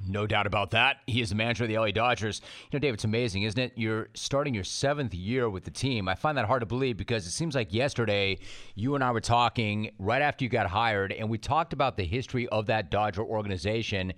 No 0.08 0.26
doubt 0.26 0.48
about 0.48 0.72
that. 0.72 0.96
He 1.06 1.20
is 1.20 1.28
the 1.28 1.36
manager 1.36 1.62
of 1.62 1.68
the 1.68 1.78
LA 1.78 1.92
Dodgers. 1.92 2.40
You 2.70 2.76
know, 2.76 2.80
Dave, 2.80 2.94
it's 2.94 3.04
amazing, 3.04 3.44
isn't 3.44 3.60
it? 3.60 3.72
You're 3.76 4.08
starting 4.14 4.52
your 4.52 4.64
seventh 4.64 5.14
year 5.14 5.48
with 5.48 5.62
the 5.62 5.70
team. 5.70 6.08
I 6.08 6.16
find 6.16 6.36
that 6.38 6.46
hard 6.46 6.60
to 6.60 6.66
believe 6.66 6.96
because 6.96 7.24
it 7.24 7.30
seems 7.30 7.54
like 7.54 7.72
yesterday 7.72 8.38
you 8.74 8.96
and 8.96 9.04
I 9.04 9.12
were 9.12 9.20
talking 9.20 9.92
right 10.00 10.20
after 10.20 10.44
you 10.44 10.48
got 10.48 10.66
hired, 10.66 11.12
and 11.12 11.30
we 11.30 11.38
talked 11.38 11.72
about 11.72 11.96
the 11.96 12.04
history 12.04 12.48
of 12.48 12.66
that 12.66 12.90
Dodger 12.90 13.22
organization 13.22 14.12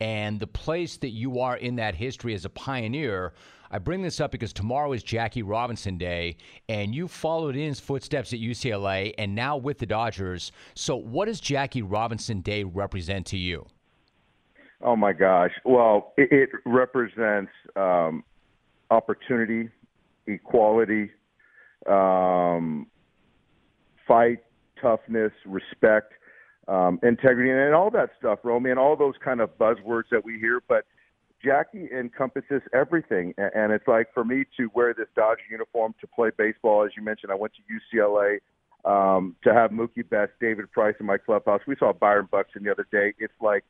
and 0.00 0.38
the 0.38 0.46
place 0.46 0.98
that 0.98 1.10
you 1.10 1.40
are 1.40 1.56
in 1.56 1.76
that 1.76 1.94
history 1.94 2.34
as 2.34 2.44
a 2.44 2.50
pioneer. 2.50 3.32
I 3.70 3.78
bring 3.78 4.02
this 4.02 4.18
up 4.20 4.32
because 4.32 4.52
tomorrow 4.52 4.92
is 4.92 5.02
Jackie 5.02 5.44
Robinson 5.44 5.96
Day, 5.96 6.36
and 6.68 6.92
you 6.92 7.06
followed 7.06 7.54
in 7.54 7.68
his 7.68 7.78
footsteps 7.78 8.32
at 8.32 8.40
UCLA 8.40 9.14
and 9.16 9.34
now 9.34 9.56
with 9.56 9.78
the 9.78 9.86
Dodgers. 9.86 10.50
So, 10.74 10.96
what 10.96 11.26
does 11.26 11.38
Jackie 11.38 11.82
Robinson 11.82 12.40
Day 12.40 12.64
represent 12.64 13.26
to 13.26 13.38
you? 13.38 13.66
Oh 14.82 14.96
my 14.96 15.12
gosh! 15.12 15.52
Well, 15.64 16.14
it, 16.16 16.32
it 16.32 16.50
represents 16.64 17.52
um, 17.76 18.24
opportunity, 18.90 19.68
equality, 20.26 21.10
um, 21.88 22.88
fight, 24.08 24.38
toughness, 24.82 25.32
respect, 25.46 26.14
um, 26.66 26.98
integrity, 27.04 27.50
and 27.50 27.72
all 27.74 27.90
that 27.90 28.10
stuff, 28.18 28.40
Romy, 28.42 28.70
and 28.70 28.80
all 28.80 28.96
those 28.96 29.14
kind 29.24 29.40
of 29.40 29.56
buzzwords 29.58 30.08
that 30.10 30.24
we 30.24 30.40
hear. 30.40 30.60
But 30.66 30.86
Jackie 31.42 31.88
encompasses 31.96 32.62
everything, 32.74 33.34
and 33.38 33.72
it's 33.72 33.88
like 33.88 34.12
for 34.12 34.24
me 34.24 34.44
to 34.56 34.70
wear 34.74 34.94
this 34.94 35.08
Dodger 35.16 35.42
uniform 35.50 35.94
to 36.00 36.06
play 36.06 36.30
baseball. 36.36 36.84
As 36.84 36.90
you 36.96 37.02
mentioned, 37.02 37.32
I 37.32 37.34
went 37.34 37.52
to 37.54 37.96
UCLA. 37.96 38.38
Um, 38.82 39.36
to 39.44 39.52
have 39.52 39.72
Mookie 39.72 40.08
Betts, 40.08 40.32
David 40.40 40.72
Price 40.72 40.94
in 41.00 41.04
my 41.04 41.18
clubhouse. 41.18 41.60
We 41.66 41.76
saw 41.78 41.92
Byron 41.92 42.28
Buxton 42.30 42.64
the 42.64 42.70
other 42.70 42.86
day. 42.90 43.12
It's 43.18 43.34
like 43.38 43.62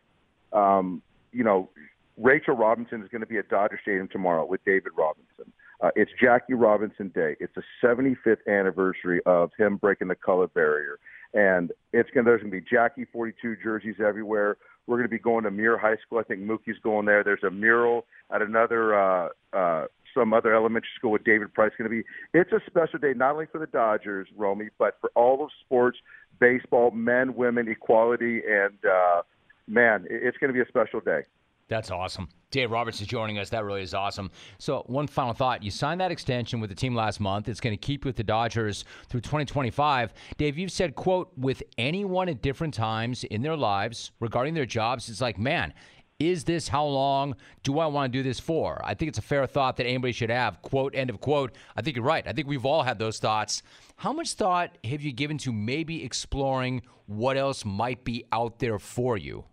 um, 0.53 1.03
you 1.33 1.45
know, 1.45 1.69
Rachel 2.17 2.55
Robinson 2.55 3.03
is 3.03 3.09
going 3.09 3.21
to 3.21 3.27
be 3.27 3.39
at 3.39 3.49
Dodger 3.49 3.79
Stadium 3.83 4.09
tomorrow 4.09 4.45
with 4.45 4.65
David 4.65 4.93
Robinson. 4.97 5.53
Uh, 5.81 5.91
it's 5.97 6.11
Jackie 6.21 6.55
Robinson 6.55 7.09
Day. 7.09 7.37
It's 7.41 7.55
the 7.55 7.63
75th 7.83 8.47
anniversary 8.47 9.21
of 9.25 9.51
him 9.57 9.77
breaking 9.77 10.09
the 10.09 10.15
color 10.15 10.47
barrier, 10.49 10.99
and 11.35 11.73
it's 11.93 12.11
going 12.11 12.25
to, 12.25 12.31
there's 12.31 12.41
going 12.41 12.53
to 12.53 12.61
be 12.61 12.67
Jackie 12.71 13.07
42 13.13 13.57
jerseys 13.63 13.97
everywhere. 14.05 14.57
We're 14.87 14.97
going 14.97 15.09
to 15.09 15.11
be 15.11 15.19
going 15.19 15.45
to 15.45 15.51
Muir 15.51 15.79
High 15.79 15.97
School. 16.05 16.19
I 16.19 16.25
think 16.25 16.41
Mookie's 16.41 16.79
going 16.83 17.07
there. 17.07 17.23
There's 17.23 17.45
a 17.45 17.51
mural 17.51 18.07
at 18.33 18.43
another 18.43 18.99
uh, 18.99 19.29
uh, 19.53 19.87
some 20.15 20.33
other 20.33 20.55
elementary 20.55 20.91
school 20.97 21.13
with 21.13 21.25
David 21.25 21.55
Price 21.55 21.71
going 21.79 21.89
to 21.89 21.97
be. 21.97 22.05
It's 22.35 22.51
a 22.53 22.61
special 22.67 22.99
day 22.99 23.13
not 23.15 23.33
only 23.33 23.47
for 23.47 23.59
the 23.59 23.67
Dodgers, 23.67 24.27
Romy, 24.37 24.69
but 24.79 24.99
for 25.01 25.11
all 25.15 25.45
of 25.45 25.51
sports, 25.65 25.99
baseball, 26.41 26.91
men, 26.91 27.35
women, 27.37 27.69
equality, 27.69 28.43
and 28.49 28.75
uh, 28.85 29.23
man, 29.69 30.07
it's 30.11 30.37
going 30.39 30.53
to 30.53 30.55
be 30.55 30.61
a 30.61 30.69
special 30.69 31.01
day. 31.01 31.23
That's 31.71 31.93
awesome. 31.93 32.29
Dave 32.51 32.73
Roberts 32.73 33.01
is 33.01 33.07
joining 33.07 33.39
us. 33.39 33.49
That 33.51 33.65
really 33.65 33.83
is 33.83 33.95
awesome. 33.95 34.33
So, 34.59 34.83
one 34.89 35.07
final 35.07 35.33
thought. 35.33 35.63
You 35.63 35.71
signed 35.71 36.01
that 36.01 36.11
extension 36.11 36.59
with 36.59 36.69
the 36.69 36.75
team 36.75 36.97
last 36.97 37.21
month. 37.21 37.49
It's 37.49 37.61
going 37.61 37.73
to 37.73 37.81
keep 37.81 38.05
you 38.05 38.09
with 38.09 38.17
the 38.17 38.25
Dodgers 38.25 38.85
through 39.09 39.21
2025. 39.21 40.13
Dave, 40.37 40.59
you've 40.59 40.73
said, 40.73 40.97
quote, 40.97 41.31
with 41.39 41.63
anyone 41.79 42.29
at 42.29 42.43
different 42.43 42.75
times 42.75 43.23
in 43.23 43.43
their 43.43 43.57
lives 43.57 44.11
regarding 44.19 44.55
their 44.55 44.67
jobs, 44.67 45.09
it's 45.09 45.21
like, 45.21 45.39
man, 45.39 45.73
is 46.19 46.43
this 46.43 46.67
how 46.67 46.85
long 46.85 47.37
do 47.63 47.79
I 47.79 47.87
want 47.87 48.13
to 48.13 48.19
do 48.19 48.25
this 48.25 48.41
for? 48.41 48.83
I 48.85 48.95
think 48.95 49.11
it's 49.11 49.19
a 49.19 49.23
fair 49.23 49.47
thought 49.47 49.77
that 49.77 49.87
anybody 49.87 50.13
should 50.13 50.31
have. 50.31 50.61
Quote, 50.63 50.97
end 50.97 51.09
of 51.09 51.21
quote. 51.21 51.53
I 51.77 51.83
think 51.83 51.95
you're 51.95 52.05
right. 52.05 52.27
I 52.27 52.33
think 52.33 52.49
we've 52.49 52.67
all 52.67 52.83
had 52.83 52.99
those 52.99 53.21
thoughts. 53.21 53.63
How 53.95 54.13
much 54.13 54.33
thought 54.33 54.77
have 54.83 55.03
you 55.03 55.13
given 55.13 55.39
to 55.39 55.53
maybe 55.53 56.03
exploring 56.03 56.83
what 57.07 57.37
else 57.37 57.65
might 57.65 58.03
be 58.03 58.25
out 58.33 58.59
there 58.59 58.81
for 58.81 59.17
you? 59.17 59.45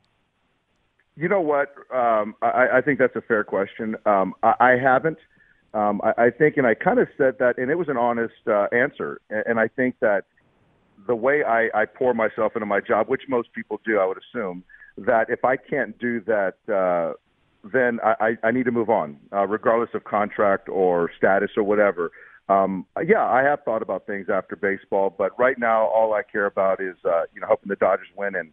You 1.17 1.27
know 1.27 1.41
what? 1.41 1.73
Um, 1.93 2.35
I, 2.43 2.67
I 2.75 2.81
think 2.81 2.99
that's 2.99 3.15
a 3.15 3.21
fair 3.21 3.43
question. 3.43 3.95
Um, 4.05 4.35
I, 4.43 4.53
I 4.59 4.69
haven't. 4.81 5.17
Um, 5.73 5.99
I, 6.03 6.25
I 6.25 6.29
think, 6.29 6.57
and 6.57 6.67
I 6.67 6.75
kind 6.75 6.99
of 6.99 7.07
said 7.17 7.35
that, 7.39 7.57
and 7.57 7.71
it 7.71 7.75
was 7.75 7.89
an 7.89 7.97
honest 7.97 8.35
uh, 8.47 8.67
answer. 8.71 9.19
And, 9.31 9.43
and 9.47 9.59
I 9.59 9.67
think 9.67 9.95
that 9.99 10.25
the 11.07 11.15
way 11.15 11.43
I, 11.43 11.69
I 11.73 11.85
pour 11.85 12.13
myself 12.13 12.53
into 12.55 12.67
my 12.67 12.81
job, 12.81 13.07
which 13.09 13.23
most 13.27 13.51
people 13.53 13.81
do, 13.83 13.97
I 13.97 14.05
would 14.05 14.17
assume, 14.17 14.63
that 14.97 15.29
if 15.29 15.43
I 15.43 15.57
can't 15.57 15.97
do 15.97 16.21
that, 16.21 16.55
uh, 16.71 17.13
then 17.63 17.99
I, 18.03 18.37
I 18.43 18.51
need 18.51 18.65
to 18.65 18.71
move 18.71 18.89
on, 18.89 19.17
uh, 19.33 19.47
regardless 19.47 19.89
of 19.95 20.03
contract 20.03 20.69
or 20.69 21.11
status 21.17 21.51
or 21.57 21.63
whatever. 21.63 22.11
Um, 22.47 22.85
yeah, 23.05 23.25
I 23.25 23.41
have 23.41 23.63
thought 23.63 23.81
about 23.81 24.05
things 24.05 24.27
after 24.29 24.55
baseball, 24.55 25.13
but 25.15 25.37
right 25.37 25.57
now 25.57 25.87
all 25.87 26.13
I 26.13 26.21
care 26.23 26.45
about 26.45 26.79
is 26.79 26.95
uh, 27.03 27.23
you 27.33 27.41
know 27.41 27.47
helping 27.47 27.69
the 27.69 27.75
Dodgers 27.75 28.07
win 28.15 28.35
and 28.35 28.51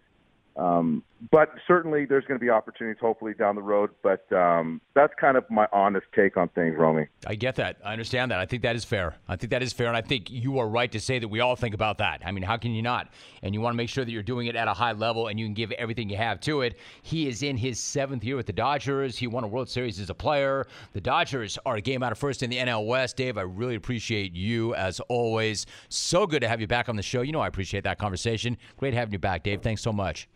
um, 0.57 1.03
but 1.30 1.50
certainly, 1.66 2.04
there's 2.04 2.24
going 2.24 2.38
to 2.38 2.44
be 2.44 2.50
opportunities, 2.50 3.00
hopefully, 3.00 3.34
down 3.34 3.54
the 3.54 3.62
road. 3.62 3.90
But 4.02 4.30
um, 4.32 4.80
that's 4.94 5.12
kind 5.18 5.37
of 5.37 5.44
my 5.50 5.66
honest 5.72 6.06
take 6.14 6.37
on 6.37 6.48
things, 6.50 6.76
Romy. 6.76 7.06
I 7.26 7.34
get 7.34 7.56
that. 7.56 7.78
I 7.84 7.92
understand 7.92 8.30
that. 8.30 8.40
I 8.40 8.46
think 8.46 8.62
that 8.62 8.76
is 8.76 8.84
fair. 8.84 9.14
I 9.28 9.37
think 9.37 9.50
that 9.50 9.62
is 9.62 9.72
fair, 9.72 9.87
and 9.87 9.96
I 9.96 10.02
think 10.02 10.30
you 10.30 10.58
are 10.58 10.68
right 10.68 10.90
to 10.92 11.00
say 11.00 11.18
that 11.18 11.28
we 11.28 11.40
all 11.40 11.56
think 11.56 11.74
about 11.74 11.98
that. 11.98 12.22
I 12.24 12.32
mean, 12.32 12.42
how 12.42 12.56
can 12.56 12.72
you 12.72 12.82
not? 12.82 13.12
And 13.42 13.54
you 13.54 13.60
want 13.60 13.72
to 13.74 13.76
make 13.76 13.88
sure 13.88 14.04
that 14.04 14.10
you're 14.10 14.22
doing 14.22 14.48
it 14.48 14.56
at 14.56 14.68
a 14.68 14.74
high 14.74 14.92
level, 14.92 15.28
and 15.28 15.38
you 15.38 15.46
can 15.46 15.54
give 15.54 15.72
everything 15.72 16.10
you 16.10 16.16
have 16.16 16.40
to 16.40 16.62
it. 16.62 16.78
He 17.02 17.28
is 17.28 17.42
in 17.42 17.56
his 17.56 17.78
seventh 17.78 18.24
year 18.24 18.37
with 18.37 18.46
the 18.46 18.52
Dodgers. 18.52 19.16
He 19.16 19.26
won 19.26 19.44
a 19.44 19.48
World 19.48 19.68
Series 19.68 20.00
as 20.00 20.10
a 20.10 20.14
player. 20.14 20.66
The 20.92 21.00
Dodgers 21.00 21.58
are 21.64 21.76
a 21.76 21.80
game 21.80 22.02
out 22.02 22.12
of 22.12 22.18
first 22.18 22.42
in 22.42 22.50
the 22.50 22.58
NL 22.58 22.87
West. 22.87 23.16
Dave, 23.16 23.38
I 23.38 23.42
really 23.42 23.76
appreciate 23.76 24.34
you 24.34 24.74
as 24.74 25.00
always. 25.08 25.66
So 25.88 26.26
good 26.26 26.40
to 26.40 26.48
have 26.48 26.60
you 26.60 26.66
back 26.66 26.88
on 26.88 26.96
the 26.96 27.02
show. 27.02 27.22
You 27.22 27.32
know, 27.32 27.40
I 27.40 27.46
appreciate 27.46 27.84
that 27.84 27.98
conversation. 27.98 28.56
Great 28.76 28.94
having 28.94 29.12
you 29.12 29.18
back, 29.18 29.42
Dave. 29.42 29.62
Thanks 29.62 29.82
so 29.82 29.92
much. 29.92 30.28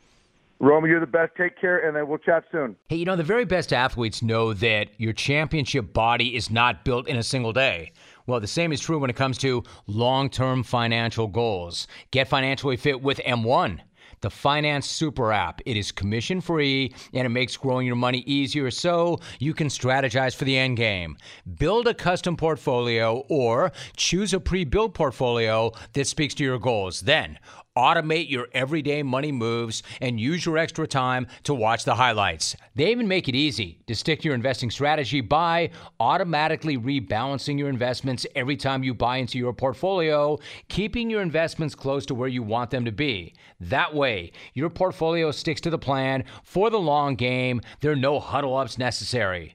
Romy, 0.61 0.89
you're 0.89 1.01
the 1.01 1.07
best. 1.07 1.33
Take 1.37 1.59
care, 1.61 1.87
and 1.87 1.97
then 1.97 2.09
we'll 2.09 2.19
chat 2.19 2.45
soon. 2.51 2.75
Hey, 2.89 2.97
you 2.97 3.05
know, 3.05 3.15
the 3.15 3.23
very 3.23 3.45
best 3.45 3.73
athletes 3.73 4.23
know 4.23 4.53
that 4.55 4.89
your 4.97 5.13
championship 5.13 5.93
body 5.93 6.35
is 6.35 6.51
not 6.51 6.85
built 6.85 7.07
in 7.07 7.17
a 7.17 7.23
single 7.23 7.53
day. 7.53 7.93
Well, 8.27 8.41
the 8.41 8.49
same 8.49 8.73
is 8.73 8.81
true 8.81 8.99
when 8.99 9.09
it 9.09 9.17
comes 9.17 9.39
to 9.39 9.63
long 9.87 10.29
term 10.29 10.65
financial 10.65 11.29
goals. 11.29 11.87
Get 12.11 12.29
financially 12.29 12.77
fit 12.77 13.01
with 13.01 13.19
M1 13.19 13.81
the 14.21 14.31
Finance 14.31 14.89
Super 14.89 15.33
app. 15.33 15.61
It 15.65 15.77
is 15.77 15.93
commission 15.93 16.41
free 16.41 16.93
and 17.13 17.27
it 17.27 17.31
makes 17.31 17.57
growing 17.57 17.87
your 17.87 17.97
money 17.97 18.21
easier 18.21 18.71
so 18.71 19.19
you 19.39 19.55
can 19.55 19.69
strategize 19.69 20.35
for 20.35 20.45
the 20.45 20.57
end 20.57 20.77
game. 20.77 21.17
Build 21.59 21.87
a 21.87 21.95
custom 21.95 22.37
portfolio 22.37 23.25
or 23.29 23.73
choose 23.97 24.35
a 24.35 24.41
pre 24.41 24.65
built 24.65 24.95
portfolio 24.95 25.73
that 25.93 26.07
speaks 26.07 26.35
to 26.35 26.45
your 26.45 26.59
goals. 26.59 27.01
Then, 27.01 27.39
automate 27.79 28.29
your 28.29 28.49
everyday 28.53 29.05
money 29.05 29.31
moves, 29.31 29.85
and 30.01 30.19
use 30.19 30.45
your 30.45 30.59
extra 30.59 30.87
time 30.87 31.29
to 31.45 31.55
watch 31.55 31.85
the 31.85 31.95
highlights. 31.95 32.57
They 32.75 32.91
even 32.91 33.07
make 33.07 33.29
it 33.29 33.37
easy 33.37 33.79
to 33.87 33.95
stick 33.95 34.21
to 34.21 34.25
your 34.27 34.35
investing 34.35 34.71
strategy 34.71 35.21
by 35.21 35.71
automatically 36.01 36.77
rebalancing 36.77 37.59
your 37.59 37.69
investments 37.69 38.27
every 38.35 38.57
time 38.57 38.83
you 38.83 38.95
buy 38.95 39.19
into 39.19 39.39
your 39.39 39.53
portfolio, 39.53 40.39
keeping 40.69 41.09
your 41.09 41.23
investments 41.23 41.77
close 41.77 42.05
to 42.07 42.15
where 42.15 42.29
you 42.29 42.43
want 42.43 42.71
them 42.71 42.85
to 42.85 42.93
be. 42.93 43.35
That 43.61 43.95
way, 43.95 44.33
your 44.55 44.71
portfolio 44.71 45.31
sticks 45.31 45.61
to 45.61 45.71
the 45.71 45.79
plan 45.79 46.25
for 46.43 46.71
the 46.71 46.81
long 46.81 47.15
game. 47.15 47.61
There 47.81 47.93
are 47.93 47.97
no 47.97 48.19
huddle 48.19 48.57
ups 48.57 48.79
necessary. 48.79 49.55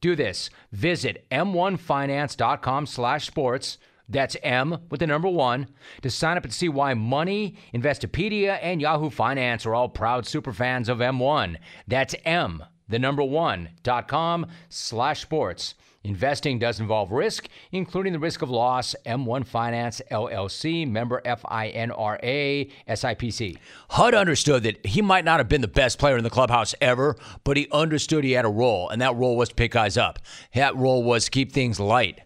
Do 0.00 0.14
this. 0.14 0.50
Visit 0.70 1.26
m1finance.com 1.30 2.86
slash 2.86 3.26
sports. 3.26 3.78
That's 4.08 4.36
M 4.42 4.78
with 4.90 5.00
the 5.00 5.06
number 5.06 5.28
one 5.28 5.68
to 6.02 6.10
sign 6.10 6.36
up 6.36 6.44
and 6.44 6.52
see 6.52 6.68
why 6.68 6.94
Money, 6.94 7.56
Investopedia, 7.72 8.58
and 8.62 8.80
Yahoo 8.80 9.10
Finance 9.10 9.64
are 9.66 9.74
all 9.74 9.88
proud 9.88 10.24
superfans 10.24 10.88
of 10.88 10.98
M1. 10.98 11.56
That's 11.88 12.14
M, 12.24 12.62
the 12.88 12.98
number 12.98 13.24
one, 13.24 13.70
dot 13.82 14.08
com 14.08 14.46
slash 14.68 15.22
sports. 15.22 15.74
Investing 16.06 16.58
does 16.58 16.80
involve 16.80 17.12
risk, 17.12 17.48
including 17.72 18.12
the 18.12 18.18
risk 18.18 18.42
of 18.42 18.50
loss. 18.50 18.94
M1 19.06 19.46
Finance 19.46 20.02
LLC, 20.10 20.86
member 20.86 21.22
FINRA, 21.24 22.70
SIPC. 22.86 23.56
HUD 23.88 24.14
understood 24.14 24.64
that 24.64 24.84
he 24.84 25.00
might 25.00 25.24
not 25.24 25.40
have 25.40 25.48
been 25.48 25.62
the 25.62 25.68
best 25.68 25.98
player 25.98 26.18
in 26.18 26.24
the 26.24 26.28
clubhouse 26.28 26.74
ever, 26.82 27.16
but 27.42 27.56
he 27.56 27.68
understood 27.72 28.22
he 28.22 28.32
had 28.32 28.44
a 28.44 28.50
role, 28.50 28.90
and 28.90 29.00
that 29.00 29.16
role 29.16 29.38
was 29.38 29.48
to 29.48 29.54
pick 29.54 29.72
guys 29.72 29.96
up. 29.96 30.18
That 30.54 30.76
role 30.76 31.02
was 31.02 31.30
keep 31.30 31.52
things 31.52 31.80
light. 31.80 32.20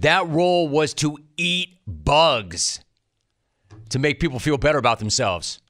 That 0.00 0.28
role 0.28 0.68
was 0.68 0.94
to 0.94 1.18
eat 1.36 1.78
bugs 1.86 2.80
to 3.90 3.98
make 3.98 4.20
people 4.20 4.38
feel 4.38 4.58
better 4.58 4.78
about 4.78 4.98
themselves. 4.98 5.60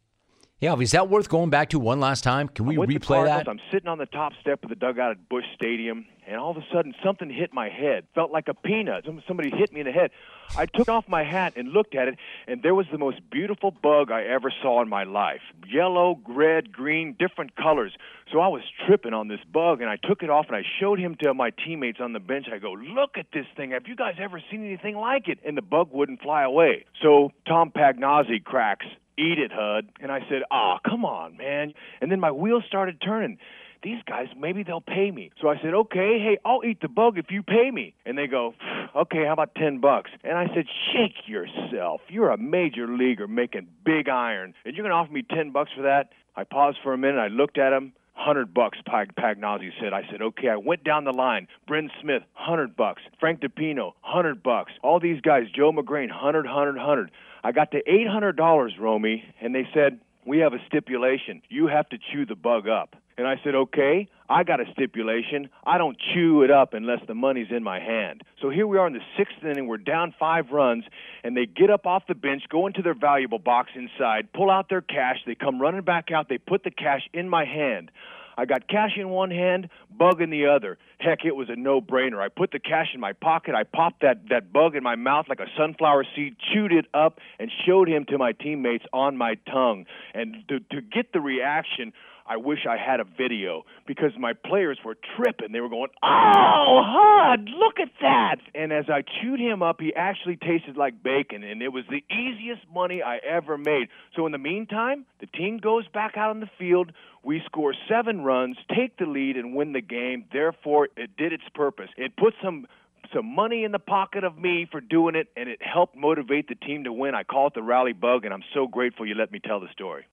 Yeah, 0.58 0.74
is 0.76 0.92
that 0.92 1.10
worth 1.10 1.28
going 1.28 1.50
back 1.50 1.68
to 1.70 1.78
one 1.78 2.00
last 2.00 2.24
time? 2.24 2.48
Can 2.48 2.64
we 2.64 2.76
replay 2.76 3.26
that? 3.26 3.46
I'm 3.46 3.60
sitting 3.70 3.88
on 3.88 3.98
the 3.98 4.06
top 4.06 4.32
step 4.40 4.62
of 4.62 4.70
the 4.70 4.74
dugout 4.74 5.10
at 5.10 5.28
Busch 5.28 5.44
Stadium, 5.54 6.06
and 6.26 6.36
all 6.40 6.50
of 6.50 6.56
a 6.56 6.64
sudden 6.72 6.94
something 7.04 7.28
hit 7.28 7.52
my 7.52 7.68
head. 7.68 8.06
Felt 8.14 8.32
like 8.32 8.48
a 8.48 8.54
peanut. 8.54 9.04
Somebody 9.28 9.50
hit 9.50 9.70
me 9.70 9.80
in 9.80 9.86
the 9.86 9.92
head. 9.92 10.12
I 10.56 10.64
took 10.64 10.88
off 10.88 11.04
my 11.08 11.24
hat 11.24 11.52
and 11.56 11.68
looked 11.72 11.94
at 11.94 12.08
it, 12.08 12.16
and 12.48 12.62
there 12.62 12.74
was 12.74 12.86
the 12.90 12.96
most 12.96 13.18
beautiful 13.30 13.70
bug 13.70 14.10
I 14.10 14.22
ever 14.22 14.50
saw 14.62 14.80
in 14.80 14.88
my 14.88 15.04
life. 15.04 15.42
Yellow, 15.68 16.18
red, 16.26 16.72
green, 16.72 17.14
different 17.18 17.54
colors. 17.54 17.92
So 18.32 18.40
I 18.40 18.48
was 18.48 18.62
tripping 18.86 19.12
on 19.12 19.28
this 19.28 19.44
bug, 19.52 19.82
and 19.82 19.90
I 19.90 19.96
took 20.08 20.22
it 20.22 20.30
off 20.30 20.46
and 20.48 20.56
I 20.56 20.62
showed 20.80 20.98
him 20.98 21.16
to 21.22 21.34
my 21.34 21.50
teammates 21.50 21.98
on 22.00 22.14
the 22.14 22.18
bench. 22.18 22.46
I 22.50 22.56
go, 22.56 22.72
"Look 22.72 23.18
at 23.18 23.26
this 23.30 23.46
thing. 23.58 23.72
Have 23.72 23.86
you 23.88 23.94
guys 23.94 24.14
ever 24.18 24.40
seen 24.50 24.64
anything 24.64 24.96
like 24.96 25.28
it?" 25.28 25.38
And 25.44 25.54
the 25.54 25.60
bug 25.60 25.90
wouldn't 25.92 26.22
fly 26.22 26.44
away. 26.44 26.86
So 27.02 27.32
Tom 27.46 27.72
Pagnozzi 27.72 28.42
cracks 28.42 28.86
eat 29.18 29.38
it, 29.38 29.52
Hud. 29.52 29.88
And 30.00 30.10
I 30.10 30.20
said, 30.28 30.42
oh, 30.50 30.76
come 30.88 31.04
on, 31.04 31.36
man. 31.36 31.74
And 32.00 32.10
then 32.10 32.20
my 32.20 32.30
wheels 32.30 32.64
started 32.66 33.00
turning. 33.00 33.38
These 33.82 34.02
guys, 34.06 34.26
maybe 34.36 34.62
they'll 34.62 34.80
pay 34.80 35.10
me. 35.10 35.30
So 35.40 35.48
I 35.48 35.56
said, 35.62 35.74
okay, 35.74 36.18
hey, 36.18 36.38
I'll 36.44 36.64
eat 36.64 36.80
the 36.80 36.88
bug 36.88 37.18
if 37.18 37.26
you 37.30 37.42
pay 37.42 37.70
me. 37.70 37.94
And 38.04 38.16
they 38.18 38.26
go, 38.26 38.54
okay, 38.96 39.24
how 39.26 39.32
about 39.32 39.54
10 39.54 39.80
bucks? 39.80 40.10
And 40.24 40.36
I 40.36 40.46
said, 40.54 40.64
shake 40.92 41.28
yourself. 41.28 42.00
You're 42.08 42.30
a 42.30 42.38
major 42.38 42.88
leaguer 42.88 43.28
making 43.28 43.68
big 43.84 44.08
iron. 44.08 44.54
And 44.64 44.74
you're 44.74 44.82
going 44.82 44.90
to 44.90 44.96
offer 44.96 45.12
me 45.12 45.22
10 45.22 45.52
bucks 45.52 45.70
for 45.76 45.82
that? 45.82 46.10
I 46.34 46.44
paused 46.44 46.78
for 46.82 46.92
a 46.92 46.98
minute. 46.98 47.18
I 47.18 47.28
looked 47.28 47.58
at 47.58 47.72
him. 47.72 47.92
Hundred 48.16 48.54
bucks, 48.54 48.78
Pag- 48.86 49.12
said. 49.14 49.92
I 49.92 50.02
said, 50.10 50.22
okay. 50.22 50.48
I 50.48 50.56
went 50.56 50.82
down 50.84 51.04
the 51.04 51.12
line. 51.12 51.48
Bryn 51.68 51.90
Smith, 52.00 52.22
hundred 52.32 52.74
bucks. 52.74 53.02
Frank 53.20 53.40
DiPino, 53.40 53.92
hundred 54.00 54.42
bucks. 54.42 54.72
All 54.82 54.98
these 54.98 55.20
guys, 55.20 55.44
Joe 55.54 55.70
Magrane, 55.70 56.10
hundred, 56.10 56.46
hundred, 56.46 56.78
hundred. 56.78 57.10
I 57.46 57.52
got 57.52 57.70
to 57.70 57.78
eight 57.88 58.08
hundred 58.08 58.36
dollars, 58.36 58.72
Romy, 58.76 59.22
and 59.40 59.54
they 59.54 59.68
said, 59.72 60.00
we 60.26 60.38
have 60.38 60.52
a 60.52 60.58
stipulation. 60.66 61.42
You 61.48 61.68
have 61.68 61.88
to 61.90 61.96
chew 61.96 62.26
the 62.26 62.34
bug 62.34 62.66
up. 62.66 62.96
And 63.16 63.24
I 63.24 63.36
said, 63.44 63.54
okay, 63.54 64.08
I 64.28 64.42
got 64.42 64.58
a 64.58 64.64
stipulation. 64.72 65.48
I 65.64 65.78
don't 65.78 65.96
chew 66.12 66.42
it 66.42 66.50
up 66.50 66.74
unless 66.74 66.98
the 67.06 67.14
money's 67.14 67.46
in 67.52 67.62
my 67.62 67.78
hand. 67.78 68.22
So 68.42 68.50
here 68.50 68.66
we 68.66 68.78
are 68.78 68.88
in 68.88 68.94
the 68.94 69.00
sixth 69.16 69.36
inning. 69.44 69.68
We're 69.68 69.76
down 69.76 70.12
five 70.18 70.50
runs, 70.50 70.82
and 71.22 71.36
they 71.36 71.46
get 71.46 71.70
up 71.70 71.86
off 71.86 72.02
the 72.08 72.16
bench, 72.16 72.42
go 72.48 72.66
into 72.66 72.82
their 72.82 72.94
valuable 72.94 73.38
box 73.38 73.70
inside, 73.76 74.32
pull 74.34 74.50
out 74.50 74.68
their 74.68 74.80
cash. 74.80 75.18
They 75.24 75.36
come 75.36 75.62
running 75.62 75.82
back 75.82 76.10
out. 76.10 76.28
They 76.28 76.38
put 76.38 76.64
the 76.64 76.72
cash 76.72 77.02
in 77.14 77.28
my 77.28 77.44
hand. 77.44 77.92
I 78.36 78.44
got 78.44 78.68
cash 78.68 78.92
in 78.96 79.08
one 79.08 79.30
hand, 79.30 79.68
bug 79.90 80.20
in 80.20 80.30
the 80.30 80.46
other. 80.46 80.78
Heck, 80.98 81.24
it 81.24 81.34
was 81.34 81.48
a 81.48 81.56
no-brainer. 81.56 82.20
I 82.20 82.28
put 82.28 82.52
the 82.52 82.58
cash 82.58 82.88
in 82.94 83.00
my 83.00 83.12
pocket. 83.12 83.54
I 83.54 83.64
popped 83.64 84.02
that 84.02 84.28
that 84.30 84.52
bug 84.52 84.76
in 84.76 84.82
my 84.82 84.96
mouth 84.96 85.26
like 85.28 85.40
a 85.40 85.46
sunflower 85.56 86.04
seed, 86.14 86.36
chewed 86.52 86.72
it 86.72 86.86
up, 86.92 87.18
and 87.38 87.50
showed 87.66 87.88
him 87.88 88.04
to 88.10 88.18
my 88.18 88.32
teammates 88.32 88.84
on 88.92 89.16
my 89.16 89.36
tongue. 89.50 89.86
And 90.14 90.36
to, 90.48 90.60
to 90.60 90.80
get 90.80 91.12
the 91.12 91.20
reaction, 91.20 91.92
I 92.28 92.36
wish 92.38 92.66
I 92.68 92.76
had 92.76 92.98
a 92.98 93.04
video 93.04 93.64
because 93.86 94.10
my 94.18 94.32
players 94.32 94.78
were 94.84 94.96
tripping. 95.16 95.52
They 95.52 95.60
were 95.60 95.68
going, 95.68 95.90
"Oh, 96.02 96.82
Hud, 96.84 97.48
look 97.48 97.78
at 97.80 97.90
that!" 98.00 98.36
And 98.54 98.72
as 98.72 98.86
I 98.88 99.02
chewed 99.02 99.38
him 99.38 99.62
up, 99.62 99.80
he 99.80 99.94
actually 99.94 100.36
tasted 100.36 100.76
like 100.76 101.02
bacon, 101.02 101.44
and 101.44 101.62
it 101.62 101.72
was 101.72 101.84
the 101.88 102.02
easiest 102.12 102.62
money 102.72 103.00
I 103.02 103.18
ever 103.18 103.56
made. 103.56 103.88
So 104.16 104.26
in 104.26 104.32
the 104.32 104.38
meantime, 104.38 105.06
the 105.20 105.26
team 105.26 105.58
goes 105.58 105.86
back 105.88 106.16
out 106.16 106.30
on 106.30 106.40
the 106.40 106.50
field. 106.58 106.90
We 107.26 107.42
score 107.44 107.74
seven 107.88 108.20
runs, 108.20 108.56
take 108.72 108.98
the 108.98 109.04
lead, 109.04 109.36
and 109.36 109.52
win 109.52 109.72
the 109.72 109.80
game. 109.80 110.26
Therefore, 110.32 110.86
it 110.96 111.16
did 111.16 111.32
its 111.32 111.42
purpose. 111.56 111.88
It 111.96 112.16
put 112.16 112.34
some 112.40 112.68
some 113.12 113.26
money 113.34 113.64
in 113.64 113.72
the 113.72 113.80
pocket 113.80 114.22
of 114.22 114.38
me 114.38 114.68
for 114.70 114.80
doing 114.80 115.16
it, 115.16 115.26
and 115.36 115.48
it 115.48 115.58
helped 115.60 115.96
motivate 115.96 116.48
the 116.48 116.54
team 116.54 116.84
to 116.84 116.92
win. 116.92 117.16
I 117.16 117.24
call 117.24 117.48
it 117.48 117.54
the 117.54 117.64
rally 117.64 117.92
bug, 117.92 118.24
and 118.24 118.32
I'm 118.32 118.44
so 118.54 118.68
grateful 118.68 119.04
you 119.06 119.16
let 119.16 119.32
me 119.32 119.40
tell 119.40 119.58
the 119.58 119.66
story. 119.72 120.06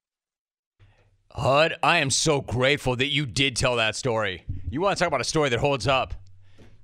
HUD, 1.29 1.75
I 1.83 1.99
am 1.99 2.09
so 2.09 2.41
grateful 2.41 2.95
that 2.95 3.09
you 3.09 3.27
did 3.27 3.55
tell 3.55 3.75
that 3.75 3.95
story. 3.95 4.43
You 4.71 4.81
want 4.81 4.97
to 4.97 4.99
talk 4.99 5.07
about 5.07 5.21
a 5.21 5.23
story 5.23 5.49
that 5.49 5.59
holds 5.59 5.85
up. 5.85 6.15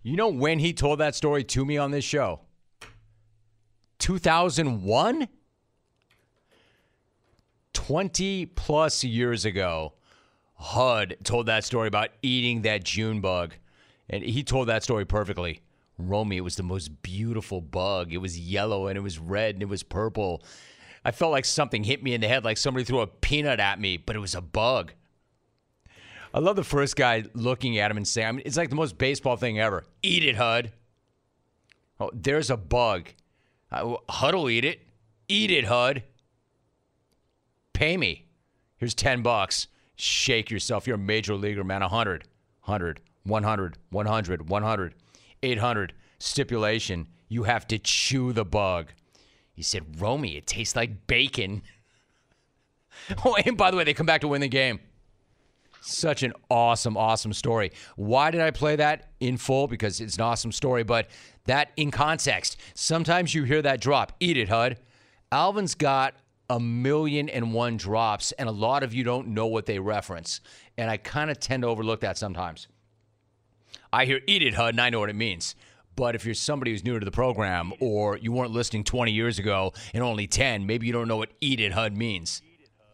You 0.04 0.16
know 0.16 0.28
when 0.28 0.60
he 0.60 0.74
told 0.74 1.00
that 1.00 1.16
story 1.16 1.44
to 1.46 1.66
me 1.66 1.78
on 1.78 1.90
this 1.90 2.06
show? 2.06 2.42
2001? 3.98 5.28
20 7.74 8.46
plus 8.46 9.04
years 9.04 9.46
ago, 9.46 9.94
HUD 10.60 11.16
told 11.24 11.46
that 11.46 11.64
story 11.64 11.88
about 11.88 12.10
eating 12.22 12.64
that 12.64 12.84
June 12.84 13.22
bug. 13.22 13.54
And 14.10 14.24
he 14.24 14.44
told 14.44 14.68
that 14.68 14.84
story 14.84 15.06
perfectly. 15.06 15.62
Romy, 15.98 16.38
it 16.38 16.42
was 16.42 16.56
the 16.56 16.64
most 16.64 17.02
beautiful 17.02 17.62
bug. 17.62 18.12
It 18.12 18.18
was 18.18 18.40
yellow 18.40 18.88
and 18.88 18.98
it 18.98 19.02
was 19.02 19.20
red 19.20 19.56
and 19.56 19.64
it 19.64 19.70
was 19.70 19.84
purple. 19.84 20.44
I 21.06 21.12
felt 21.12 21.32
like 21.32 21.46
something 21.46 21.84
hit 21.84 22.04
me 22.04 22.14
in 22.14 22.22
the 22.22 22.28
head, 22.28 22.44
like 22.44 22.58
somebody 22.58 22.84
threw 22.84 23.00
a 23.00 23.08
peanut 23.08 23.60
at 23.60 23.80
me, 23.80 23.98
but 23.98 24.16
it 24.16 24.20
was 24.20 24.36
a 24.36 24.42
bug. 24.42 24.94
I 26.34 26.40
love 26.40 26.56
the 26.56 26.64
first 26.64 26.96
guy 26.96 27.24
looking 27.34 27.80
at 27.80 27.90
him 27.90 27.98
and 27.98 28.08
saying, 28.08 28.28
I 28.28 28.32
mean, 28.34 28.44
it's 28.46 28.58
like 28.58 28.70
the 28.70 28.76
most 28.76 28.98
baseball 28.98 29.38
thing 29.38 29.60
ever. 29.60 29.86
Eat 30.04 30.24
it, 30.24 30.36
HUD. 30.36 30.72
Oh, 32.00 32.12
there's 32.14 32.50
a 32.50 32.58
bug. 32.58 33.10
Uh, 33.72 33.96
HUD 34.10 34.36
will 34.36 34.50
eat 34.50 34.66
it. 34.66 34.82
Eat 35.28 35.52
it, 35.52 35.66
HUD. 35.66 36.04
Pay 37.74 37.98
me. 37.98 38.26
Here's 38.78 38.94
10 38.94 39.22
bucks. 39.22 39.68
Shake 40.02 40.50
yourself. 40.50 40.88
You're 40.88 40.96
a 40.96 41.00
major 41.00 41.36
leaguer, 41.36 41.64
man. 41.64 41.82
100, 41.82 42.24
100, 42.64 43.02
100, 43.24 43.78
100, 43.92 44.50
100, 44.50 44.96
800. 45.44 45.94
Stipulation 46.20 47.08
you 47.30 47.44
have 47.44 47.68
to 47.68 47.78
chew 47.78 48.34
the 48.34 48.44
bug. 48.44 48.92
He 49.54 49.62
said, 49.62 50.02
Romy, 50.02 50.36
it 50.36 50.48
tastes 50.48 50.76
like 50.76 51.08
bacon. 51.08 51.62
oh, 53.26 53.36
and 53.46 53.58
by 53.58 53.72
the 53.72 53.78
way, 53.78 53.84
they 53.84 53.94
come 53.94 54.06
back 54.06 54.22
to 54.22 54.28
win 54.28 54.42
the 54.42 54.48
game. 54.48 54.80
Such 55.82 56.24
an 56.24 56.34
awesome, 56.50 56.98
awesome 56.98 57.34
story. 57.34 57.72
Why 57.96 58.32
did 58.32 58.42
I 58.42 58.52
play 58.52 58.76
that 58.78 59.10
in 59.20 59.38
full? 59.38 59.68
Because 59.68 60.02
it's 60.02 60.16
an 60.16 60.22
awesome 60.22 60.52
story, 60.52 60.84
but 60.84 61.08
that 61.46 61.72
in 61.78 61.92
context. 61.92 62.58
Sometimes 62.74 63.34
you 63.34 63.44
hear 63.44 63.62
that 63.62 63.80
drop. 63.80 64.14
Eat 64.20 64.38
it, 64.38 64.50
HUD. 64.50 64.78
Alvin's 65.32 65.76
got 65.76 66.16
a 66.50 66.60
million 66.60 67.30
and 67.30 67.54
one 67.54 67.78
drops, 67.78 68.32
and 68.34 68.50
a 68.50 68.52
lot 68.52 68.84
of 68.84 68.94
you 68.94 69.04
don't 69.04 69.28
know 69.30 69.48
what 69.48 69.66
they 69.66 69.80
reference. 69.80 70.42
And 70.78 70.90
I 70.90 70.98
kind 70.98 71.30
of 71.30 71.40
tend 71.40 71.64
to 71.64 71.68
overlook 71.68 72.02
that 72.02 72.18
sometimes. 72.18 72.68
I 73.92 74.06
hear 74.06 74.22
eat 74.28 74.42
it, 74.42 74.54
HUD, 74.54 74.74
and 74.74 74.82
I 74.82 74.90
know 74.90 75.00
what 75.00 75.10
it 75.10 75.16
means. 75.16 75.56
But 75.96 76.16
if 76.16 76.26
you're 76.26 76.34
somebody 76.34 76.72
who's 76.72 76.84
new 76.84 76.98
to 76.98 77.06
the 77.06 77.12
program 77.12 77.74
or 77.80 78.18
you 78.18 78.32
weren't 78.32 78.52
listening 78.52 78.84
20 78.84 79.12
years 79.12 79.38
ago 79.38 79.74
and 79.94 80.04
only 80.04 80.28
10, 80.28 80.66
maybe 80.66 80.88
you 80.88 80.94
don't 80.94 81.08
know 81.08 81.18
what 81.18 81.32
eat 81.42 81.60
it, 81.60 81.74
HUD 81.74 81.96
means. 81.96 82.42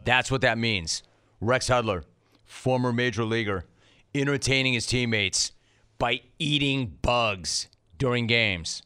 That's 0.04 0.32
what 0.32 0.42
that 0.42 0.58
means. 0.58 1.04
Rex 1.40 1.70
Hudler, 1.70 2.04
former 2.46 2.92
major 2.92 3.24
leaguer, 3.24 3.66
entertaining 4.14 4.74
his 4.74 4.86
teammates 4.86 5.52
by 6.00 6.22
eating 6.40 6.98
bugs 7.02 7.68
during 7.98 8.28
games. 8.28 8.82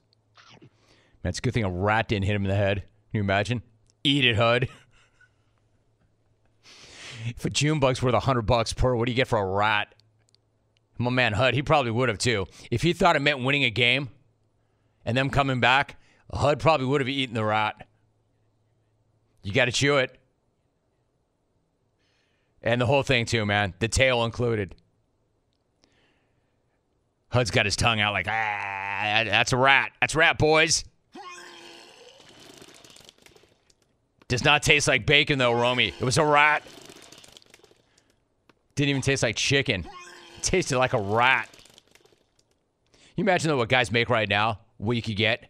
It's 1.24 1.40
a 1.40 1.42
good 1.42 1.54
thing 1.54 1.64
a 1.64 1.70
rat 1.70 2.08
didn't 2.08 2.26
hit 2.26 2.36
him 2.36 2.44
in 2.44 2.50
the 2.50 2.56
head. 2.56 2.78
Can 2.78 3.18
you 3.18 3.22
imagine? 3.22 3.62
Eat 4.04 4.26
it, 4.26 4.36
HUD. 4.36 4.70
If 7.26 7.46
a 7.46 7.50
June 7.50 7.80
bug's 7.80 8.02
worth 8.02 8.14
100 8.14 8.44
bucks 8.44 8.74
per, 8.74 8.96
what 8.96 9.06
do 9.06 9.12
you 9.12 9.16
get 9.16 9.28
for 9.28 9.38
a 9.38 9.46
rat? 9.46 9.94
My 10.98 11.10
man 11.10 11.34
HUD, 11.34 11.54
he 11.54 11.62
probably 11.62 11.92
would 11.92 12.10
have 12.10 12.18
too. 12.18 12.48
If 12.72 12.82
he 12.82 12.94
thought 12.94 13.16
it 13.16 13.22
meant 13.22 13.44
winning 13.44 13.64
a 13.64 13.70
game 13.70 14.10
and 15.06 15.18
them 15.18 15.30
coming 15.30 15.60
back, 15.60 15.98
HUD 16.34 16.60
probably 16.60 16.88
would 16.88 17.02
have 17.02 17.10
eaten 17.10 17.36
the 17.36 17.44
rat. 17.44 17.88
You 19.44 19.54
got 19.54 19.66
to 19.66 19.72
chew 19.72 19.98
it. 19.98 20.18
And 22.62 22.82
the 22.82 22.86
whole 22.86 23.04
thing 23.04 23.26
too, 23.26 23.46
man. 23.46 23.74
The 23.80 23.88
tail 23.88 24.26
included. 24.26 24.76
HUD's 27.32 27.52
got 27.52 27.66
his 27.66 27.76
tongue 27.76 28.02
out 28.02 28.14
like, 28.14 28.28
ah, 28.28 29.24
that's 29.26 29.54
a 29.54 29.58
rat. 29.58 29.92
That's 30.02 30.16
rat, 30.16 30.38
boys. 30.38 30.84
Does 34.30 34.46
not 34.46 34.64
taste 34.64 34.88
like 34.88 35.06
bacon 35.06 35.38
though, 35.40 35.52
Romy. 35.54 35.90
It 36.00 36.04
was 36.04 36.18
a 36.18 36.24
rat. 36.24 36.64
Didn't 38.76 38.90
even 38.92 39.02
taste 39.02 39.24
like 39.24 39.36
chicken. 39.36 39.86
It 40.38 40.44
tasted 40.44 40.78
like 40.78 40.94
a 40.94 41.02
rat. 41.02 41.50
You 43.18 43.24
imagine 43.24 43.50
though 43.50 43.58
what 43.58 43.68
guys 43.68 43.92
make 43.92 44.10
right 44.10 44.30
now, 44.30 44.60
what 44.78 44.96
you 44.96 45.02
could 45.02 45.18
get? 45.18 45.50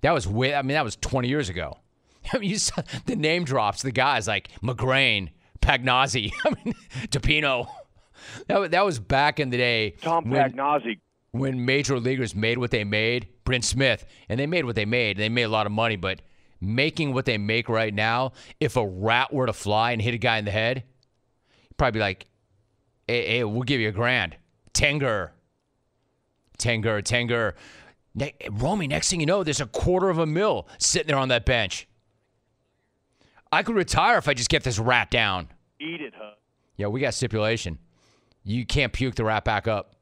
That 0.00 0.12
was 0.12 0.26
way, 0.26 0.54
I 0.54 0.62
mean, 0.62 0.74
that 0.74 0.84
was 0.84 0.96
20 0.96 1.28
years 1.28 1.48
ago. 1.48 1.78
I 2.32 2.38
mean, 2.38 2.48
you 2.50 2.58
saw 2.58 2.80
the 3.06 3.16
name 3.16 3.44
drops, 3.44 3.82
the 3.82 3.90
guys 3.92 4.26
like 4.28 4.48
Magrane, 4.62 5.30
Pagnozzi, 5.60 6.32
I 6.46 6.54
mean, 6.64 6.74
DiPino. 7.08 7.68
That, 8.46 8.70
that 8.70 8.84
was 8.84 8.98
back 8.98 9.40
in 9.40 9.50
the 9.50 9.56
day. 9.58 9.90
Tom 10.00 10.30
when- 10.30 10.52
Pagnozzi. 10.52 11.00
when 11.32 11.64
major 11.66 11.98
leaguers 11.98 12.34
made 12.34 12.56
what 12.58 12.70
they 12.70 12.84
made, 12.84 13.28
Brent 13.44 13.64
Smith, 13.64 14.06
and 14.28 14.38
they 14.38 14.46
made 14.46 14.64
what 14.64 14.76
they 14.76 14.84
made, 14.86 15.16
they 15.18 15.28
made 15.28 15.42
a 15.42 15.48
lot 15.48 15.66
of 15.66 15.72
money, 15.72 15.96
but 15.96 16.20
making 16.64 17.12
what 17.12 17.24
they 17.24 17.38
make 17.38 17.68
right 17.68 17.92
now, 17.92 18.32
if 18.60 18.76
a 18.76 18.86
rat 18.86 19.32
were 19.32 19.46
to 19.46 19.52
fly 19.52 19.92
and 19.92 20.00
hit 20.00 20.14
a 20.14 20.18
guy 20.18 20.38
in 20.38 20.44
the 20.44 20.50
head, 20.50 20.84
probably 21.76 21.98
be 21.98 22.00
like, 22.00 22.26
hey, 23.06 23.26
hey 23.26 23.44
we'll 23.44 23.62
give 23.62 23.80
you 23.80 23.88
a 23.88 23.92
grand. 23.92 24.36
Tenger. 24.72 25.30
Tenger, 26.58 27.02
Tenger. 27.02 27.54
Ne- 28.14 28.34
Romy, 28.50 28.86
next 28.86 29.10
thing 29.10 29.20
you 29.20 29.26
know, 29.26 29.42
there's 29.42 29.60
a 29.60 29.66
quarter 29.66 30.08
of 30.08 30.18
a 30.18 30.26
mil 30.26 30.68
sitting 30.78 31.08
there 31.08 31.18
on 31.18 31.28
that 31.28 31.44
bench. 31.44 31.88
I 33.50 33.62
could 33.62 33.76
retire 33.76 34.18
if 34.18 34.28
I 34.28 34.34
just 34.34 34.50
get 34.50 34.64
this 34.64 34.78
rat 34.78 35.10
down. 35.10 35.48
Eat 35.80 36.00
it, 36.00 36.14
huh? 36.16 36.34
Yeah, 36.76 36.88
we 36.88 37.00
got 37.00 37.14
stipulation. 37.14 37.78
You 38.42 38.66
can't 38.66 38.92
puke 38.92 39.14
the 39.14 39.24
rat 39.24 39.44
back 39.44 39.68
up. 39.68 39.93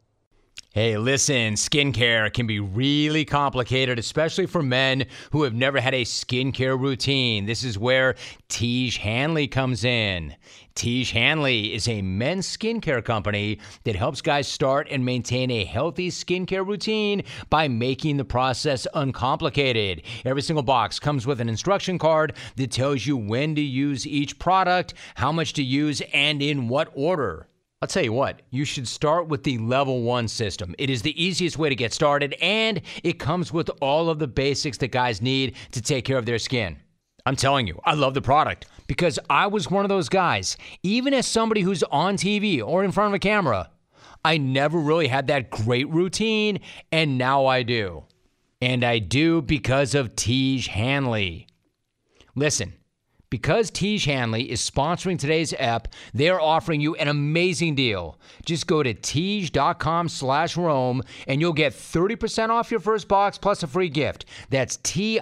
Hey, 0.75 0.97
listen, 0.97 1.53
skincare 1.53 2.33
can 2.33 2.47
be 2.47 2.59
really 2.59 3.27
complicated, 3.27 3.99
especially 3.99 4.47
for 4.47 4.63
men 4.63 5.05
who 5.31 5.43
have 5.43 5.53
never 5.53 5.79
had 5.79 5.93
a 5.93 6.01
skincare 6.01 6.81
routine. 6.81 7.45
This 7.45 7.63
is 7.63 7.79
where 7.79 8.15
Tiege 8.49 8.97
Hanley 8.97 9.49
comes 9.49 9.85
in. 9.85 10.35
Tiege 10.75 11.11
Hanley 11.11 11.75
is 11.75 11.89
a 11.89 12.01
men's 12.01 12.49
skincare 12.49 13.05
company 13.05 13.59
that 13.85 13.97
helps 13.97 14.23
guys 14.23 14.49
start 14.49 14.89
and 14.91 15.05
maintain 15.05 15.51
a 15.51 15.67
healthy 15.67 16.09
skincare 16.11 16.67
routine 16.67 17.23
by 17.51 17.69
making 17.69 18.17
the 18.17 18.25
process 18.25 18.87
uncomplicated. 18.95 20.01
Every 20.25 20.41
single 20.41 20.63
box 20.63 20.99
comes 20.99 21.27
with 21.27 21.43
an 21.43 21.51
instruction 21.51 21.99
card 21.99 22.33
that 22.57 22.71
tells 22.71 23.05
you 23.05 23.19
when 23.19 23.55
to 23.57 23.61
use 23.61 24.07
each 24.07 24.39
product, 24.39 24.95
how 25.17 25.33
much 25.33 25.53
to 25.53 25.63
use, 25.63 26.01
and 26.15 26.41
in 26.41 26.69
what 26.69 26.91
order. 26.95 27.47
I'll 27.83 27.89
tell 27.89 28.05
you 28.05 28.13
what, 28.13 28.43
you 28.51 28.65
should 28.65 28.87
start 28.87 29.27
with 29.27 29.43
the 29.43 29.59
level 29.59 30.03
one 30.03 30.29
system. 30.29 30.73
It 30.79 30.89
is 30.89 31.03
the 31.03 31.21
easiest 31.21 31.59
way 31.59 31.69
to 31.69 31.75
get 31.75 31.93
started, 31.93 32.37
and 32.41 32.81
it 33.03 33.19
comes 33.19 33.53
with 33.53 33.69
all 33.81 34.09
of 34.09 34.21
the 34.21 34.29
basics 34.29 34.79
that 34.79 34.93
guys 34.93 35.21
need 35.21 35.57
to 35.73 35.83
take 35.83 36.05
care 36.05 36.17
of 36.17 36.25
their 36.25 36.39
skin. 36.39 36.77
I'm 37.27 37.35
telling 37.35 37.67
you, 37.67 37.81
I 37.85 37.95
love 37.95 38.15
the 38.15 38.23
product 38.23 38.67
because 38.87 39.19
I 39.29 39.49
was 39.49 39.69
one 39.69 39.85
of 39.85 39.89
those 39.89 40.09
guys, 40.09 40.57
even 40.85 41.13
as 41.13 41.27
somebody 41.27 41.63
who's 41.63 41.83
on 41.83 42.15
TV 42.17 42.65
or 42.65 42.85
in 42.85 42.93
front 42.93 43.09
of 43.09 43.15
a 43.15 43.19
camera, 43.19 43.69
I 44.25 44.39
never 44.39 44.79
really 44.79 45.09
had 45.09 45.27
that 45.27 45.51
great 45.51 45.89
routine, 45.89 46.61
and 46.93 47.19
now 47.19 47.47
I 47.47 47.65
do. 47.65 48.05
And 48.61 48.85
I 48.85 49.01
do 49.01 49.43
because 49.43 49.97
of 49.97 50.15
Tiege 50.15 50.69
Hanley. 50.69 51.49
Listen, 52.37 52.75
because 53.33 53.71
Tiege 53.71 54.05
Hanley 54.05 54.51
is 54.51 54.61
sponsoring 54.61 55.19
today's 55.19 55.55
app, 55.55 55.89
they're 56.13 56.39
offering 56.39 56.83
you 56.83 56.95
an 56.97 57.09
amazing 57.09 57.75
deal. 57.75 58.19
Just 58.45 58.67
go 58.67 58.83
to 58.83 58.93
Tiege.com 58.93 60.11
slash 60.11 60.55
Rome 60.55 61.03
and 61.27 61.41
you'll 61.41 61.55
get 61.55 61.73
30% 61.73 62.51
off 62.51 62.71
your 62.71 62.79
first 62.79 63.09
box 63.09 63.39
plus 63.39 63.63
a 63.63 63.67
free 63.67 63.89
gift. 63.89 64.27
That's 64.51 64.77
T-I-E-G-E 64.83 65.17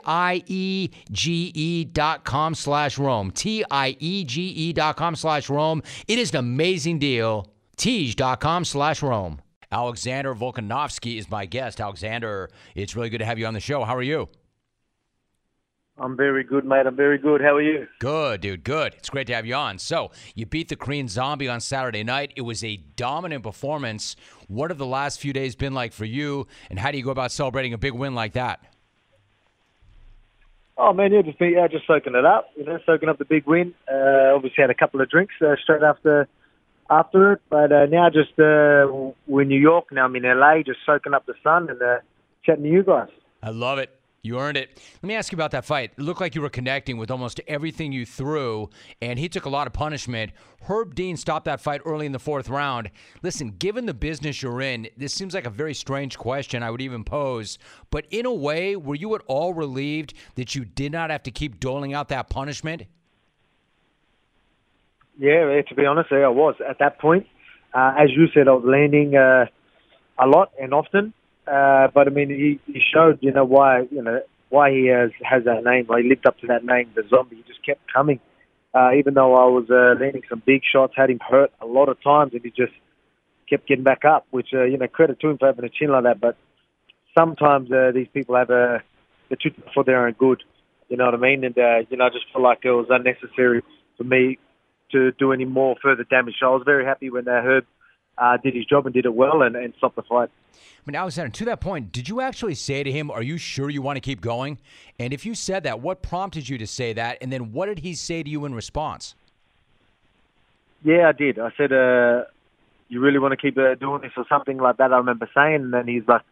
dot 1.84 2.24
com 2.24 2.56
slash 2.56 2.98
Rome. 2.98 3.30
T-I-E-G-E 3.30 4.72
dot 4.72 4.96
com 4.96 5.14
slash 5.14 5.48
Rome. 5.48 5.80
It 6.08 6.18
is 6.18 6.30
an 6.32 6.38
amazing 6.38 6.98
deal. 6.98 7.52
Tiege.com 7.76 8.64
slash 8.64 9.04
Rome. 9.04 9.40
Alexander 9.70 10.34
Volkanovsky 10.34 11.16
is 11.16 11.30
my 11.30 11.46
guest. 11.46 11.80
Alexander, 11.80 12.50
it's 12.74 12.96
really 12.96 13.08
good 13.08 13.18
to 13.18 13.24
have 13.24 13.38
you 13.38 13.46
on 13.46 13.54
the 13.54 13.60
show. 13.60 13.84
How 13.84 13.94
are 13.94 14.02
you? 14.02 14.28
I'm 16.00 16.16
very 16.16 16.42
good, 16.42 16.64
mate. 16.64 16.86
I'm 16.86 16.96
very 16.96 17.18
good. 17.18 17.42
How 17.42 17.56
are 17.56 17.62
you? 17.62 17.86
Good, 17.98 18.40
dude. 18.40 18.64
Good. 18.64 18.94
It's 18.94 19.10
great 19.10 19.26
to 19.26 19.34
have 19.34 19.44
you 19.44 19.54
on. 19.54 19.78
So, 19.78 20.10
you 20.34 20.46
beat 20.46 20.70
the 20.70 20.76
Korean 20.76 21.08
Zombie 21.08 21.46
on 21.46 21.60
Saturday 21.60 22.02
night. 22.02 22.32
It 22.36 22.40
was 22.40 22.64
a 22.64 22.78
dominant 22.96 23.42
performance. 23.42 24.16
What 24.48 24.70
have 24.70 24.78
the 24.78 24.86
last 24.86 25.20
few 25.20 25.34
days 25.34 25.54
been 25.54 25.74
like 25.74 25.92
for 25.92 26.06
you, 26.06 26.46
and 26.70 26.78
how 26.78 26.90
do 26.90 26.96
you 26.96 27.04
go 27.04 27.10
about 27.10 27.32
celebrating 27.32 27.74
a 27.74 27.78
big 27.78 27.92
win 27.92 28.14
like 28.14 28.32
that? 28.32 28.64
Oh 30.78 30.94
man, 30.94 31.12
yeah, 31.12 31.20
just 31.20 31.38
be, 31.38 31.50
yeah, 31.50 31.68
just 31.68 31.86
soaking 31.86 32.14
it 32.14 32.24
up. 32.24 32.48
You 32.56 32.64
know, 32.64 32.78
soaking 32.86 33.10
up 33.10 33.18
the 33.18 33.26
big 33.26 33.46
win. 33.46 33.74
Uh, 33.86 34.34
obviously 34.34 34.62
had 34.62 34.70
a 34.70 34.74
couple 34.74 35.02
of 35.02 35.10
drinks 35.10 35.34
uh, 35.42 35.56
straight 35.62 35.82
after 35.82 36.26
after 36.88 37.32
it, 37.32 37.42
but 37.50 37.70
uh, 37.70 37.84
now 37.84 38.08
just 38.08 38.32
uh, 38.38 39.12
we're 39.26 39.42
in 39.42 39.48
New 39.48 39.60
York. 39.60 39.92
Now 39.92 40.06
I'm 40.06 40.16
in 40.16 40.22
LA, 40.22 40.62
just 40.64 40.78
soaking 40.86 41.12
up 41.12 41.26
the 41.26 41.34
sun 41.42 41.68
and 41.68 41.80
uh, 41.82 41.98
chatting 42.42 42.64
to 42.64 42.70
you 42.70 42.82
guys. 42.82 43.10
I 43.42 43.50
love 43.50 43.78
it. 43.78 43.99
You 44.22 44.38
earned 44.38 44.58
it. 44.58 44.78
Let 45.02 45.06
me 45.06 45.14
ask 45.14 45.32
you 45.32 45.36
about 45.36 45.50
that 45.52 45.64
fight. 45.64 45.92
It 45.96 46.02
looked 46.02 46.20
like 46.20 46.34
you 46.34 46.42
were 46.42 46.50
connecting 46.50 46.98
with 46.98 47.10
almost 47.10 47.40
everything 47.48 47.90
you 47.90 48.04
threw, 48.04 48.68
and 49.00 49.18
he 49.18 49.30
took 49.30 49.46
a 49.46 49.48
lot 49.48 49.66
of 49.66 49.72
punishment. 49.72 50.32
Herb 50.62 50.94
Dean 50.94 51.16
stopped 51.16 51.46
that 51.46 51.58
fight 51.58 51.80
early 51.86 52.04
in 52.04 52.12
the 52.12 52.18
fourth 52.18 52.50
round. 52.50 52.90
Listen, 53.22 53.52
given 53.58 53.86
the 53.86 53.94
business 53.94 54.42
you're 54.42 54.60
in, 54.60 54.88
this 54.94 55.14
seems 55.14 55.32
like 55.32 55.46
a 55.46 55.50
very 55.50 55.72
strange 55.72 56.18
question 56.18 56.62
I 56.62 56.70
would 56.70 56.82
even 56.82 57.02
pose. 57.02 57.58
But 57.90 58.04
in 58.10 58.26
a 58.26 58.32
way, 58.32 58.76
were 58.76 58.94
you 58.94 59.14
at 59.14 59.22
all 59.26 59.54
relieved 59.54 60.12
that 60.34 60.54
you 60.54 60.66
did 60.66 60.92
not 60.92 61.08
have 61.08 61.22
to 61.22 61.30
keep 61.30 61.58
doling 61.58 61.94
out 61.94 62.08
that 62.08 62.28
punishment? 62.28 62.82
Yeah, 65.18 65.62
to 65.66 65.74
be 65.74 65.86
honest, 65.86 66.12
I 66.12 66.28
was 66.28 66.56
at 66.68 66.78
that 66.78 66.98
point. 66.98 67.26
Uh, 67.72 67.94
as 67.98 68.10
you 68.10 68.26
said, 68.34 68.48
I 68.48 68.52
was 68.52 68.64
landing 68.66 69.16
uh, 69.16 69.46
a 70.18 70.26
lot 70.26 70.52
and 70.60 70.74
often. 70.74 71.14
Uh, 71.50 71.88
but 71.92 72.06
I 72.06 72.10
mean, 72.10 72.30
he, 72.30 72.60
he 72.72 72.80
showed, 72.94 73.18
you 73.20 73.32
know, 73.32 73.44
why, 73.44 73.82
you 73.90 74.02
know, 74.02 74.20
why 74.50 74.70
he 74.70 74.86
has 74.86 75.10
has 75.22 75.44
that 75.44 75.64
name. 75.64 75.86
Why 75.86 76.02
he 76.02 76.08
lived 76.08 76.26
up 76.26 76.38
to 76.40 76.46
that 76.48 76.64
name, 76.64 76.90
the 76.94 77.02
zombie. 77.08 77.36
He 77.36 77.42
just 77.42 77.64
kept 77.64 77.80
coming, 77.92 78.20
uh, 78.74 78.92
even 78.92 79.14
though 79.14 79.34
I 79.34 79.46
was 79.46 79.66
uh, 79.70 80.00
landing 80.00 80.22
some 80.28 80.42
big 80.44 80.62
shots, 80.70 80.94
had 80.96 81.10
him 81.10 81.20
hurt 81.20 81.50
a 81.60 81.66
lot 81.66 81.88
of 81.88 82.02
times, 82.02 82.32
and 82.34 82.42
he 82.42 82.50
just 82.50 82.72
kept 83.48 83.66
getting 83.66 83.84
back 83.84 84.04
up. 84.04 84.26
Which, 84.30 84.48
uh, 84.54 84.64
you 84.64 84.78
know, 84.78 84.86
credit 84.86 85.18
to 85.20 85.28
him 85.30 85.38
for 85.38 85.46
having 85.46 85.64
a 85.64 85.68
chin 85.68 85.90
like 85.90 86.04
that. 86.04 86.20
But 86.20 86.36
sometimes 87.18 87.70
uh, 87.72 87.90
these 87.94 88.08
people 88.12 88.36
have 88.36 88.50
a 88.50 88.82
the 89.28 89.36
truth 89.36 89.54
for 89.74 89.84
their 89.84 90.06
own 90.06 90.12
good. 90.12 90.42
You 90.88 90.96
know 90.96 91.06
what 91.06 91.14
I 91.14 91.18
mean? 91.18 91.44
And 91.44 91.56
uh, 91.56 91.78
you 91.88 91.96
know, 91.96 92.06
I 92.06 92.10
just 92.10 92.26
feel 92.32 92.42
like 92.42 92.60
it 92.64 92.70
was 92.70 92.86
unnecessary 92.90 93.62
for 93.96 94.04
me 94.04 94.38
to 94.92 95.12
do 95.12 95.32
any 95.32 95.44
more 95.44 95.76
further 95.82 96.04
damage. 96.04 96.34
So 96.40 96.46
I 96.46 96.50
was 96.50 96.62
very 96.64 96.84
happy 96.84 97.10
when 97.10 97.28
uh, 97.28 97.42
Herb 97.42 97.64
uh, 98.18 98.36
did 98.36 98.54
his 98.54 98.66
job 98.66 98.86
and 98.86 98.94
did 98.94 99.04
it 99.04 99.14
well 99.14 99.42
and, 99.42 99.56
and 99.56 99.72
stopped 99.78 99.96
the 99.96 100.02
fight. 100.02 100.30
I 100.54 100.82
mean, 100.86 100.96
Alexander, 100.96 101.30
to 101.30 101.44
that 101.46 101.60
point, 101.60 101.92
did 101.92 102.08
you 102.08 102.20
actually 102.20 102.54
say 102.54 102.82
to 102.82 102.90
him, 102.90 103.10
Are 103.10 103.22
you 103.22 103.36
sure 103.36 103.68
you 103.68 103.82
want 103.82 103.96
to 103.96 104.00
keep 104.00 104.20
going? 104.20 104.58
And 104.98 105.12
if 105.12 105.26
you 105.26 105.34
said 105.34 105.64
that, 105.64 105.80
what 105.80 106.02
prompted 106.02 106.48
you 106.48 106.56
to 106.58 106.66
say 106.66 106.92
that? 106.94 107.18
And 107.20 107.30
then 107.32 107.52
what 107.52 107.66
did 107.66 107.80
he 107.80 107.94
say 107.94 108.22
to 108.22 108.30
you 108.30 108.44
in 108.46 108.54
response? 108.54 109.14
Yeah, 110.82 111.08
I 111.08 111.12
did. 111.12 111.38
I 111.38 111.50
said, 111.56 111.72
uh, 111.72 112.24
"You 112.88 113.00
really 113.00 113.18
want 113.18 113.32
to 113.32 113.36
keep 113.36 113.58
uh, 113.58 113.74
doing 113.74 114.00
this 114.00 114.12
or 114.16 114.24
something 114.28 114.56
like 114.56 114.78
that?" 114.78 114.92
I 114.92 114.96
remember 114.96 115.28
saying, 115.34 115.56
and 115.56 115.74
then 115.74 115.86
he's 115.86 116.08
like, 116.08 116.22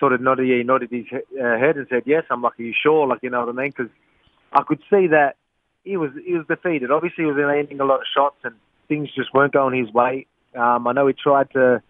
sort 0.00 0.12
of 0.12 0.20
nodded, 0.20 0.46
he 0.46 0.62
nodded 0.64 0.90
his 0.90 1.06
uh, 1.12 1.58
head 1.58 1.76
and 1.76 1.86
said, 1.88 2.02
"Yes." 2.04 2.24
I'm 2.30 2.42
like, 2.42 2.58
"Are 2.58 2.62
you 2.62 2.74
sure?" 2.74 3.06
Like, 3.06 3.22
you 3.22 3.30
know 3.30 3.40
what 3.40 3.48
I 3.50 3.52
mean? 3.52 3.70
Because 3.76 3.92
I 4.52 4.62
could 4.62 4.80
see 4.90 5.06
that 5.08 5.36
he 5.84 5.96
was 5.96 6.10
he 6.24 6.34
was 6.34 6.46
defeated. 6.46 6.90
Obviously, 6.90 7.24
he 7.24 7.30
was 7.30 7.36
landing 7.36 7.80
a 7.80 7.84
lot 7.84 8.00
of 8.00 8.06
shots, 8.12 8.36
and 8.42 8.54
things 8.88 9.10
just 9.14 9.32
weren't 9.32 9.52
going 9.52 9.78
his 9.78 9.92
way. 9.92 10.26
Um, 10.58 10.86
I 10.86 10.92
know 10.92 11.06
he 11.06 11.14
tried 11.14 11.50
to, 11.52 11.82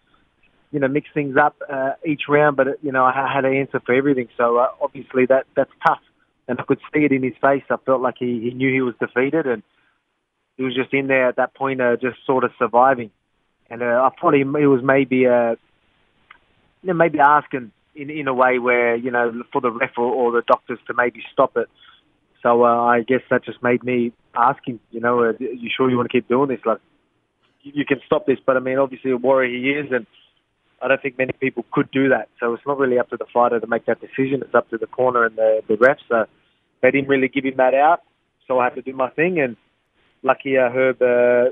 you 0.70 0.80
know, 0.80 0.88
mix 0.88 1.08
things 1.14 1.36
up 1.36 1.56
uh, 1.72 1.92
each 2.06 2.22
round, 2.28 2.56
but 2.56 2.66
you 2.82 2.92
know, 2.92 3.04
I 3.04 3.12
had 3.32 3.44
an 3.44 3.54
answer 3.54 3.80
for 3.84 3.94
everything. 3.94 4.28
So 4.36 4.58
uh, 4.58 4.68
obviously, 4.80 5.26
that 5.26 5.46
that's 5.56 5.70
tough, 5.86 6.02
and 6.46 6.60
I 6.60 6.64
could 6.64 6.80
see 6.92 7.04
it 7.04 7.12
in 7.12 7.22
his 7.22 7.34
face. 7.40 7.62
I 7.70 7.76
felt 7.84 8.00
like 8.00 8.16
he, 8.18 8.40
he 8.40 8.50
knew 8.50 8.72
he 8.72 8.82
was 8.82 8.94
defeated, 9.00 9.46
and 9.46 9.62
he 10.56 10.64
was 10.64 10.74
just 10.74 10.92
in 10.92 11.06
there 11.06 11.28
at 11.28 11.36
that 11.36 11.54
point, 11.54 11.80
uh, 11.80 11.96
just 11.96 12.18
sort 12.26 12.44
of 12.44 12.50
surviving. 12.58 13.10
And 13.70 13.82
uh, 13.82 13.86
I 13.86 14.10
thought 14.20 14.34
he, 14.34 14.40
he 14.40 14.66
was 14.66 14.82
maybe, 14.82 15.26
uh, 15.26 15.56
you 16.82 16.88
know, 16.88 16.94
maybe 16.94 17.20
asking 17.20 17.72
in 17.94 18.10
in 18.10 18.28
a 18.28 18.34
way 18.34 18.58
where 18.58 18.96
you 18.96 19.10
know 19.10 19.42
for 19.52 19.60
the 19.60 19.70
ref 19.70 19.96
or, 19.96 20.32
the 20.32 20.42
doctors 20.46 20.78
to 20.86 20.94
maybe 20.94 21.22
stop 21.32 21.56
it. 21.56 21.68
So 22.42 22.64
uh, 22.64 22.84
I 22.84 23.02
guess 23.02 23.22
that 23.30 23.44
just 23.44 23.62
made 23.62 23.82
me 23.82 24.12
ask 24.34 24.60
him, 24.64 24.78
you 24.92 25.00
know, 25.00 25.24
uh, 25.24 25.32
you 25.40 25.68
sure 25.76 25.90
you 25.90 25.96
want 25.96 26.08
to 26.08 26.16
keep 26.16 26.28
doing 26.28 26.48
this? 26.48 26.60
Like, 26.64 26.78
you 27.74 27.84
can 27.84 28.00
stop 28.06 28.26
this, 28.26 28.38
but 28.44 28.56
I 28.56 28.60
mean, 28.60 28.78
obviously 28.78 29.10
a 29.10 29.16
warrior 29.16 29.50
he 29.50 29.70
is, 29.70 29.92
and 29.92 30.06
I 30.80 30.88
don't 30.88 31.00
think 31.02 31.18
many 31.18 31.32
people 31.32 31.64
could 31.72 31.90
do 31.90 32.08
that. 32.10 32.28
So 32.40 32.54
it's 32.54 32.62
not 32.66 32.78
really 32.78 32.98
up 32.98 33.10
to 33.10 33.16
the 33.16 33.26
fighter 33.32 33.58
to 33.60 33.66
make 33.66 33.86
that 33.86 34.00
decision. 34.00 34.42
It's 34.42 34.54
up 34.54 34.70
to 34.70 34.78
the 34.78 34.86
corner 34.86 35.24
and 35.24 35.36
the, 35.36 35.62
the 35.68 35.74
refs. 35.74 35.98
So 36.08 36.26
they 36.82 36.90
didn't 36.90 37.08
really 37.08 37.28
give 37.28 37.44
him 37.44 37.56
that 37.56 37.74
out, 37.74 38.02
so 38.46 38.58
I 38.58 38.64
had 38.64 38.74
to 38.76 38.82
do 38.82 38.92
my 38.92 39.10
thing. 39.10 39.40
And 39.40 39.56
lucky 40.22 40.56
uh, 40.56 40.70
Herb 40.70 41.02
uh, 41.02 41.50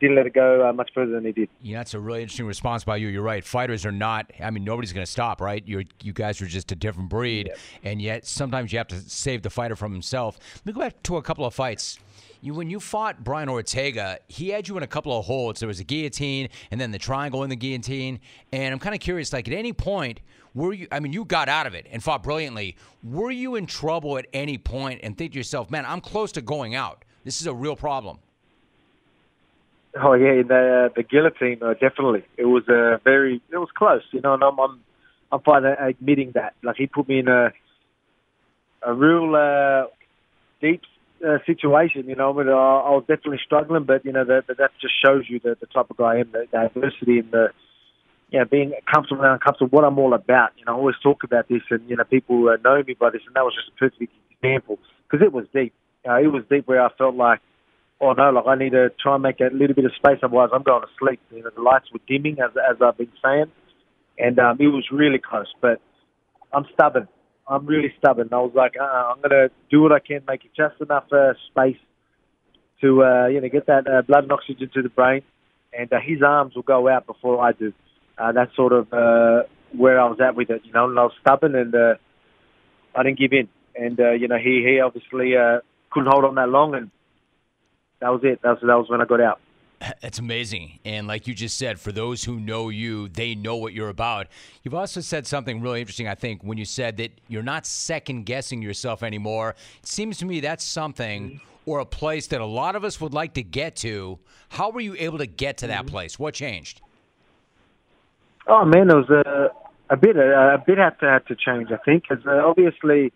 didn't 0.00 0.16
let 0.16 0.26
it 0.26 0.34
go 0.34 0.68
uh, 0.68 0.72
much 0.72 0.90
further 0.94 1.12
than 1.12 1.24
he 1.24 1.32
did. 1.32 1.48
Yeah, 1.62 1.78
that's 1.78 1.94
a 1.94 2.00
really 2.00 2.22
interesting 2.22 2.46
response 2.46 2.84
by 2.84 2.96
you. 2.96 3.08
You're 3.08 3.22
right. 3.22 3.44
Fighters 3.44 3.86
are 3.86 3.92
not. 3.92 4.30
I 4.42 4.50
mean, 4.50 4.64
nobody's 4.64 4.92
going 4.92 5.06
to 5.06 5.10
stop, 5.10 5.40
right? 5.40 5.66
You 5.66 5.84
you 6.02 6.12
guys 6.12 6.40
are 6.42 6.46
just 6.46 6.72
a 6.72 6.76
different 6.76 7.08
breed, 7.08 7.48
yeah. 7.48 7.90
and 7.90 8.02
yet 8.02 8.26
sometimes 8.26 8.72
you 8.72 8.78
have 8.78 8.88
to 8.88 9.00
save 9.00 9.42
the 9.42 9.50
fighter 9.50 9.76
from 9.76 9.92
himself. 9.92 10.38
Let 10.56 10.66
me 10.66 10.72
go 10.72 10.80
back 10.80 11.02
to 11.04 11.16
a 11.16 11.22
couple 11.22 11.44
of 11.44 11.54
fights. 11.54 11.98
You, 12.46 12.54
when 12.54 12.70
you 12.70 12.78
fought 12.78 13.24
Brian 13.24 13.48
Ortega, 13.48 14.20
he 14.28 14.50
had 14.50 14.68
you 14.68 14.76
in 14.76 14.84
a 14.84 14.86
couple 14.86 15.18
of 15.18 15.24
holds. 15.24 15.58
There 15.58 15.66
was 15.66 15.80
a 15.80 15.84
guillotine, 15.84 16.48
and 16.70 16.80
then 16.80 16.92
the 16.92 16.98
triangle 16.98 17.42
in 17.42 17.50
the 17.50 17.56
guillotine. 17.56 18.20
And 18.52 18.72
I'm 18.72 18.78
kind 18.78 18.94
of 18.94 19.00
curious, 19.00 19.32
like 19.32 19.48
at 19.48 19.54
any 19.54 19.72
point, 19.72 20.20
were 20.54 20.72
you? 20.72 20.86
I 20.92 21.00
mean, 21.00 21.12
you 21.12 21.24
got 21.24 21.48
out 21.48 21.66
of 21.66 21.74
it 21.74 21.88
and 21.90 22.00
fought 22.00 22.22
brilliantly. 22.22 22.76
Were 23.02 23.32
you 23.32 23.56
in 23.56 23.66
trouble 23.66 24.16
at 24.16 24.26
any 24.32 24.58
point 24.58 25.00
and 25.02 25.18
think 25.18 25.32
to 25.32 25.38
yourself, 25.38 25.72
"Man, 25.72 25.84
I'm 25.84 26.00
close 26.00 26.30
to 26.32 26.40
going 26.40 26.76
out. 26.76 27.04
This 27.24 27.40
is 27.40 27.48
a 27.48 27.52
real 27.52 27.74
problem." 27.74 28.20
Oh 30.00 30.14
yeah, 30.14 30.42
the 30.42 30.92
the 30.94 31.02
guillotine 31.02 31.60
uh, 31.64 31.74
definitely. 31.74 32.22
It 32.36 32.44
was 32.44 32.62
a 32.68 32.94
uh, 32.94 32.98
very 33.02 33.42
it 33.50 33.56
was 33.56 33.70
close, 33.74 34.02
you 34.12 34.20
know, 34.20 34.34
and 34.34 34.44
I'm 34.44 34.56
I'm 34.60 34.80
I'm 35.32 35.40
fine 35.40 35.64
admitting 35.64 36.30
that. 36.36 36.54
Like 36.62 36.76
he 36.76 36.86
put 36.86 37.08
me 37.08 37.18
in 37.18 37.26
a 37.26 37.52
a 38.82 38.94
real 38.94 39.34
uh, 39.34 39.86
deep 40.60 40.82
uh, 41.24 41.38
situation, 41.46 42.08
you 42.08 42.16
know. 42.16 42.32
But 42.32 42.48
uh, 42.48 42.52
I 42.52 42.90
was 42.90 43.04
definitely 43.06 43.40
struggling, 43.44 43.84
but 43.84 44.04
you 44.04 44.12
know 44.12 44.24
that 44.24 44.46
that 44.46 44.70
just 44.80 44.94
shows 45.04 45.24
you 45.28 45.40
the, 45.40 45.56
the 45.60 45.66
type 45.66 45.90
of 45.90 45.96
guy 45.96 46.16
I 46.16 46.20
am, 46.20 46.32
the, 46.32 46.58
adversity 46.58 47.18
and 47.18 47.30
the 47.30 47.48
you 48.30 48.40
know, 48.40 48.44
being 48.44 48.72
comfortable 48.92 49.22
and 49.22 49.34
uncomfortable, 49.34 49.70
what 49.70 49.84
I'm 49.84 49.98
all 49.98 50.12
about. 50.12 50.50
You 50.58 50.64
know, 50.64 50.72
I 50.72 50.76
always 50.76 50.96
talk 51.02 51.22
about 51.22 51.48
this, 51.48 51.62
and 51.70 51.88
you 51.88 51.96
know, 51.96 52.04
people 52.04 52.48
uh, 52.48 52.56
know 52.62 52.82
me 52.82 52.94
by 52.94 53.10
this, 53.10 53.22
and 53.26 53.36
that 53.36 53.44
was 53.44 53.54
just 53.54 53.68
a 53.68 53.78
perfect 53.78 54.12
example 54.30 54.78
because 55.08 55.24
it 55.24 55.32
was 55.32 55.46
deep. 55.54 55.72
Uh, 56.08 56.20
it 56.20 56.28
was 56.28 56.42
deep 56.50 56.66
where 56.66 56.84
I 56.84 56.88
felt 56.96 57.14
like 57.14 57.40
oh 58.00 58.12
no, 58.12 58.30
like 58.30 58.46
I 58.46 58.56
need 58.56 58.70
to 58.70 58.90
try 59.00 59.14
and 59.14 59.22
make 59.22 59.40
a 59.40 59.52
little 59.52 59.74
bit 59.74 59.84
of 59.84 59.92
space, 59.96 60.18
otherwise 60.22 60.50
I'm 60.52 60.62
going 60.62 60.82
to 60.82 60.88
sleep. 60.98 61.20
You 61.30 61.42
know, 61.42 61.50
the 61.54 61.62
lights 61.62 61.86
were 61.92 62.00
dimming 62.06 62.38
as 62.40 62.50
as 62.56 62.76
I've 62.80 62.98
been 62.98 63.12
saying, 63.22 63.50
and 64.18 64.38
um, 64.38 64.56
it 64.60 64.68
was 64.68 64.84
really 64.92 65.18
close. 65.18 65.52
But 65.60 65.80
I'm 66.52 66.66
stubborn. 66.74 67.08
I'm 67.48 67.66
really 67.66 67.92
stubborn. 67.98 68.28
I 68.32 68.36
was 68.36 68.52
like, 68.54 68.74
uh, 68.80 68.84
I'm 68.84 69.18
going 69.18 69.30
to 69.30 69.50
do 69.70 69.82
what 69.82 69.92
I 69.92 70.00
can, 70.00 70.22
make 70.26 70.44
it 70.44 70.50
just 70.56 70.80
enough 70.80 71.04
uh, 71.12 71.34
space 71.50 71.76
to 72.80 73.04
uh, 73.04 73.26
you 73.28 73.40
know 73.40 73.48
get 73.48 73.66
that 73.66 73.86
uh, 73.86 74.02
blood 74.02 74.24
and 74.24 74.32
oxygen 74.32 74.70
to 74.74 74.82
the 74.82 74.88
brain, 74.88 75.22
and 75.76 75.92
uh, 75.92 75.98
his 76.04 76.22
arms 76.22 76.54
will 76.54 76.62
go 76.62 76.88
out 76.88 77.06
before 77.06 77.40
I 77.40 77.52
do. 77.52 77.72
Uh, 78.18 78.32
that's 78.32 78.54
sort 78.56 78.72
of 78.72 78.92
uh, 78.92 79.42
where 79.76 80.00
I 80.00 80.08
was 80.08 80.18
at 80.20 80.34
with 80.34 80.50
it, 80.50 80.62
you 80.64 80.72
know. 80.72 80.88
And 80.88 80.98
I 80.98 81.04
was 81.04 81.12
stubborn, 81.20 81.54
and 81.54 81.74
uh, 81.74 81.94
I 82.94 83.02
didn't 83.02 83.18
give 83.18 83.32
in. 83.32 83.48
And 83.74 83.98
uh, 84.00 84.12
you 84.12 84.28
know, 84.28 84.38
he 84.38 84.64
he 84.66 84.80
obviously 84.80 85.36
uh, 85.36 85.60
couldn't 85.90 86.10
hold 86.10 86.24
on 86.24 86.34
that 86.36 86.48
long, 86.48 86.74
and 86.74 86.90
that 88.00 88.08
was 88.08 88.20
it. 88.24 88.40
That 88.42 88.50
was, 88.50 88.58
that 88.62 88.76
was 88.76 88.88
when 88.88 89.00
I 89.00 89.04
got 89.04 89.20
out. 89.20 89.40
That's 90.00 90.18
amazing. 90.18 90.78
And 90.84 91.06
like 91.06 91.26
you 91.26 91.34
just 91.34 91.58
said, 91.58 91.78
for 91.78 91.92
those 91.92 92.24
who 92.24 92.40
know 92.40 92.68
you, 92.68 93.08
they 93.08 93.34
know 93.34 93.56
what 93.56 93.72
you're 93.72 93.88
about. 93.88 94.28
You've 94.62 94.74
also 94.74 95.00
said 95.00 95.26
something 95.26 95.60
really 95.60 95.80
interesting, 95.80 96.08
I 96.08 96.14
think, 96.14 96.42
when 96.42 96.58
you 96.58 96.64
said 96.64 96.96
that 96.98 97.12
you're 97.28 97.42
not 97.42 97.66
second 97.66 98.24
guessing 98.24 98.62
yourself 98.62 99.02
anymore. 99.02 99.54
It 99.82 99.88
seems 99.88 100.18
to 100.18 100.26
me 100.26 100.40
that's 100.40 100.64
something 100.64 101.40
or 101.66 101.80
a 101.80 101.86
place 101.86 102.28
that 102.28 102.40
a 102.40 102.46
lot 102.46 102.76
of 102.76 102.84
us 102.84 103.00
would 103.00 103.12
like 103.12 103.34
to 103.34 103.42
get 103.42 103.76
to. 103.76 104.18
How 104.50 104.70
were 104.70 104.80
you 104.80 104.94
able 104.98 105.18
to 105.18 105.26
get 105.26 105.58
to 105.58 105.66
that 105.66 105.80
mm-hmm. 105.80 105.90
place? 105.90 106.18
What 106.18 106.34
changed? 106.34 106.80
Oh 108.48 108.64
man, 108.64 108.88
it 108.88 108.94
was 108.94 109.10
a 109.10 109.50
a 109.90 109.96
bit 109.96 110.16
a, 110.16 110.54
a 110.54 110.62
bit 110.64 110.78
had 110.78 110.98
to 111.00 111.06
had 111.06 111.26
to 111.26 111.34
change. 111.34 111.70
I 111.72 111.78
think 111.78 112.04
because 112.08 112.24
uh, 112.26 112.46
obviously, 112.46 113.12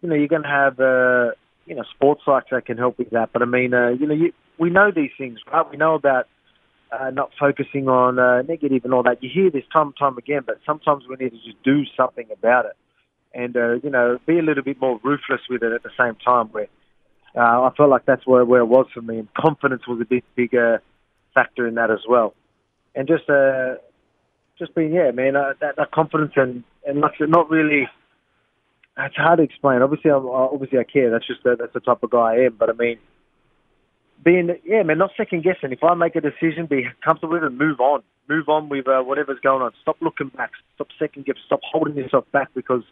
you 0.00 0.08
know, 0.08 0.14
you're 0.14 0.28
going 0.28 0.42
to 0.42 0.48
have 0.48 0.80
uh, 0.80 1.32
you 1.66 1.74
know, 1.74 1.84
sports 1.94 2.22
sites 2.24 2.48
that 2.50 2.66
can 2.66 2.78
help 2.78 2.98
with 2.98 3.10
that. 3.10 3.30
But 3.32 3.42
I 3.42 3.44
mean, 3.44 3.74
uh, 3.74 3.90
you 3.90 4.06
know, 4.06 4.14
you, 4.14 4.32
we 4.58 4.70
know 4.70 4.90
these 4.94 5.10
things, 5.16 5.38
right? 5.52 5.68
We 5.70 5.76
know 5.76 5.94
about 5.94 6.26
uh, 6.92 7.10
not 7.10 7.30
focusing 7.38 7.88
on 7.88 8.18
uh, 8.18 8.42
negative 8.42 8.84
and 8.84 8.92
all 8.92 9.02
that. 9.04 9.22
You 9.22 9.30
hear 9.32 9.50
this 9.50 9.64
time 9.72 9.88
and 9.88 9.96
time 9.96 10.18
again, 10.18 10.42
but 10.44 10.58
sometimes 10.66 11.04
we 11.08 11.16
need 11.16 11.30
to 11.30 11.36
just 11.36 11.62
do 11.62 11.84
something 11.96 12.26
about 12.32 12.66
it, 12.66 12.76
and 13.34 13.56
uh, 13.56 13.74
you 13.82 13.90
know, 13.90 14.18
be 14.26 14.38
a 14.38 14.42
little 14.42 14.64
bit 14.64 14.80
more 14.80 15.00
ruthless 15.02 15.42
with 15.48 15.62
it 15.62 15.72
at 15.72 15.82
the 15.82 15.90
same 15.98 16.16
time. 16.16 16.48
Where 16.48 16.68
uh, 17.36 17.62
I 17.62 17.70
felt 17.76 17.90
like 17.90 18.06
that's 18.06 18.26
where 18.26 18.44
where 18.44 18.60
it 18.60 18.66
was 18.66 18.86
for 18.92 19.02
me, 19.02 19.20
and 19.20 19.28
confidence 19.34 19.86
was 19.86 20.00
a 20.00 20.04
big 20.04 20.24
bigger 20.34 20.82
factor 21.34 21.66
in 21.66 21.74
that 21.76 21.90
as 21.90 22.00
well, 22.08 22.34
and 22.94 23.06
just 23.06 23.28
uh, 23.30 23.76
just 24.58 24.74
being 24.74 24.92
yeah, 24.92 25.10
man, 25.12 25.36
uh, 25.36 25.54
that, 25.60 25.76
that 25.76 25.92
confidence 25.92 26.32
and 26.36 26.64
and 26.86 27.00
like 27.00 27.12
not 27.20 27.50
really 27.50 27.88
it's 28.98 29.16
hard 29.16 29.38
to 29.38 29.42
explain. 29.44 29.82
Obviously, 29.82 30.10
I'm, 30.10 30.26
obviously 30.26 30.78
I 30.78 30.84
care. 30.84 31.10
That's 31.10 31.26
just 31.26 31.42
the, 31.42 31.56
that's 31.58 31.72
the 31.72 31.80
type 31.80 32.02
of 32.02 32.10
guy 32.10 32.34
I 32.34 32.36
am. 32.46 32.56
But 32.58 32.70
I 32.70 32.72
mean, 32.72 32.98
being 34.24 34.50
yeah, 34.64 34.82
man, 34.82 34.98
not 34.98 35.10
second 35.16 35.42
guessing. 35.42 35.72
If 35.72 35.82
I 35.82 35.94
make 35.94 36.16
a 36.16 36.20
decision, 36.20 36.66
be 36.66 36.86
comfortable 37.04 37.34
with 37.34 37.44
it, 37.44 37.50
move 37.50 37.80
on, 37.80 38.02
move 38.28 38.48
on 38.48 38.68
with 38.68 38.88
uh, 38.88 39.02
whatever's 39.02 39.40
going 39.40 39.62
on. 39.62 39.72
Stop 39.82 39.96
looking 40.00 40.28
back. 40.28 40.50
Stop 40.74 40.88
second 40.98 41.26
guessing. 41.26 41.42
Stop 41.46 41.60
holding 41.62 41.96
yourself 41.96 42.24
back 42.32 42.48
because 42.54 42.82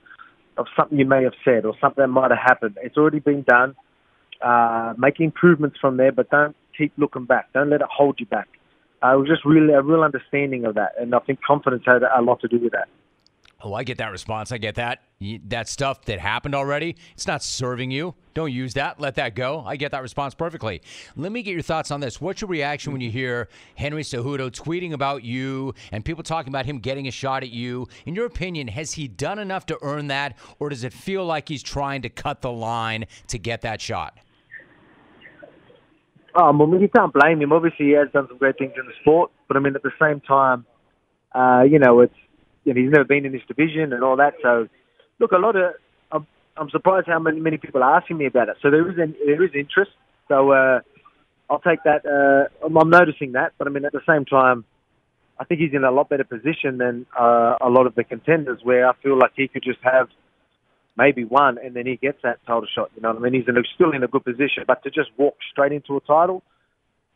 of 0.57 0.67
something 0.77 0.99
you 0.99 1.07
may 1.07 1.23
have 1.23 1.35
said 1.45 1.65
or 1.65 1.75
something 1.81 2.03
that 2.03 2.09
might 2.09 2.31
have 2.31 2.41
happened. 2.41 2.77
It's 2.83 2.97
already 2.97 3.21
been 3.21 3.43
done. 3.43 3.75
Uh, 4.41 4.95
make 4.97 5.21
improvements 5.21 5.79
from 5.81 5.97
there, 5.97 6.13
but 6.13 6.31
don't 6.31 6.57
keep 6.77 6.93
looking 6.97 7.25
back. 7.25 7.53
Don't 7.53 7.71
let 7.71 7.81
it 7.81 7.89
hold 7.91 8.21
you 8.21 8.27
back. 8.27 8.49
Uh, 9.03 9.15
it 9.15 9.19
was 9.19 9.29
just 9.29 9.45
really 9.45 9.73
a 9.73 9.83
real 9.83 10.03
understanding 10.03 10.65
of 10.65 10.75
that, 10.75 10.93
and 10.99 11.15
I 11.15 11.19
think 11.21 11.41
confidence 11.43 11.85
had 11.87 12.03
a 12.03 12.23
lot 12.23 12.41
to 12.41 12.49
do 12.49 12.59
with 12.59 12.73
that. 12.73 12.89
Oh, 13.61 13.75
I 13.75 13.85
get 13.85 13.99
that 13.99 14.11
response. 14.11 14.51
I 14.53 14.59
get 14.59 14.77
that. 14.77 15.03
That 15.21 15.69
stuff 15.69 16.05
that 16.05 16.21
happened 16.21 16.55
already, 16.55 16.95
it's 17.13 17.27
not 17.27 17.43
serving 17.43 17.91
you. 17.91 18.15
Don't 18.35 18.53
use 18.53 18.75
that. 18.75 19.01
Let 19.01 19.17
that 19.17 19.35
go. 19.35 19.65
I 19.67 19.75
get 19.75 19.91
that 19.91 20.03
response 20.03 20.33
perfectly. 20.33 20.81
Let 21.17 21.33
me 21.33 21.43
get 21.43 21.55
your 21.55 21.63
thoughts 21.63 21.91
on 21.91 21.99
this. 21.99 22.21
What's 22.21 22.41
your 22.41 22.49
reaction 22.49 22.93
when 22.93 23.01
you 23.01 23.11
hear 23.11 23.49
Henry 23.75 24.05
Cejudo 24.05 24.49
tweeting 24.49 24.93
about 24.93 25.25
you 25.25 25.75
and 25.91 26.05
people 26.05 26.23
talking 26.23 26.53
about 26.53 26.67
him 26.67 26.79
getting 26.79 27.09
a 27.09 27.11
shot 27.11 27.43
at 27.43 27.51
you? 27.51 27.89
In 28.07 28.15
your 28.15 28.27
opinion, 28.27 28.69
has 28.69 28.93
he 28.93 29.09
done 29.09 29.41
enough 29.41 29.67
to 29.67 29.79
earn 29.83 30.07
that, 30.07 30.37
or 30.61 30.69
does 30.69 30.85
it 30.85 30.93
feel 30.93 31.25
like 31.25 31.49
he's 31.49 31.65
trying 31.65 32.03
to 32.03 32.09
cut 32.09 32.41
the 32.41 32.53
line 32.53 33.07
to 33.27 33.41
get 33.41 33.63
that 33.63 33.81
shot? 33.81 34.17
Um, 36.37 36.61
well, 36.61 36.81
you 36.81 36.89
can't 36.95 37.13
blame 37.13 37.43
him. 37.43 37.53
Obviously, 37.53 37.87
he 37.87 37.93
has 37.93 38.09
done 38.13 38.29
some 38.29 38.39
great 38.39 38.57
things 38.57 38.75
in 38.79 38.87
the 38.87 38.93
sport, 39.01 39.33
but 39.49 39.57
I 39.57 39.61
mean, 39.61 39.75
at 39.75 39.83
the 39.83 39.91
same 40.01 40.21
time, 40.21 40.65
uh, 41.35 41.65
you 41.69 41.81
know, 41.81 42.03
it's 42.03 42.15
you 42.63 42.73
know, 42.73 42.81
he's 42.81 42.91
never 42.93 43.05
been 43.05 43.27
in 43.27 43.33
this 43.33 43.43
division 43.49 43.93
and 43.93 44.05
all 44.05 44.17
that. 44.17 44.35
So, 44.43 44.69
look, 45.19 45.33
a 45.33 45.39
lot 45.39 45.57
of 45.57 45.75
I'm, 46.11 46.27
I'm 46.57 46.71
surprised 46.71 47.07
how 47.07 47.19
many 47.19 47.41
many 47.41 47.59
people 47.59 47.83
are 47.83 47.97
asking 47.99 48.19
me 48.19 48.27
about 48.27 48.49
it. 48.49 48.57
So 48.63 48.71
there 48.71 48.89
is 48.91 48.99
an, 48.99 49.15
there 49.25 49.43
is 49.43 49.51
interest. 49.55 49.93
So 50.29 50.53
uh, 50.53 50.81
I'll 51.51 51.61
take 51.61 51.83
that. 51.85 52.05
Uh, 52.05 52.67
I'm 52.67 52.91
noticing 52.91 53.33
that, 53.33 53.53
but 53.59 53.67
I 53.67 53.71
mean 53.71 53.85
at 53.85 53.93
the 53.93 54.03
same 54.09 54.25
time, 54.25 54.65
I 55.39 55.45
think 55.45 55.61
he's 55.61 55.73
in 55.73 55.85
a 55.85 55.91
lot 55.91 56.09
better 56.09 56.25
position 56.25 56.79
than 56.79 57.07
uh, 57.19 57.57
a 57.61 57.69
lot 57.69 57.87
of 57.87 57.95
the 57.95 58.05
contenders, 58.05 58.61
where 58.63 58.89
I 58.89 58.93
feel 59.03 59.19
like 59.19 59.33
he 59.37 59.49
could 59.49 59.63
just 59.63 59.81
have 59.83 60.09
maybe 60.97 61.25
one, 61.25 61.59
and 61.59 61.75
then 61.77 61.87
he 61.87 61.97
gets 61.97 62.19
that 62.25 62.45
title 62.45 62.67
shot. 62.75 62.91
You 62.97 63.03
know 63.03 63.11
what 63.11 63.19
I 63.19 63.21
mean? 63.21 63.35
He's 63.35 63.49
in 63.49 63.55
still 63.75 63.93
in 63.93 64.03
a 64.03 64.09
good 64.09 64.25
position, 64.25 64.65
but 64.67 64.83
to 64.83 64.91
just 64.91 65.11
walk 65.17 65.37
straight 65.53 65.73
into 65.73 65.97
a 65.97 66.01
title. 66.01 66.43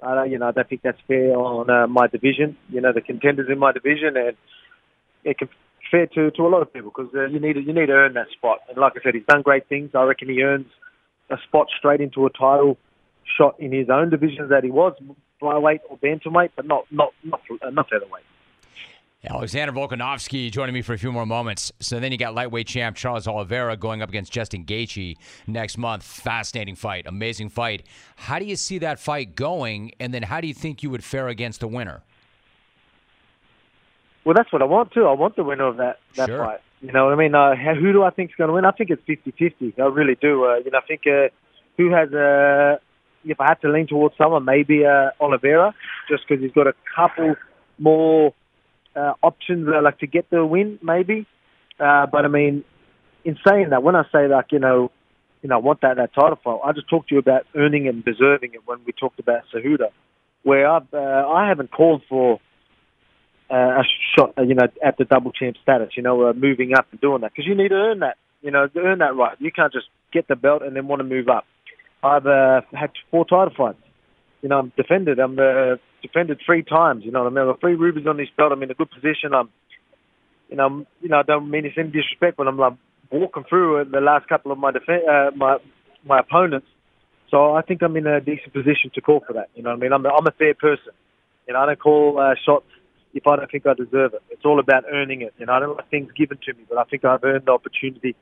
Uh, 0.00 0.24
you 0.24 0.38
know, 0.38 0.48
I 0.48 0.52
don't 0.52 0.68
think 0.68 0.82
that's 0.82 0.98
fair 1.06 1.36
on 1.36 1.70
uh, 1.70 1.86
my 1.86 2.06
division. 2.06 2.56
You 2.68 2.80
know, 2.80 2.92
the 2.92 3.00
contenders 3.00 3.48
in 3.50 3.58
my 3.58 3.72
division, 3.72 4.16
and 4.16 4.36
it 5.24 5.38
can 5.38 5.48
fair 5.90 6.06
to, 6.06 6.30
to 6.30 6.42
a 6.42 6.48
lot 6.48 6.62
of 6.62 6.72
people 6.72 6.92
because 6.94 7.12
uh, 7.14 7.26
you 7.26 7.40
need 7.40 7.54
to, 7.54 7.60
you 7.60 7.72
need 7.72 7.86
to 7.86 7.92
earn 7.92 8.14
that 8.14 8.30
spot. 8.30 8.60
And 8.68 8.78
like 8.78 8.92
I 8.96 9.02
said, 9.02 9.14
he's 9.14 9.26
done 9.26 9.42
great 9.42 9.68
things. 9.68 9.90
I 9.94 10.02
reckon 10.04 10.28
he 10.28 10.42
earns 10.42 10.66
a 11.30 11.36
spot 11.46 11.68
straight 11.78 12.00
into 12.00 12.26
a 12.26 12.30
title 12.30 12.78
shot 13.36 13.58
in 13.58 13.72
his 13.72 13.88
own 13.88 14.10
divisions 14.10 14.50
that 14.50 14.64
he 14.64 14.70
was 14.70 14.94
flyweight 15.40 15.80
or 15.88 15.98
bantamweight, 15.98 16.50
but 16.56 16.66
not 16.66 16.84
not 16.90 17.12
not 17.24 17.40
not 17.72 17.88
featherweight. 17.88 18.24
Alexander 19.24 19.72
Volkanovski 19.72 20.50
joining 20.50 20.74
me 20.74 20.82
for 20.82 20.94
a 20.94 20.98
few 20.98 21.12
more 21.12 21.24
moments. 21.24 21.70
So 21.78 22.00
then 22.00 22.10
you 22.10 22.18
got 22.18 22.34
lightweight 22.34 22.66
champ 22.66 22.96
Charles 22.96 23.28
Oliveira 23.28 23.76
going 23.76 24.02
up 24.02 24.08
against 24.08 24.32
Justin 24.32 24.64
Gaethje 24.64 25.16
next 25.46 25.78
month. 25.78 26.02
Fascinating 26.02 26.74
fight, 26.74 27.06
amazing 27.06 27.48
fight. 27.48 27.84
How 28.16 28.40
do 28.40 28.44
you 28.44 28.56
see 28.56 28.78
that 28.78 28.98
fight 28.98 29.36
going? 29.36 29.92
And 30.00 30.12
then 30.12 30.24
how 30.24 30.40
do 30.40 30.48
you 30.48 30.54
think 30.54 30.82
you 30.82 30.90
would 30.90 31.04
fare 31.04 31.28
against 31.28 31.60
the 31.60 31.68
winner? 31.68 32.02
Well, 34.24 34.34
that's 34.34 34.52
what 34.52 34.62
I 34.62 34.66
want 34.66 34.92
too. 34.92 35.06
I 35.06 35.12
want 35.12 35.36
the 35.36 35.44
winner 35.44 35.66
of 35.66 35.78
that 35.78 35.98
that 36.16 36.28
sure. 36.28 36.44
fight. 36.44 36.60
You 36.80 36.92
know 36.92 37.04
what 37.04 37.14
I 37.14 37.16
mean? 37.16 37.34
Uh, 37.34 37.54
who 37.54 37.92
do 37.92 38.02
I 38.02 38.10
think 38.10 38.30
is 38.30 38.36
going 38.36 38.48
to 38.48 38.54
win? 38.54 38.64
I 38.64 38.72
think 38.72 38.90
it's 38.90 39.02
50-50. 39.08 39.78
I 39.78 39.86
really 39.86 40.16
do. 40.20 40.44
Uh, 40.44 40.56
you 40.56 40.70
know, 40.72 40.78
I 40.78 40.86
think 40.86 41.02
uh, 41.06 41.28
who 41.76 41.90
has 41.90 42.12
a. 42.12 42.74
Uh, 42.74 42.78
if 43.24 43.40
I 43.40 43.46
had 43.50 43.60
to 43.60 43.70
lean 43.70 43.86
towards 43.86 44.16
someone, 44.16 44.44
maybe 44.44 44.84
uh, 44.84 45.10
Oliveira, 45.20 45.74
just 46.08 46.24
because 46.26 46.42
he's 46.42 46.50
got 46.50 46.66
a 46.66 46.74
couple 46.96 47.36
more 47.78 48.34
uh, 48.96 49.12
options, 49.22 49.68
uh, 49.68 49.80
like 49.80 49.98
to 50.00 50.08
get 50.08 50.28
the 50.30 50.44
win, 50.44 50.80
maybe. 50.82 51.26
Uh, 51.78 52.06
but 52.06 52.24
I 52.24 52.28
mean, 52.28 52.64
in 53.24 53.38
saying 53.46 53.70
that, 53.70 53.84
when 53.84 53.94
I 53.94 54.02
say 54.12 54.26
like 54.26 54.46
you 54.50 54.58
know, 54.58 54.90
you 55.42 55.48
know, 55.48 55.56
I 55.56 55.58
want 55.58 55.80
that 55.82 55.96
that 55.98 56.14
title 56.14 56.38
fight, 56.42 56.60
I 56.64 56.72
just 56.72 56.88
talked 56.88 57.08
to 57.10 57.14
you 57.14 57.20
about 57.20 57.46
earning 57.54 57.88
and 57.88 58.04
deserving 58.04 58.54
it 58.54 58.66
when 58.66 58.78
we 58.84 58.92
talked 58.92 59.18
about 59.20 59.42
Cejudo, 59.54 59.90
where 60.42 60.68
I've 60.68 60.92
uh, 60.92 61.28
I 61.28 61.48
haven't 61.48 61.70
called 61.70 62.02
for 62.08 62.40
a 63.56 63.82
shot, 64.16 64.34
uh, 64.38 64.42
you 64.42 64.54
know, 64.54 64.66
at 64.84 64.96
the 64.96 65.04
double 65.04 65.32
champ 65.32 65.56
status, 65.62 65.90
you 65.96 66.02
know, 66.02 66.28
uh, 66.28 66.32
moving 66.32 66.74
up 66.74 66.86
and 66.90 67.00
doing 67.00 67.20
that 67.20 67.32
because 67.32 67.46
you 67.46 67.54
need 67.54 67.68
to 67.68 67.74
earn 67.74 68.00
that, 68.00 68.16
you 68.40 68.50
know, 68.50 68.68
earn 68.76 68.98
that 68.98 69.14
right. 69.14 69.36
You 69.38 69.52
can't 69.52 69.72
just 69.72 69.86
get 70.12 70.28
the 70.28 70.36
belt 70.36 70.62
and 70.62 70.74
then 70.74 70.88
want 70.88 71.00
to 71.00 71.04
move 71.04 71.28
up. 71.28 71.44
I've 72.02 72.26
uh, 72.26 72.62
had 72.72 72.90
four 73.10 73.24
title 73.24 73.52
fights, 73.56 73.78
you 74.42 74.48
know, 74.48 74.58
I'm 74.58 74.72
defended. 74.76 75.18
I'm 75.18 75.38
uh, 75.38 75.76
defended 76.02 76.40
three 76.44 76.62
times. 76.62 77.04
You 77.04 77.12
know, 77.12 77.22
what 77.22 77.32
I 77.32 77.34
mean, 77.34 77.38
I've 77.38 77.54
got 77.54 77.60
three 77.60 77.74
rubies 77.76 78.06
on 78.06 78.16
this 78.16 78.28
belt. 78.36 78.52
I'm 78.52 78.62
in 78.62 78.70
a 78.70 78.74
good 78.74 78.90
position. 78.90 79.32
I'm, 79.34 79.48
you 80.50 80.56
know, 80.56 80.66
I'm, 80.66 80.86
you 81.00 81.08
know, 81.08 81.18
I 81.18 81.22
don't 81.22 81.50
mean 81.50 81.64
it's 81.64 81.78
any 81.78 81.90
disrespect, 81.90 82.36
but 82.36 82.48
I'm 82.48 82.58
like 82.58 82.74
walking 83.10 83.44
through 83.48 83.84
the 83.90 84.00
last 84.00 84.28
couple 84.28 84.50
of 84.50 84.58
my 84.58 84.72
def- 84.72 84.88
uh, 84.88 85.30
my 85.36 85.58
my 86.04 86.18
opponents. 86.18 86.66
So 87.30 87.54
I 87.54 87.62
think 87.62 87.82
I'm 87.82 87.96
in 87.96 88.06
a 88.06 88.20
decent 88.20 88.52
position 88.52 88.90
to 88.94 89.00
call 89.00 89.22
for 89.26 89.32
that. 89.34 89.48
You 89.54 89.62
know, 89.62 89.70
what 89.70 89.76
I 89.76 89.80
mean, 89.80 89.92
I'm 89.92 90.04
I'm 90.04 90.26
a 90.26 90.32
fair 90.32 90.54
person. 90.54 90.92
You 91.46 91.54
know, 91.54 91.60
I 91.60 91.66
don't 91.66 91.80
call 91.80 92.18
uh, 92.18 92.34
shots 92.44 92.66
if 93.14 93.26
I 93.26 93.36
don't 93.36 93.50
think 93.50 93.66
I 93.66 93.74
deserve 93.74 94.14
it. 94.14 94.22
It's 94.30 94.44
all 94.44 94.58
about 94.58 94.84
earning 94.90 95.22
it. 95.22 95.34
You 95.38 95.46
know, 95.46 95.52
I 95.52 95.60
don't 95.60 95.76
like 95.76 95.90
things 95.90 96.10
given 96.16 96.38
to 96.44 96.54
me, 96.54 96.64
but 96.68 96.78
I 96.78 96.84
think 96.84 97.04
I've 97.04 97.22
earned 97.24 97.46
the 97.46 97.52
opportunity 97.52 98.16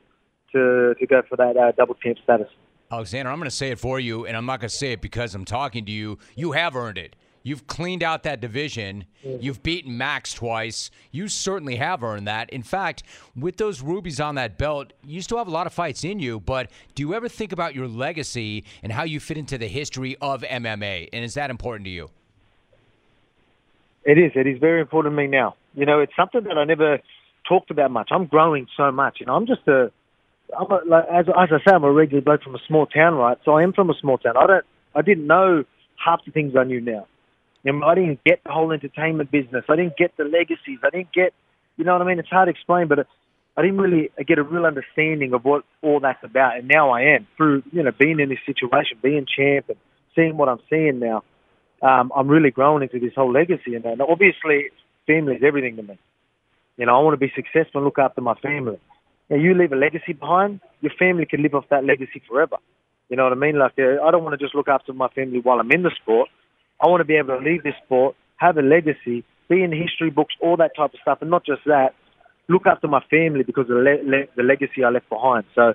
to 0.53 0.95
to 0.99 1.07
go 1.07 1.21
for 1.27 1.35
that 1.37 1.57
uh, 1.57 1.71
double 1.77 1.95
champ 1.95 2.17
status. 2.23 2.47
Alexander, 2.91 3.31
I'm 3.31 3.37
going 3.37 3.49
to 3.49 3.55
say 3.55 3.71
it 3.71 3.79
for 3.79 3.99
you, 3.99 4.25
and 4.25 4.35
I'm 4.35 4.45
not 4.45 4.59
going 4.59 4.69
to 4.69 4.75
say 4.75 4.91
it 4.91 5.01
because 5.01 5.33
I'm 5.33 5.45
talking 5.45 5.85
to 5.85 5.91
you. 5.91 6.19
You 6.35 6.51
have 6.51 6.75
earned 6.75 6.97
it. 6.97 7.15
You've 7.43 7.65
cleaned 7.65 8.03
out 8.03 8.23
that 8.23 8.39
division. 8.39 9.05
You've 9.23 9.63
beaten 9.63 9.97
Max 9.97 10.33
twice. 10.33 10.91
You 11.11 11.27
certainly 11.27 11.77
have 11.77 12.03
earned 12.03 12.27
that. 12.27 12.49
In 12.51 12.61
fact, 12.61 13.03
with 13.35 13.57
those 13.57 13.81
rubies 13.81 14.19
on 14.19 14.35
that 14.35 14.57
belt, 14.57 14.93
you 15.03 15.21
still 15.21 15.37
have 15.39 15.47
a 15.47 15.51
lot 15.51 15.65
of 15.65 15.73
fights 15.73 16.03
in 16.03 16.19
you, 16.19 16.39
but 16.39 16.69
do 16.93 17.01
you 17.01 17.13
ever 17.13 17.27
think 17.27 17.51
about 17.51 17.73
your 17.73 17.87
legacy 17.87 18.63
and 18.83 18.91
how 18.91 19.03
you 19.03 19.19
fit 19.19 19.37
into 19.37 19.57
the 19.57 19.67
history 19.67 20.15
of 20.21 20.43
MMA? 20.43 21.09
And 21.11 21.23
is 21.25 21.33
that 21.33 21.49
important 21.49 21.85
to 21.85 21.91
you? 21.91 22.09
It 24.03 24.17
is. 24.17 24.31
It 24.35 24.47
is 24.47 24.59
very 24.59 24.81
important 24.81 25.13
to 25.13 25.17
me 25.17 25.27
now. 25.27 25.55
You 25.73 25.85
know, 25.85 25.99
it's 25.99 26.13
something 26.15 26.43
that 26.43 26.57
I 26.57 26.65
never 26.65 26.99
talked 27.47 27.71
about 27.71 27.91
much. 27.91 28.09
I'm 28.11 28.25
growing 28.25 28.67
so 28.75 28.91
much. 28.91 29.17
You 29.19 29.27
know, 29.27 29.35
I'm 29.35 29.47
just 29.47 29.67
a 29.67 29.91
I'm 30.57 30.71
a, 30.71 30.79
like, 30.85 31.05
as, 31.11 31.25
as 31.27 31.49
I 31.51 31.57
say, 31.65 31.73
I'm 31.73 31.83
a 31.83 31.91
regular 31.91 32.21
bloke 32.21 32.43
from 32.43 32.55
a 32.55 32.59
small 32.67 32.85
town, 32.85 33.15
right? 33.15 33.37
So 33.45 33.53
I 33.53 33.63
am 33.63 33.73
from 33.73 33.89
a 33.89 33.93
small 33.99 34.17
town. 34.17 34.35
I 34.37 34.47
don't, 34.47 34.65
I 34.95 35.01
didn't 35.01 35.27
know 35.27 35.63
half 36.03 36.19
the 36.25 36.31
things 36.31 36.53
I 36.57 36.63
knew 36.63 36.81
now. 36.81 37.07
You 37.63 37.73
know, 37.73 37.85
I 37.85 37.95
didn't 37.95 38.23
get 38.25 38.43
the 38.43 38.51
whole 38.51 38.71
entertainment 38.71 39.31
business. 39.31 39.63
I 39.69 39.75
didn't 39.75 39.97
get 39.97 40.17
the 40.17 40.23
legacies. 40.23 40.79
I 40.83 40.89
didn't 40.89 41.13
get, 41.13 41.33
you 41.77 41.85
know 41.85 41.93
what 41.93 42.01
I 42.01 42.05
mean? 42.05 42.19
It's 42.19 42.29
hard 42.29 42.47
to 42.47 42.51
explain, 42.51 42.87
but 42.87 43.07
I 43.55 43.61
didn't 43.61 43.77
really 43.77 44.09
get 44.27 44.39
a 44.39 44.43
real 44.43 44.65
understanding 44.65 45.33
of 45.33 45.45
what 45.45 45.63
all 45.81 45.99
that's 45.99 46.23
about. 46.23 46.57
And 46.57 46.67
now 46.67 46.89
I 46.89 47.01
am 47.15 47.27
through, 47.37 47.63
you 47.71 47.83
know, 47.83 47.91
being 47.97 48.19
in 48.19 48.29
this 48.29 48.39
situation, 48.45 48.97
being 49.01 49.25
champ, 49.25 49.69
and 49.69 49.77
seeing 50.15 50.37
what 50.37 50.49
I'm 50.49 50.59
seeing 50.69 50.99
now. 50.99 51.23
Um, 51.81 52.11
I'm 52.15 52.27
really 52.27 52.51
growing 52.51 52.83
into 52.83 52.99
this 52.99 53.15
whole 53.15 53.31
legacy, 53.31 53.75
and, 53.75 53.85
and 53.85 54.01
obviously, 54.01 54.69
family 55.07 55.35
is 55.35 55.43
everything 55.45 55.75
to 55.77 55.83
me. 55.83 55.97
You 56.77 56.85
know, 56.85 56.95
I 56.95 57.01
want 57.03 57.13
to 57.13 57.17
be 57.17 57.31
successful 57.35 57.79
and 57.79 57.85
look 57.85 57.99
after 57.99 58.21
my 58.21 58.35
family 58.35 58.79
know, 59.31 59.37
you 59.37 59.53
leave 59.53 59.71
a 59.71 59.75
legacy 59.75 60.13
behind, 60.13 60.59
your 60.81 60.91
family 60.99 61.25
can 61.25 61.41
live 61.41 61.55
off 61.55 61.65
that 61.69 61.85
legacy 61.85 62.21
forever. 62.27 62.57
You 63.09 63.17
know 63.17 63.23
what 63.23 63.33
I 63.33 63.35
mean? 63.35 63.57
Like, 63.57 63.73
uh, 63.79 64.03
I 64.03 64.11
don't 64.11 64.23
want 64.23 64.39
to 64.39 64.43
just 64.43 64.55
look 64.55 64.67
after 64.67 64.93
my 64.93 65.09
family 65.09 65.39
while 65.39 65.59
I'm 65.59 65.71
in 65.71 65.83
the 65.83 65.91
sport. 66.01 66.29
I 66.81 66.87
want 66.87 67.01
to 67.01 67.05
be 67.05 67.15
able 67.15 67.37
to 67.37 67.43
leave 67.43 67.63
this 67.63 67.73
sport, 67.85 68.15
have 68.37 68.57
a 68.57 68.61
legacy, 68.61 69.23
be 69.49 69.63
in 69.63 69.71
history 69.71 70.09
books, 70.09 70.33
all 70.41 70.57
that 70.57 70.71
type 70.75 70.93
of 70.93 70.99
stuff, 71.01 71.19
and 71.21 71.29
not 71.29 71.45
just 71.45 71.61
that, 71.65 71.93
look 72.47 72.65
after 72.65 72.87
my 72.87 73.01
family 73.09 73.43
because 73.43 73.63
of 73.63 73.75
the, 73.75 73.83
le- 73.83 74.09
le- 74.09 74.31
the 74.35 74.43
legacy 74.43 74.83
I 74.83 74.89
left 74.89 75.09
behind. 75.09 75.45
So 75.55 75.73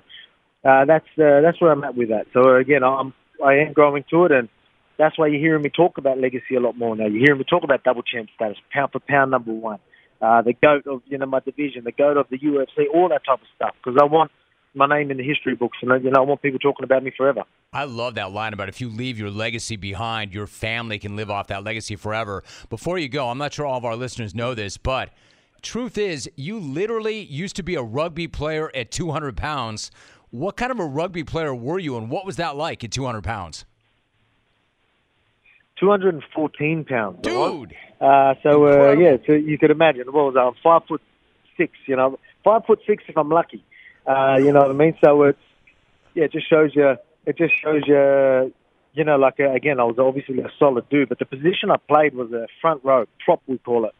uh, 0.65 0.85
that's 0.85 1.05
uh, 1.17 1.41
that's 1.41 1.61
where 1.61 1.71
I'm 1.71 1.83
at 1.83 1.95
with 1.95 2.09
that. 2.09 2.25
So 2.33 2.55
again, 2.55 2.83
I'm 2.83 3.13
I 3.43 3.55
am 3.55 3.73
growing 3.73 4.03
to 4.09 4.25
it, 4.25 4.31
and 4.31 4.49
that's 4.97 5.17
why 5.17 5.27
you're 5.27 5.39
hearing 5.39 5.61
me 5.61 5.69
talk 5.69 5.97
about 5.97 6.19
legacy 6.19 6.55
a 6.55 6.59
lot 6.59 6.77
more 6.77 6.95
now. 6.95 7.05
You're 7.05 7.25
hearing 7.25 7.39
me 7.39 7.45
talk 7.49 7.63
about 7.63 7.83
double 7.83 8.03
champ 8.03 8.29
status, 8.35 8.57
pound 8.71 8.91
for 8.91 8.99
pound 8.99 9.31
number 9.31 9.53
one 9.53 9.79
uh, 10.21 10.41
the 10.41 10.53
goat 10.53 10.87
of 10.87 11.01
you 11.05 11.17
know 11.17 11.25
my 11.25 11.39
division, 11.39 11.83
the 11.83 11.91
goat 11.91 12.17
of 12.17 12.27
the 12.29 12.39
UFC, 12.39 12.85
all 12.93 13.09
that 13.09 13.25
type 13.25 13.41
of 13.41 13.47
stuff. 13.55 13.75
Because 13.83 13.99
I 14.01 14.05
want 14.05 14.31
my 14.73 14.87
name 14.87 15.11
in 15.11 15.17
the 15.17 15.23
history 15.23 15.55
books, 15.55 15.77
and 15.81 16.03
you 16.03 16.11
know 16.11 16.21
I 16.21 16.25
want 16.25 16.41
people 16.41 16.59
talking 16.59 16.83
about 16.83 17.03
me 17.03 17.11
forever. 17.15 17.43
I 17.73 17.83
love 17.83 18.15
that 18.15 18.31
line 18.31 18.53
about 18.53 18.69
if 18.69 18.81
you 18.81 18.89
leave 18.89 19.19
your 19.19 19.29
legacy 19.29 19.75
behind, 19.75 20.33
your 20.33 20.47
family 20.47 20.99
can 20.99 21.15
live 21.15 21.29
off 21.29 21.47
that 21.47 21.63
legacy 21.63 21.95
forever. 21.95 22.43
Before 22.69 22.97
you 22.97 23.09
go, 23.09 23.29
I'm 23.29 23.37
not 23.37 23.53
sure 23.53 23.65
all 23.65 23.77
of 23.77 23.85
our 23.85 23.95
listeners 23.95 24.33
know 24.33 24.55
this, 24.55 24.77
but 24.77 25.11
truth 25.61 25.97
is, 25.97 26.29
you 26.35 26.59
literally 26.59 27.19
used 27.19 27.55
to 27.57 27.63
be 27.63 27.75
a 27.75 27.83
rugby 27.83 28.27
player 28.27 28.71
at 28.73 28.91
200 28.91 29.37
pounds. 29.37 29.91
What 30.29 30.57
kind 30.57 30.71
of 30.71 30.79
a 30.79 30.85
rugby 30.85 31.23
player 31.23 31.53
were 31.53 31.79
you, 31.79 31.97
and 31.97 32.09
what 32.09 32.25
was 32.25 32.37
that 32.37 32.55
like 32.55 32.83
at 32.83 32.91
200 32.91 33.23
pounds? 33.23 33.65
214 35.79 36.85
pounds. 36.85 37.19
Dude. 37.21 37.75
Uh, 37.99 38.35
so 38.43 38.67
uh, 38.67 38.91
yeah, 38.93 39.17
so 39.25 39.33
you 39.33 39.57
could 39.57 39.71
imagine. 39.71 40.03
I? 40.13 40.39
I'm 40.39 40.53
five 40.63 40.81
foot 40.87 41.01
six. 41.57 41.73
You 41.87 41.95
know, 41.95 42.19
five 42.43 42.63
foot 42.65 42.79
six 42.85 43.03
if 43.07 43.17
I'm 43.17 43.29
lucky. 43.29 43.63
Uh, 44.05 44.37
you 44.39 44.51
know 44.51 44.59
what 44.59 44.69
I 44.69 44.73
mean? 44.73 44.97
So 45.03 45.23
it's 45.23 45.39
yeah, 46.13 46.25
it 46.25 46.31
just 46.31 46.49
shows 46.49 46.71
you. 46.75 46.95
It 47.25 47.37
just 47.37 47.53
shows 47.61 47.83
you. 47.87 48.53
You 48.93 49.03
know, 49.03 49.17
like 49.17 49.39
uh, 49.39 49.51
again, 49.51 49.79
I 49.79 49.83
was 49.83 49.97
obviously 49.99 50.39
a 50.39 50.49
solid 50.57 50.89
dude, 50.89 51.09
but 51.09 51.19
the 51.19 51.25
position 51.25 51.69
I 51.69 51.77
played 51.77 52.15
was 52.15 52.31
a 52.31 52.47
front 52.61 52.83
row 52.83 53.05
prop, 53.23 53.41
we 53.45 53.59
call 53.59 53.85
it. 53.85 53.93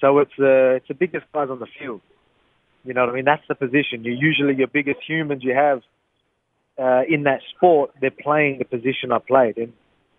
So 0.00 0.18
it's 0.18 0.32
uh, 0.38 0.76
it's 0.76 0.88
the 0.88 0.94
biggest 0.94 1.26
guys 1.32 1.50
on 1.50 1.60
the 1.60 1.68
field. 1.78 2.00
You 2.84 2.94
know 2.94 3.02
what 3.02 3.10
I 3.10 3.14
mean? 3.14 3.24
That's 3.24 3.46
the 3.48 3.54
position. 3.54 4.04
You're 4.04 4.14
usually 4.14 4.54
your 4.54 4.66
biggest 4.66 4.98
humans 5.06 5.42
you 5.44 5.54
have 5.54 5.82
uh, 6.78 7.02
in 7.08 7.24
that 7.24 7.40
sport. 7.54 7.92
They're 8.00 8.10
playing 8.10 8.58
the 8.58 8.64
position 8.64 9.12
I 9.12 9.18
played, 9.18 9.56
and 9.56 9.72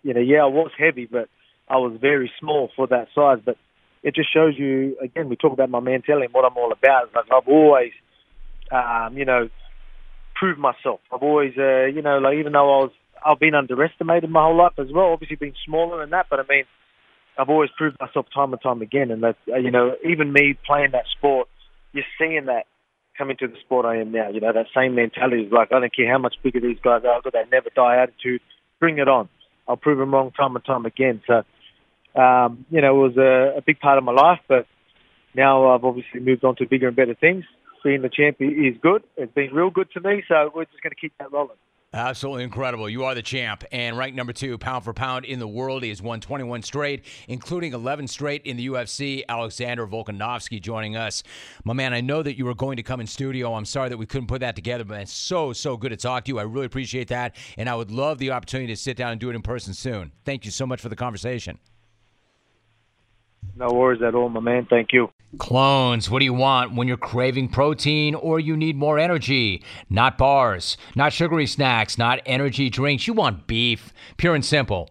you 0.06 0.14
know, 0.14 0.20
yeah, 0.20 0.42
I 0.44 0.46
was 0.46 0.70
heavy, 0.78 1.08
but 1.10 1.28
I 1.68 1.78
was 1.78 1.98
very 2.00 2.30
small 2.38 2.70
for 2.76 2.86
that 2.86 3.08
size. 3.12 3.38
But 3.44 3.56
it 4.04 4.14
just 4.14 4.32
shows 4.32 4.54
you, 4.56 4.96
again, 5.02 5.28
we 5.28 5.34
talk 5.34 5.52
about 5.52 5.68
my 5.68 5.80
mentality 5.80 6.26
and 6.26 6.34
what 6.34 6.44
I'm 6.44 6.56
all 6.56 6.70
about. 6.70 7.10
Like 7.12 7.24
I've 7.26 7.48
always, 7.48 7.90
um, 8.70 9.18
you 9.18 9.24
know, 9.24 9.48
proved 10.38 10.60
myself. 10.60 11.00
I've 11.12 11.24
always, 11.24 11.54
uh, 11.58 11.86
you 11.86 12.02
know, 12.02 12.18
like 12.18 12.36
even 12.38 12.52
though 12.52 12.70
I 12.70 12.84
was, 12.84 12.92
I've 13.26 13.40
been 13.40 13.56
underestimated 13.56 14.30
my 14.30 14.44
whole 14.44 14.56
life 14.56 14.78
as 14.78 14.86
well. 14.94 15.06
Obviously, 15.06 15.34
being 15.34 15.54
smaller 15.66 15.98
than 15.98 16.10
that, 16.10 16.26
but 16.30 16.38
I 16.38 16.44
mean, 16.48 16.64
I've 17.36 17.48
always 17.48 17.70
proved 17.76 17.96
myself 17.98 18.26
time 18.32 18.52
and 18.52 18.62
time 18.62 18.82
again. 18.82 19.10
And 19.10 19.24
that, 19.24 19.36
you 19.46 19.72
know, 19.72 19.96
even 20.08 20.32
me 20.32 20.56
playing 20.64 20.92
that 20.92 21.06
sport, 21.18 21.48
you're 21.92 22.04
seeing 22.16 22.46
that 22.46 22.66
coming 23.18 23.36
to 23.40 23.48
the 23.48 23.56
sport 23.64 23.86
I 23.86 23.96
am 23.96 24.12
now. 24.12 24.30
You 24.30 24.40
know, 24.40 24.52
that 24.52 24.66
same 24.72 24.94
mentality 24.94 25.42
is 25.42 25.52
like, 25.52 25.72
I 25.72 25.80
don't 25.80 25.94
care 25.94 26.10
how 26.12 26.18
much 26.18 26.36
bigger 26.44 26.60
these 26.60 26.78
guys 26.78 27.02
are, 27.04 27.16
I've 27.16 27.24
got 27.24 27.32
that 27.32 27.50
never 27.50 27.70
die 27.74 28.00
attitude. 28.00 28.40
Bring 28.78 28.98
it 28.98 29.08
on. 29.08 29.28
I'll 29.68 29.76
prove 29.76 29.98
them 29.98 30.12
wrong 30.12 30.30
time 30.32 30.56
and 30.56 30.64
time 30.64 30.86
again. 30.86 31.22
So, 31.26 31.42
um, 32.20 32.64
you 32.70 32.80
know, 32.80 33.04
it 33.04 33.08
was 33.08 33.16
a, 33.16 33.58
a 33.58 33.62
big 33.62 33.80
part 33.80 33.98
of 33.98 34.04
my 34.04 34.12
life, 34.12 34.40
but 34.48 34.66
now 35.34 35.74
I've 35.74 35.84
obviously 35.84 36.20
moved 36.20 36.44
on 36.44 36.56
to 36.56 36.66
bigger 36.66 36.88
and 36.88 36.96
better 36.96 37.14
things. 37.14 37.44
Being 37.84 38.02
the 38.02 38.08
champ 38.08 38.38
is 38.40 38.74
good. 38.82 39.04
It's 39.16 39.32
been 39.32 39.54
real 39.54 39.70
good 39.70 39.88
to 39.92 40.00
me, 40.00 40.24
so 40.26 40.50
we're 40.52 40.64
just 40.64 40.82
going 40.82 40.90
to 40.90 41.00
keep 41.00 41.12
that 41.18 41.30
rolling. 41.30 41.56
Absolutely 41.96 42.44
incredible. 42.44 42.90
You 42.90 43.04
are 43.04 43.14
the 43.14 43.22
champ 43.22 43.64
and 43.72 43.96
ranked 43.96 44.16
number 44.18 44.34
two 44.34 44.58
pound 44.58 44.84
for 44.84 44.92
pound 44.92 45.24
in 45.24 45.38
the 45.38 45.48
world. 45.48 45.82
He 45.82 45.88
has 45.88 46.02
won 46.02 46.20
21 46.20 46.60
straight, 46.60 47.06
including 47.26 47.72
11 47.72 48.06
straight 48.08 48.42
in 48.44 48.58
the 48.58 48.66
UFC. 48.66 49.22
Alexander 49.30 49.86
Volkanovski 49.86 50.60
joining 50.60 50.94
us. 50.94 51.22
My 51.64 51.72
man, 51.72 51.94
I 51.94 52.02
know 52.02 52.22
that 52.22 52.36
you 52.36 52.44
were 52.44 52.54
going 52.54 52.76
to 52.76 52.82
come 52.82 53.00
in 53.00 53.06
studio. 53.06 53.54
I'm 53.54 53.64
sorry 53.64 53.88
that 53.88 53.96
we 53.96 54.04
couldn't 54.04 54.26
put 54.26 54.40
that 54.40 54.56
together, 54.56 54.84
but 54.84 55.00
it's 55.00 55.10
so, 55.10 55.54
so 55.54 55.78
good 55.78 55.88
to 55.88 55.96
talk 55.96 56.26
to 56.26 56.32
you. 56.32 56.38
I 56.38 56.42
really 56.42 56.66
appreciate 56.66 57.08
that. 57.08 57.34
And 57.56 57.66
I 57.66 57.74
would 57.74 57.90
love 57.90 58.18
the 58.18 58.30
opportunity 58.30 58.74
to 58.74 58.76
sit 58.76 58.98
down 58.98 59.12
and 59.12 59.18
do 59.18 59.30
it 59.30 59.34
in 59.34 59.40
person 59.40 59.72
soon. 59.72 60.12
Thank 60.26 60.44
you 60.44 60.50
so 60.50 60.66
much 60.66 60.82
for 60.82 60.90
the 60.90 60.96
conversation. 60.96 61.58
No 63.58 63.68
worries 63.68 64.02
at 64.02 64.14
all, 64.14 64.28
my 64.28 64.40
man. 64.40 64.66
Thank 64.68 64.92
you. 64.92 65.10
Clones, 65.38 66.10
what 66.10 66.18
do 66.20 66.24
you 66.24 66.34
want 66.34 66.74
when 66.74 66.88
you're 66.88 66.96
craving 66.96 67.48
protein 67.48 68.14
or 68.14 68.38
you 68.38 68.56
need 68.56 68.76
more 68.76 68.98
energy? 68.98 69.62
Not 69.88 70.18
bars, 70.18 70.76
not 70.94 71.12
sugary 71.12 71.46
snacks, 71.46 71.96
not 71.98 72.20
energy 72.26 72.68
drinks. 72.68 73.06
You 73.06 73.14
want 73.14 73.46
beef. 73.46 73.92
Pure 74.18 74.34
and 74.36 74.44
simple. 74.44 74.90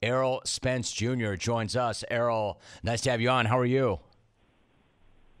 Errol 0.00 0.42
Spence 0.44 0.92
Jr. 0.92 1.34
joins 1.34 1.74
us. 1.74 2.04
Errol, 2.08 2.60
nice 2.84 3.00
to 3.02 3.10
have 3.10 3.20
you 3.20 3.30
on. 3.30 3.46
How 3.46 3.58
are 3.58 3.66
you? 3.66 3.98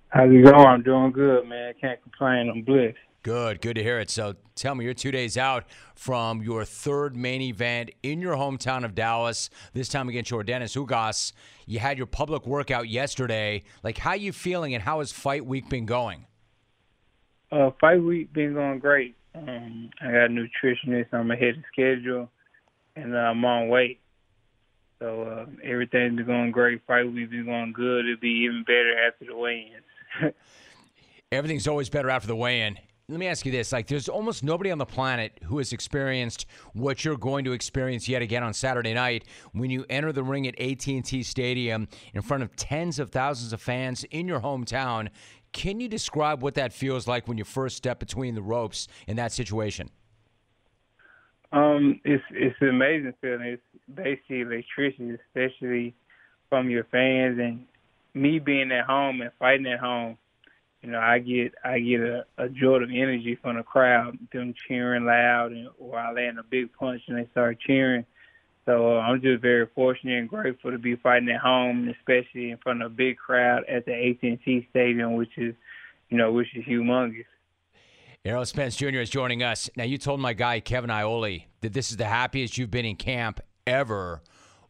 How's 0.08 0.30
it 0.32 0.42
going? 0.42 0.66
I'm 0.66 0.82
doing 0.82 1.12
good, 1.12 1.46
man. 1.46 1.74
Can't 1.80 2.02
complain. 2.02 2.50
I'm 2.50 2.62
blessed. 2.62 2.96
Good, 3.22 3.60
good 3.60 3.74
to 3.74 3.82
hear 3.82 4.00
it. 4.00 4.10
So 4.10 4.34
tell 4.56 4.74
me, 4.74 4.84
you're 4.84 4.94
two 4.94 5.12
days 5.12 5.36
out 5.36 5.64
from 5.94 6.42
your 6.42 6.64
third 6.64 7.14
main 7.14 7.42
event 7.42 7.90
in 8.02 8.20
your 8.20 8.34
hometown 8.34 8.84
of 8.84 8.94
Dallas, 8.94 9.50
this 9.74 9.88
time 9.88 10.08
against 10.08 10.30
Yordenis 10.30 10.76
Ugas. 10.76 11.32
You 11.66 11.78
had 11.78 11.96
your 11.96 12.06
public 12.06 12.46
workout 12.46 12.88
yesterday. 12.88 13.62
Like, 13.84 13.98
how 13.98 14.14
you 14.14 14.32
feeling 14.32 14.74
and 14.74 14.82
how 14.82 15.00
has 15.00 15.12
fight 15.12 15.44
week 15.44 15.68
been 15.68 15.86
going? 15.86 16.26
Uh, 17.52 17.70
fight 17.80 18.02
week 18.02 18.32
been 18.32 18.54
going 18.54 18.78
great. 18.78 19.14
Um, 19.34 19.90
I 20.00 20.06
got 20.06 20.24
a 20.24 20.28
nutritionist. 20.28 21.12
I'm 21.12 21.30
ahead 21.30 21.58
of 21.58 21.64
schedule, 21.72 22.28
and 22.96 23.14
uh, 23.14 23.18
I'm 23.18 23.44
on 23.44 23.68
weight. 23.68 24.00
So 24.98 25.22
uh, 25.22 25.46
everything's 25.62 26.26
going 26.26 26.50
great. 26.50 26.82
Week 26.88 27.30
been 27.30 27.44
going 27.44 27.72
good. 27.72 28.06
It'll 28.06 28.20
be 28.20 28.44
even 28.44 28.64
better 28.64 28.94
after 29.06 29.26
the 29.26 29.36
weigh-ins. 29.36 30.34
Everything's 31.32 31.68
always 31.68 31.88
better 31.88 32.10
after 32.10 32.26
the 32.26 32.36
weigh-in. 32.36 32.78
Let 33.10 33.20
me 33.20 33.26
ask 33.26 33.46
you 33.46 33.52
this: 33.52 33.72
like, 33.72 33.86
there's 33.86 34.08
almost 34.08 34.42
nobody 34.42 34.70
on 34.70 34.76
the 34.76 34.84
planet 34.84 35.38
who 35.44 35.58
has 35.58 35.72
experienced 35.72 36.46
what 36.74 37.04
you're 37.04 37.16
going 37.16 37.44
to 37.46 37.52
experience 37.52 38.08
yet 38.08 38.20
again 38.20 38.42
on 38.42 38.52
Saturday 38.52 38.92
night 38.92 39.24
when 39.52 39.70
you 39.70 39.86
enter 39.88 40.12
the 40.12 40.22
ring 40.22 40.46
at 40.46 40.60
AT&T 40.60 41.22
Stadium 41.22 41.88
in 42.12 42.20
front 42.20 42.42
of 42.42 42.54
tens 42.56 42.98
of 42.98 43.10
thousands 43.10 43.52
of 43.52 43.62
fans 43.62 44.04
in 44.10 44.28
your 44.28 44.40
hometown. 44.40 45.08
Can 45.52 45.80
you 45.80 45.88
describe 45.88 46.42
what 46.42 46.54
that 46.54 46.72
feels 46.72 47.06
like 47.06 47.26
when 47.28 47.38
you 47.38 47.44
first 47.44 47.76
step 47.76 47.98
between 47.98 48.34
the 48.34 48.42
ropes 48.42 48.88
in 49.06 49.16
that 49.16 49.32
situation? 49.32 49.88
Um, 51.52 52.00
it's 52.04 52.24
it's 52.30 52.56
an 52.60 52.68
amazing 52.68 53.14
feeling. 53.20 53.42
It's 53.42 53.62
basically 53.92 54.40
electricity, 54.40 55.16
especially 55.26 55.94
from 56.48 56.68
your 56.70 56.84
fans 56.84 57.38
and 57.38 57.66
me 58.14 58.38
being 58.38 58.72
at 58.72 58.84
home 58.84 59.20
and 59.20 59.30
fighting 59.38 59.66
at 59.66 59.80
home 59.80 60.18
you 60.82 60.90
know, 60.90 61.00
I 61.00 61.18
get 61.18 61.54
I 61.64 61.80
get 61.80 62.00
a, 62.00 62.24
a 62.38 62.48
jolt 62.48 62.82
of 62.82 62.90
energy 62.90 63.36
from 63.42 63.56
the 63.56 63.62
crowd, 63.62 64.16
them 64.32 64.54
cheering 64.68 65.06
loud, 65.06 65.50
and 65.50 65.68
or 65.78 65.98
I 65.98 66.12
land 66.12 66.38
a 66.38 66.44
big 66.44 66.72
punch 66.72 67.02
and 67.08 67.18
they 67.18 67.28
start 67.32 67.58
cheering. 67.60 68.04
So 68.64 68.96
uh, 68.96 69.00
I'm 69.00 69.20
just 69.20 69.42
very 69.42 69.66
fortunate 69.74 70.18
and 70.18 70.28
grateful 70.28 70.70
to 70.70 70.78
be 70.78 70.94
fighting 70.96 71.30
at 71.30 71.40
home, 71.40 71.92
especially 71.98 72.50
in 72.50 72.58
front 72.58 72.82
of 72.82 72.92
a 72.92 72.94
big 72.94 73.16
crowd 73.16 73.64
at 73.66 73.86
the 73.86 73.92
AT&T 73.92 74.66
Stadium, 74.70 75.14
which 75.14 75.30
is, 75.38 75.54
you 76.10 76.18
know, 76.18 76.32
which 76.32 76.54
is 76.54 76.64
humongous. 76.66 77.24
Errol 78.24 78.44
Spence 78.44 78.76
Jr. 78.76 78.98
is 78.98 79.10
joining 79.10 79.42
us. 79.42 79.70
Now, 79.76 79.84
you 79.84 79.96
told 79.96 80.20
my 80.20 80.32
guy 80.32 80.58
Kevin 80.60 80.90
Iole 80.90 81.46
that 81.60 81.72
this 81.72 81.90
is 81.90 81.96
the 81.96 82.04
happiest 82.04 82.58
you've 82.58 82.70
been 82.70 82.84
in 82.84 82.96
camp 82.96 83.40
ever. 83.66 84.22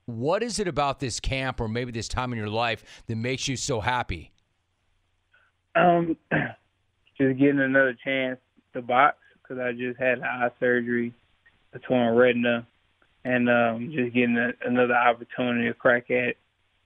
What 0.05 0.43
is 0.43 0.59
it 0.59 0.69
about 0.69 1.01
this 1.01 1.19
camp, 1.19 1.61
or 1.61 1.67
maybe 1.67 1.91
this 1.91 2.09
time 2.09 2.33
in 2.33 2.39
your 2.39 2.51
life, 2.51 3.03
that 3.07 3.17
makes 3.17 3.49
you 3.49 3.57
so 3.57 3.81
happy? 3.81 4.33
Um, 5.75 6.17
just 7.17 7.39
getting 7.39 7.61
another 7.61 7.97
chance 8.05 8.39
to 8.75 8.83
box 8.83 9.17
because 9.43 9.59
I 9.59 9.73
just 9.73 9.99
had 9.99 10.21
eye 10.21 10.51
surgery, 10.61 11.15
a 11.73 11.79
torn 11.79 12.17
retina, 12.17 12.67
and 13.25 13.49
um, 13.49 13.91
just 13.95 14.15
getting 14.15 14.37
a, 14.37 14.53
another 14.67 14.95
opportunity 14.95 15.69
to 15.69 15.75
crack 15.75 16.11
at 16.11 16.37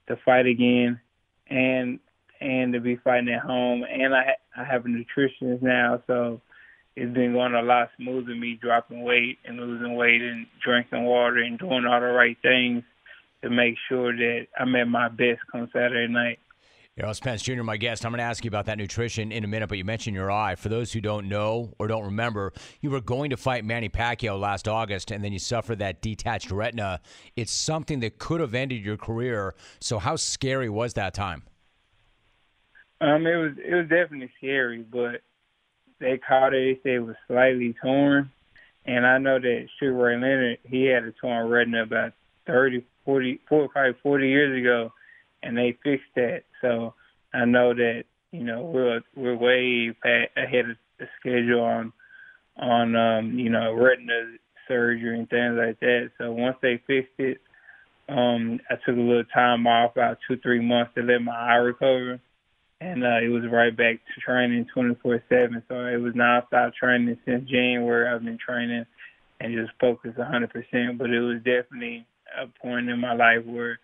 to 0.07 0.17
fight 0.25 0.47
again, 0.47 1.01
and 1.49 1.99
and 2.41 2.73
to 2.73 2.81
be 2.81 2.97
fighting 2.97 3.35
at 3.35 3.43
home. 3.43 3.83
And 3.83 4.15
I 4.15 4.37
I 4.57 4.65
have 4.65 4.87
a 4.87 4.89
nutritionist 4.89 5.61
now, 5.61 6.03
so 6.07 6.41
it's 6.97 7.14
been 7.14 7.32
going 7.32 7.55
a 7.55 7.62
lot 7.62 7.90
smoother. 7.97 8.34
Me 8.34 8.59
dropping 8.61 9.03
weight 9.03 9.38
and 9.45 9.59
losing 9.59 9.95
weight 9.97 10.20
and 10.20 10.47
drinking 10.64 11.05
water 11.05 11.38
and 11.38 11.59
doing 11.59 11.86
all 11.86 12.01
the 12.01 12.07
right 12.07 12.36
things 12.43 12.82
to 13.43 13.51
make 13.51 13.74
sure 13.88 14.14
that 14.14 14.47
I'm 14.59 14.74
at 14.76 14.88
my 14.88 15.09
best 15.09 15.40
come 15.51 15.68
Saturday 15.72 16.12
night. 16.12 16.38
Errol 16.99 17.14
Spence 17.14 17.40
Jr., 17.40 17.62
my 17.62 17.78
guest. 17.78 18.05
I'm 18.05 18.12
going 18.12 18.18
to 18.18 18.24
ask 18.24 18.45
you 18.45 18.49
about 18.49 18.66
that 18.66 18.76
nutrition 18.76 19.32
in 19.32 19.45
a 19.45 19.47
minute, 19.47 19.70
but 19.70 19.78
you 19.78 19.84
mentioned 19.84 20.14
your 20.14 20.30
eye. 20.30 20.57
For 20.57 20.68
those 20.68 20.93
who 20.93 21.01
don't 21.01 21.26
know 21.26 21.72
or 21.78 21.86
don't 21.86 22.05
remember, 22.05 22.53
you 22.82 22.90
were 22.90 23.01
going 23.01 23.30
to 23.30 23.38
fight 23.38 23.64
Manny 23.64 23.88
Pacquiao 23.88 24.38
last 24.38 24.68
August, 24.68 25.11
and 25.11 25.24
then 25.24 25.32
you 25.32 25.38
suffered 25.38 25.78
that 25.78 26.03
detached 26.03 26.51
retina. 26.51 27.01
It's 27.34 27.51
something 27.51 28.01
that 28.01 28.18
could 28.18 28.40
have 28.40 28.55
ended 28.55 28.84
your 28.84 28.99
career. 28.99 29.55
So, 29.80 29.99
how 29.99 30.16
scary 30.16 30.68
was 30.68 30.93
that 30.93 31.14
time? 31.14 31.45
Um, 33.01 33.26
it 33.26 33.36
was 33.36 33.53
it 33.57 33.74
was 33.74 33.88
definitely 33.88 34.30
scary, 34.36 34.82
but 34.82 35.22
they 36.03 36.19
called 36.19 36.55
it. 36.55 36.81
They 36.85 36.91
said 36.91 36.97
it 36.97 37.07
was 37.07 37.17
slightly 37.27 37.75
torn, 37.83 38.31
and 38.85 39.07
I 39.07 39.19
know 39.19 39.39
that 39.39 39.67
Sugar 39.79 39.95
Ray 39.95 40.15
Leonard 40.15 40.59
he 40.65 40.85
had 40.85 41.05
a 41.05 41.13
torn 41.13 41.49
retina 41.49 41.83
about 41.83 42.13
30, 42.47 42.85
40, 43.05 43.41
40 43.49 43.69
probably 43.69 43.99
40 44.03 44.29
years 44.29 44.61
ago 44.61 44.93
and 45.43 45.57
they 45.57 45.77
fixed 45.83 46.15
that. 46.17 46.43
So 46.61 46.95
I 47.35 47.45
know 47.45 47.75
that 47.75 48.05
you 48.31 48.45
know 48.45 48.63
we're 48.63 49.01
we're 49.17 49.37
way 49.37 49.95
ahead 50.05 50.71
of 50.71 50.77
the 50.99 51.07
schedule 51.21 51.63
on 51.63 51.93
on 52.57 52.97
um, 52.97 53.39
you 53.39 53.51
know 53.51 53.73
retina 53.73 54.37
surgery 54.69 55.19
and 55.19 55.29
things 55.29 55.57
like 55.59 55.81
that. 55.81 56.11
So 56.19 56.33
once 56.33 56.57
they 56.63 56.81
fixed 56.87 57.19
it, 57.19 57.41
um, 58.09 58.61
I 58.71 58.75
took 58.75 58.97
a 58.97 59.01
little 59.01 59.25
time 59.35 59.67
off, 59.67 59.93
about 59.93 60.19
two 60.27 60.37
three 60.39 60.61
months, 60.61 60.93
to 60.95 61.03
let 61.03 61.23
my 61.23 61.33
eye 61.33 61.57
recover, 61.57 62.21
and 62.83 63.05
uh, 63.05 63.18
it 63.22 63.28
was 63.28 63.45
right 63.51 63.76
back 63.76 63.97
to 63.97 64.20
training 64.20 64.66
24/7. 64.74 65.62
So 65.68 65.87
it 65.87 66.01
was 66.01 66.14
nonstop 66.14 66.74
training 66.74 67.18
since 67.24 67.49
January. 67.49 68.09
I've 68.09 68.24
been 68.24 68.39
training 68.39 68.87
and 69.41 69.55
just 69.55 69.72
focused 69.80 70.18
100%. 70.18 70.99
But 70.99 71.11
it 71.11 71.20
was 71.20 71.39
definitely 71.39 72.07
a 72.37 72.47
point 72.61 72.89
in 72.89 73.01
my 73.01 73.14
life 73.14 73.45
where 73.45 73.78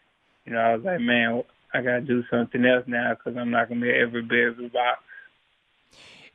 you 0.49 0.55
know, 0.55 0.61
I 0.61 0.75
was 0.75 0.85
like, 0.85 1.01
man, 1.01 1.43
I 1.75 1.83
got 1.83 1.97
to 1.97 2.01
do 2.01 2.25
something 2.31 2.65
else 2.65 2.85
now 2.87 3.15
because 3.15 3.39
I'm 3.39 3.51
not 3.51 3.69
to 3.69 3.75
be 3.75 3.81
be 3.83 3.91
able 3.91 4.63
to 4.63 4.71
box. 4.71 5.03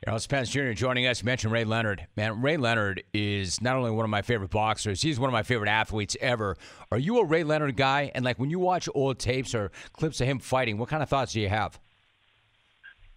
Errol 0.06 0.20
Spence 0.20 0.50
Jr. 0.50 0.70
joining 0.72 1.06
us. 1.06 1.24
Mentioned 1.24 1.52
Ray 1.52 1.64
Leonard. 1.64 2.06
Man, 2.16 2.40
Ray 2.40 2.56
Leonard 2.56 3.02
is 3.12 3.60
not 3.60 3.74
only 3.74 3.90
one 3.90 4.04
of 4.04 4.10
my 4.10 4.22
favorite 4.22 4.50
boxers, 4.50 5.02
he's 5.02 5.18
one 5.18 5.28
of 5.28 5.32
my 5.32 5.42
favorite 5.42 5.68
athletes 5.68 6.16
ever. 6.20 6.56
Are 6.92 6.98
you 6.98 7.18
a 7.18 7.24
Ray 7.24 7.42
Leonard 7.42 7.76
guy? 7.76 8.12
And 8.14 8.24
like 8.24 8.38
when 8.38 8.50
you 8.50 8.60
watch 8.60 8.88
old 8.94 9.18
tapes 9.18 9.52
or 9.52 9.72
clips 9.94 10.20
of 10.20 10.28
him 10.28 10.38
fighting, 10.38 10.78
what 10.78 10.88
kind 10.88 11.02
of 11.02 11.08
thoughts 11.08 11.32
do 11.32 11.40
you 11.40 11.48
have? 11.48 11.80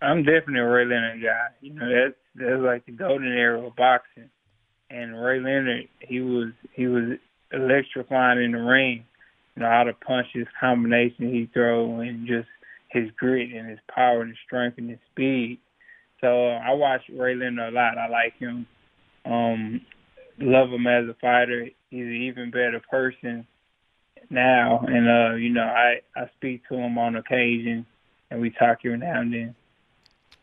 I'm 0.01 0.23
definitely 0.23 0.59
a 0.59 0.65
Ray 0.65 0.85
Leonard 0.85 1.21
guy. 1.21 1.47
You 1.61 1.73
know, 1.73 1.89
that's 1.89 2.17
that's 2.35 2.61
like 2.61 2.85
the 2.85 2.91
golden 2.91 3.27
era 3.27 3.65
of 3.65 3.75
boxing. 3.75 4.29
And 4.89 5.19
Ray 5.21 5.39
Leonard, 5.39 5.89
he 5.99 6.21
was 6.21 6.49
he 6.73 6.87
was 6.87 7.17
electrifying 7.51 8.43
in 8.43 8.51
the 8.51 8.59
ring 8.59 9.05
you 9.57 9.63
know, 9.63 9.69
all 9.69 9.85
the 9.85 9.93
punches, 9.93 10.47
combination 10.59 11.33
he 11.33 11.49
throw, 11.51 11.99
and 12.01 12.27
just 12.27 12.47
his 12.91 13.09
grit 13.17 13.51
and 13.51 13.67
his 13.67 13.79
power 13.93 14.21
and 14.21 14.29
his 14.29 14.37
strength 14.45 14.77
and 14.77 14.89
his 14.89 14.99
speed. 15.11 15.59
So 16.21 16.27
uh, 16.27 16.59
I 16.59 16.73
watch 16.73 17.01
Ray 17.11 17.35
Leonard 17.35 17.73
a 17.73 17.75
lot. 17.75 17.97
I 17.97 18.07
like 18.07 18.37
him. 18.37 18.67
Um, 19.25 19.81
love 20.39 20.69
him 20.69 20.85
as 20.85 21.09
a 21.09 21.15
fighter. 21.19 21.69
He's 21.89 22.03
an 22.03 22.29
even 22.29 22.51
better 22.51 22.81
person 22.89 23.47
now, 24.29 24.85
and 24.85 25.07
uh, 25.09 25.35
you 25.35 25.49
know, 25.49 25.63
I 25.63 26.01
I 26.15 26.29
speak 26.37 26.61
to 26.69 26.75
him 26.75 26.97
on 26.99 27.15
occasion, 27.15 27.85
and 28.29 28.39
we 28.39 28.51
talk 28.51 28.79
every 28.85 28.99
now 28.99 29.21
and 29.21 29.33
then 29.33 29.55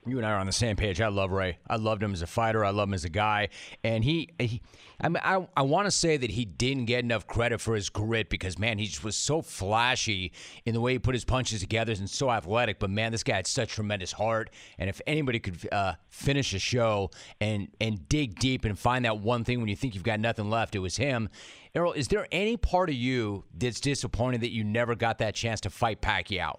you 0.06 0.18
and 0.18 0.26
I 0.26 0.32
are 0.32 0.38
on 0.38 0.46
the 0.46 0.52
same 0.52 0.76
page. 0.76 1.00
I 1.00 1.08
love 1.08 1.30
Ray. 1.30 1.58
I 1.68 1.76
loved 1.76 2.02
him 2.02 2.12
as 2.12 2.22
a 2.22 2.26
fighter. 2.26 2.64
I 2.64 2.70
love 2.70 2.88
him 2.88 2.94
as 2.94 3.04
a 3.04 3.08
guy. 3.08 3.48
And 3.82 4.04
he, 4.04 4.30
he 4.38 4.60
I 5.00 5.08
mean, 5.08 5.20
I, 5.24 5.46
I 5.56 5.62
want 5.62 5.86
to 5.86 5.90
say 5.90 6.16
that 6.16 6.30
he 6.30 6.44
didn't 6.44 6.84
get 6.84 7.02
enough 7.02 7.26
credit 7.26 7.60
for 7.60 7.74
his 7.74 7.88
grit 7.88 8.28
because, 8.28 8.58
man, 8.58 8.78
he 8.78 8.86
just 8.86 9.02
was 9.02 9.16
so 9.16 9.42
flashy 9.42 10.32
in 10.64 10.74
the 10.74 10.80
way 10.80 10.92
he 10.92 10.98
put 10.98 11.14
his 11.14 11.24
punches 11.24 11.60
together 11.60 11.92
and 11.92 12.08
so 12.08 12.30
athletic. 12.30 12.78
But, 12.78 12.90
man, 12.90 13.12
this 13.12 13.22
guy 13.22 13.36
had 13.36 13.46
such 13.46 13.70
tremendous 13.70 14.12
heart. 14.12 14.50
And 14.78 14.88
if 14.88 15.00
anybody 15.06 15.40
could 15.40 15.68
uh, 15.72 15.94
finish 16.08 16.54
a 16.54 16.58
show 16.58 17.10
and, 17.40 17.68
and 17.80 18.08
dig 18.08 18.38
deep 18.38 18.64
and 18.64 18.78
find 18.78 19.04
that 19.04 19.18
one 19.18 19.44
thing 19.44 19.60
when 19.60 19.68
you 19.68 19.76
think 19.76 19.94
you've 19.94 20.04
got 20.04 20.20
nothing 20.20 20.50
left, 20.50 20.74
it 20.74 20.80
was 20.80 20.96
him. 20.96 21.28
Errol, 21.74 21.92
is 21.92 22.08
there 22.08 22.28
any 22.30 22.56
part 22.56 22.88
of 22.88 22.94
you 22.94 23.44
that's 23.56 23.80
disappointed 23.80 24.42
that 24.42 24.52
you 24.52 24.62
never 24.62 24.94
got 24.94 25.18
that 25.18 25.34
chance 25.34 25.60
to 25.62 25.70
fight 25.70 26.00
Pacquiao? 26.00 26.56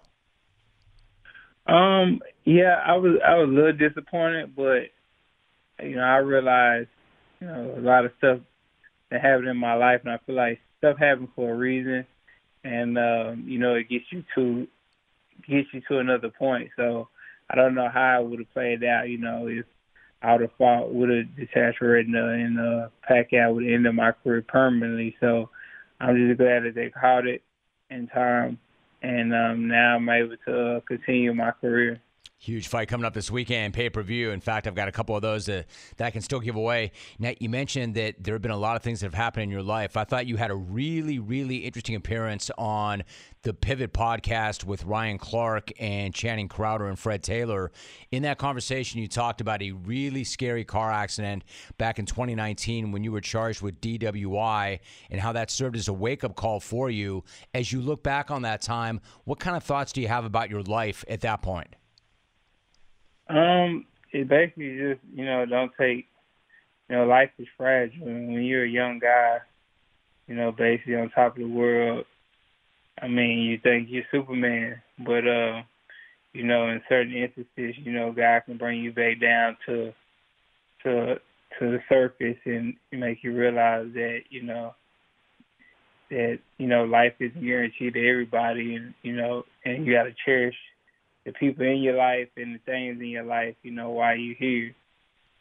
Um, 1.66 2.20
yeah, 2.44 2.80
I 2.84 2.96
was 2.96 3.18
I 3.26 3.34
was 3.34 3.48
a 3.48 3.52
little 3.52 3.72
disappointed, 3.72 4.54
but 4.54 4.90
you 5.84 5.96
know, 5.96 6.02
I 6.02 6.18
realized, 6.18 6.88
you 7.40 7.48
know, 7.48 7.74
a 7.76 7.80
lot 7.80 8.04
of 8.04 8.12
stuff 8.18 8.38
that 9.10 9.20
happened 9.20 9.48
in 9.48 9.56
my 9.56 9.74
life 9.74 10.00
and 10.04 10.12
I 10.12 10.18
feel 10.26 10.36
like 10.36 10.60
stuff 10.78 10.96
happened 10.98 11.28
for 11.34 11.52
a 11.52 11.56
reason 11.56 12.06
and 12.64 12.98
um, 12.98 13.44
you 13.46 13.58
know, 13.58 13.74
it 13.74 13.88
gets 13.88 14.04
you 14.10 14.24
to 14.34 14.66
gets 15.48 15.68
you 15.72 15.82
to 15.88 15.98
another 15.98 16.30
point. 16.30 16.70
So 16.76 17.08
I 17.50 17.56
don't 17.56 17.74
know 17.74 17.88
how 17.92 18.16
I 18.16 18.20
would 18.20 18.38
have 18.38 18.52
played 18.52 18.84
out, 18.84 19.08
you 19.08 19.18
know, 19.18 19.48
if 19.48 19.66
I 20.22 20.32
would 20.32 20.42
have 20.42 20.50
fought 20.56 20.92
with 20.92 21.10
a 21.10 21.24
detached 21.36 21.80
retina 21.80 22.28
and 22.28 22.58
uh 22.58 22.88
Pacquiao 23.08 23.54
would 23.54 23.66
end 23.66 23.86
my 23.94 24.12
career 24.12 24.42
permanently. 24.46 25.16
So 25.20 25.50
I'm 26.00 26.16
just 26.16 26.38
glad 26.38 26.64
that 26.64 26.74
they 26.74 26.90
caught 26.90 27.26
it 27.26 27.42
in 27.90 28.06
time 28.08 28.58
and 29.06 29.32
um, 29.32 29.68
now 29.68 29.96
I'm 29.96 30.08
able 30.08 30.36
to 30.46 30.82
continue 30.86 31.32
my 31.32 31.52
career. 31.52 32.02
Huge 32.46 32.68
fight 32.68 32.86
coming 32.86 33.04
up 33.04 33.12
this 33.12 33.28
weekend, 33.28 33.74
pay 33.74 33.90
per 33.90 34.04
view. 34.04 34.30
In 34.30 34.40
fact, 34.40 34.68
I've 34.68 34.76
got 34.76 34.86
a 34.86 34.92
couple 34.92 35.16
of 35.16 35.22
those 35.22 35.46
that, 35.46 35.66
that 35.96 36.06
I 36.06 36.10
can 36.12 36.22
still 36.22 36.38
give 36.38 36.54
away. 36.54 36.92
Now, 37.18 37.32
you 37.40 37.48
mentioned 37.48 37.96
that 37.96 38.22
there 38.22 38.36
have 38.36 38.42
been 38.42 38.52
a 38.52 38.56
lot 38.56 38.76
of 38.76 38.84
things 38.84 39.00
that 39.00 39.06
have 39.06 39.14
happened 39.14 39.42
in 39.42 39.50
your 39.50 39.64
life. 39.64 39.96
I 39.96 40.04
thought 40.04 40.28
you 40.28 40.36
had 40.36 40.52
a 40.52 40.54
really, 40.54 41.18
really 41.18 41.56
interesting 41.56 41.96
appearance 41.96 42.48
on 42.56 43.02
the 43.42 43.52
Pivot 43.52 43.92
podcast 43.92 44.62
with 44.62 44.84
Ryan 44.84 45.18
Clark 45.18 45.72
and 45.80 46.14
Channing 46.14 46.46
Crowder 46.46 46.86
and 46.86 46.96
Fred 46.96 47.24
Taylor. 47.24 47.72
In 48.12 48.22
that 48.22 48.38
conversation, 48.38 49.00
you 49.00 49.08
talked 49.08 49.40
about 49.40 49.60
a 49.60 49.72
really 49.72 50.22
scary 50.22 50.64
car 50.64 50.92
accident 50.92 51.42
back 51.78 51.98
in 51.98 52.06
2019 52.06 52.92
when 52.92 53.02
you 53.02 53.10
were 53.10 53.20
charged 53.20 53.60
with 53.60 53.80
DWI 53.80 54.78
and 55.10 55.20
how 55.20 55.32
that 55.32 55.50
served 55.50 55.74
as 55.74 55.88
a 55.88 55.92
wake 55.92 56.22
up 56.22 56.36
call 56.36 56.60
for 56.60 56.90
you. 56.90 57.24
As 57.52 57.72
you 57.72 57.80
look 57.80 58.04
back 58.04 58.30
on 58.30 58.42
that 58.42 58.62
time, 58.62 59.00
what 59.24 59.40
kind 59.40 59.56
of 59.56 59.64
thoughts 59.64 59.90
do 59.92 60.00
you 60.00 60.06
have 60.06 60.24
about 60.24 60.48
your 60.48 60.62
life 60.62 61.04
at 61.08 61.22
that 61.22 61.42
point? 61.42 61.74
Um, 63.28 63.86
it 64.12 64.28
basically 64.28 64.78
just 64.78 65.00
you 65.14 65.24
know 65.24 65.44
don't 65.46 65.72
take 65.78 66.06
you 66.88 66.96
know 66.96 67.06
life 67.06 67.30
is 67.38 67.48
fragile. 67.56 68.06
And 68.06 68.32
when 68.32 68.44
you're 68.44 68.64
a 68.64 68.68
young 68.68 68.98
guy, 68.98 69.38
you 70.26 70.34
know 70.34 70.52
basically 70.52 70.96
on 70.96 71.10
top 71.10 71.36
of 71.36 71.42
the 71.42 71.48
world. 71.48 72.04
I 73.00 73.08
mean, 73.08 73.40
you 73.40 73.58
think 73.62 73.88
you're 73.90 74.04
Superman, 74.10 74.80
but 75.04 75.26
uh, 75.26 75.62
you 76.32 76.44
know, 76.44 76.68
in 76.68 76.82
certain 76.88 77.14
instances, 77.14 77.74
you 77.82 77.92
know, 77.92 78.12
God 78.12 78.42
can 78.46 78.58
bring 78.58 78.82
you 78.82 78.92
back 78.92 79.20
down 79.20 79.56
to 79.66 79.92
to 80.82 81.14
to 81.58 81.70
the 81.70 81.78
surface 81.88 82.36
and 82.44 82.74
make 82.92 83.24
you 83.24 83.34
realize 83.34 83.86
that 83.94 84.20
you 84.28 84.42
know 84.42 84.74
that 86.10 86.38
you 86.58 86.66
know 86.66 86.84
life 86.84 87.14
isn't 87.20 87.42
guaranteed 87.42 87.94
to 87.94 88.08
everybody, 88.08 88.74
and 88.76 88.94
you 89.02 89.16
know, 89.16 89.44
and 89.64 89.86
you 89.86 89.94
got 89.94 90.04
to 90.04 90.14
cherish 90.24 90.54
the 91.26 91.32
people 91.32 91.66
in 91.66 91.78
your 91.78 91.96
life 91.96 92.28
and 92.36 92.54
the 92.54 92.58
things 92.60 93.00
in 93.00 93.08
your 93.08 93.24
life, 93.24 93.56
you 93.62 93.72
know, 93.72 93.90
why 93.90 94.14
you're 94.14 94.36
here. 94.36 94.74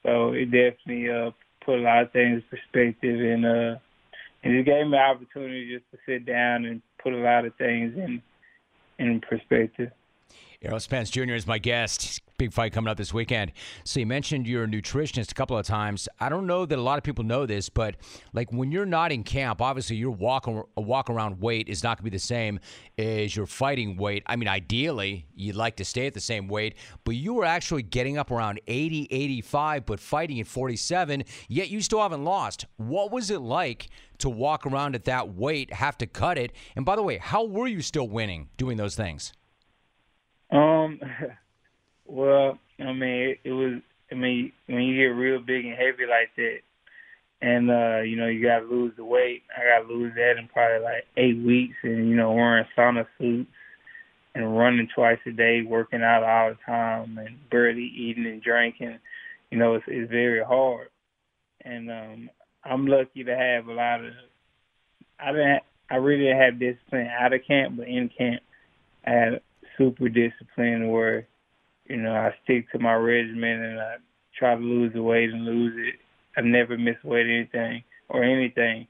So 0.04 0.34
it 0.34 0.46
definitely 0.46 1.10
uh, 1.10 1.32
put 1.64 1.80
a 1.80 1.82
lot 1.82 2.02
of 2.04 2.12
things 2.12 2.42
in 2.42 2.58
perspective 2.58 3.20
and 3.22 3.46
uh, 3.46 3.80
and 4.44 4.56
it 4.56 4.66
gave 4.66 4.86
me 4.88 4.98
an 4.98 5.16
opportunity 5.16 5.74
just 5.74 5.90
to 5.92 5.98
sit 6.06 6.26
down 6.26 6.66
and 6.66 6.82
put 7.02 7.14
a 7.14 7.18
lot 7.18 7.46
of 7.46 7.56
things 7.56 7.94
in 7.96 8.22
in 9.00 9.22
perspective. 9.22 9.92
Errol 10.66 10.80
Spence 10.80 11.12
Jr. 11.12 11.34
is 11.34 11.46
my 11.46 11.60
guest. 11.60 12.22
Big 12.40 12.52
fight 12.52 12.74
coming 12.74 12.90
up 12.90 12.98
this 12.98 13.14
weekend. 13.14 13.52
So 13.84 14.00
you 14.00 14.08
mentioned 14.08 14.48
you're 14.48 14.64
a 14.64 14.68
nutritionist 14.68 15.32
a 15.32 15.36
couple 15.36 15.56
of 15.56 15.66
times. 15.66 16.10
I 16.20 16.28
don't 16.28 16.48
know 16.48 16.66
that 16.66 16.80
a 16.80 16.82
lot 16.82 16.98
of 16.98 17.04
people 17.04 17.24
know 17.24 17.46
this, 17.46 17.70
but 17.70 17.96
like 18.34 18.52
when 18.52 18.72
you're 18.72 18.86
not 18.86 19.12
in 19.12 19.24
camp, 19.24 19.62
obviously 19.62 19.96
your 19.96 20.10
walk 20.10 20.48
walk 20.76 21.12
around 21.12 21.40
weight 21.40 21.70
is 21.70 21.84
not 21.84 21.98
going 21.98 22.06
to 22.06 22.12
be 22.12 22.18
the 22.18 22.20
same 22.20 22.60
as 22.98 23.36
your 23.36 23.46
fighting 23.46 23.96
weight. 23.96 24.24
I 24.26 24.38
mean, 24.38 24.48
ideally 24.48 25.28
you'd 25.36 25.56
like 25.56 25.76
to 25.76 25.86
stay 25.86 26.08
at 26.08 26.16
the 26.16 26.20
same 26.20 26.48
weight, 26.48 26.76
but 27.04 27.16
you 27.16 27.36
were 27.36 27.46
actually 27.46 27.84
getting 27.84 28.18
up 28.18 28.32
around 28.32 28.60
80, 28.66 29.08
85, 29.12 29.86
but 29.86 30.00
fighting 30.00 30.40
at 30.40 30.48
47. 30.48 31.26
Yet 31.48 31.70
you 31.70 31.80
still 31.80 32.02
haven't 32.02 32.24
lost. 32.24 32.66
What 32.78 33.12
was 33.12 33.30
it 33.30 33.40
like 33.40 33.90
to 34.18 34.30
walk 34.30 34.66
around 34.66 34.96
at 34.96 35.06
that 35.06 35.36
weight, 35.36 35.72
have 35.74 35.96
to 36.00 36.08
cut 36.08 36.40
it? 36.40 36.54
And 36.76 36.86
by 36.86 36.96
the 36.96 37.04
way, 37.04 37.20
how 37.20 37.46
were 37.46 37.68
you 37.68 37.82
still 37.84 38.10
winning 38.10 38.50
doing 38.58 38.78
those 38.78 38.96
things? 38.96 39.32
Um, 40.52 41.00
well, 42.06 42.58
I 42.80 42.94
mean, 42.94 43.36
it, 43.44 43.52
was. 43.52 43.82
I 44.12 44.16
mean, 44.16 44.52
when 44.68 44.84
you 44.84 44.96
get 44.96 45.16
real 45.16 45.40
big 45.40 45.66
and 45.66 45.76
heavy 45.76 46.06
like 46.10 46.30
that, 46.38 46.60
and 47.42 47.70
uh, 47.70 48.02
you 48.02 48.16
know, 48.16 48.28
you 48.28 48.44
gotta 48.44 48.66
lose 48.66 48.94
the 48.96 49.06
weight. 49.06 49.44
I 49.56 49.62
gotta 49.64 49.94
lose 49.94 50.14
that 50.16 50.38
in 50.38 50.48
probably 50.48 50.84
like 50.84 51.06
eight 51.18 51.38
weeks, 51.44 51.76
and 51.84 52.10
you 52.10 52.16
know, 52.16 52.32
wearing 52.32 52.66
sauna 52.78 53.06
suits 53.18 53.50
and 54.36 54.58
running 54.58 54.88
twice 54.94 55.18
a 55.26 55.32
day, 55.32 55.62
working 55.66 56.04
out 56.04 56.24
all 56.24 56.50
the 56.50 56.58
time, 56.66 57.18
and 57.18 57.38
barely 57.50 57.92
eating 57.96 58.26
and 58.26 58.44
drinking. 58.44 59.00
You 59.50 59.58
know, 59.58 59.76
it's, 59.76 59.86
it's 59.88 60.12
very 60.12 60.44
hard. 60.44 60.90
And 61.64 61.90
um, 61.90 62.30
I'm 62.64 62.86
lucky 62.86 63.24
to 63.24 63.36
have 63.36 63.68
a 63.68 63.74
lot 63.74 64.04
of. 64.04 64.12
I 65.20 65.32
didn't. 65.32 65.64
I 65.90 65.96
really 65.96 66.26
didn't 66.26 66.42
have 66.42 66.60
discipline 66.60 67.08
out 67.08 67.34
of 67.34 67.42
camp, 67.48 67.78
but 67.78 67.88
in 67.88 68.10
camp, 68.18 68.42
I 69.06 69.12
had 69.12 69.42
super 69.78 70.10
disciplined 70.10 70.92
where, 70.92 71.28
you 71.88 71.98
know, 71.98 72.14
I 72.14 72.34
stick 72.44 72.72
to 72.72 72.80
my 72.80 72.94
regimen 72.94 73.62
and 73.62 73.80
I 73.80 73.96
try 74.38 74.56
to 74.56 74.62
lose 74.62 74.94
the 74.94 75.04
weight 75.04 75.30
and 75.30 75.46
lose 75.46 75.74
it. 75.78 76.00
I 76.38 76.42
never 76.42 76.78
miss 76.78 77.02
weight 77.04 77.28
anything 77.28 77.84
or 78.10 78.24
anything, 78.24 78.88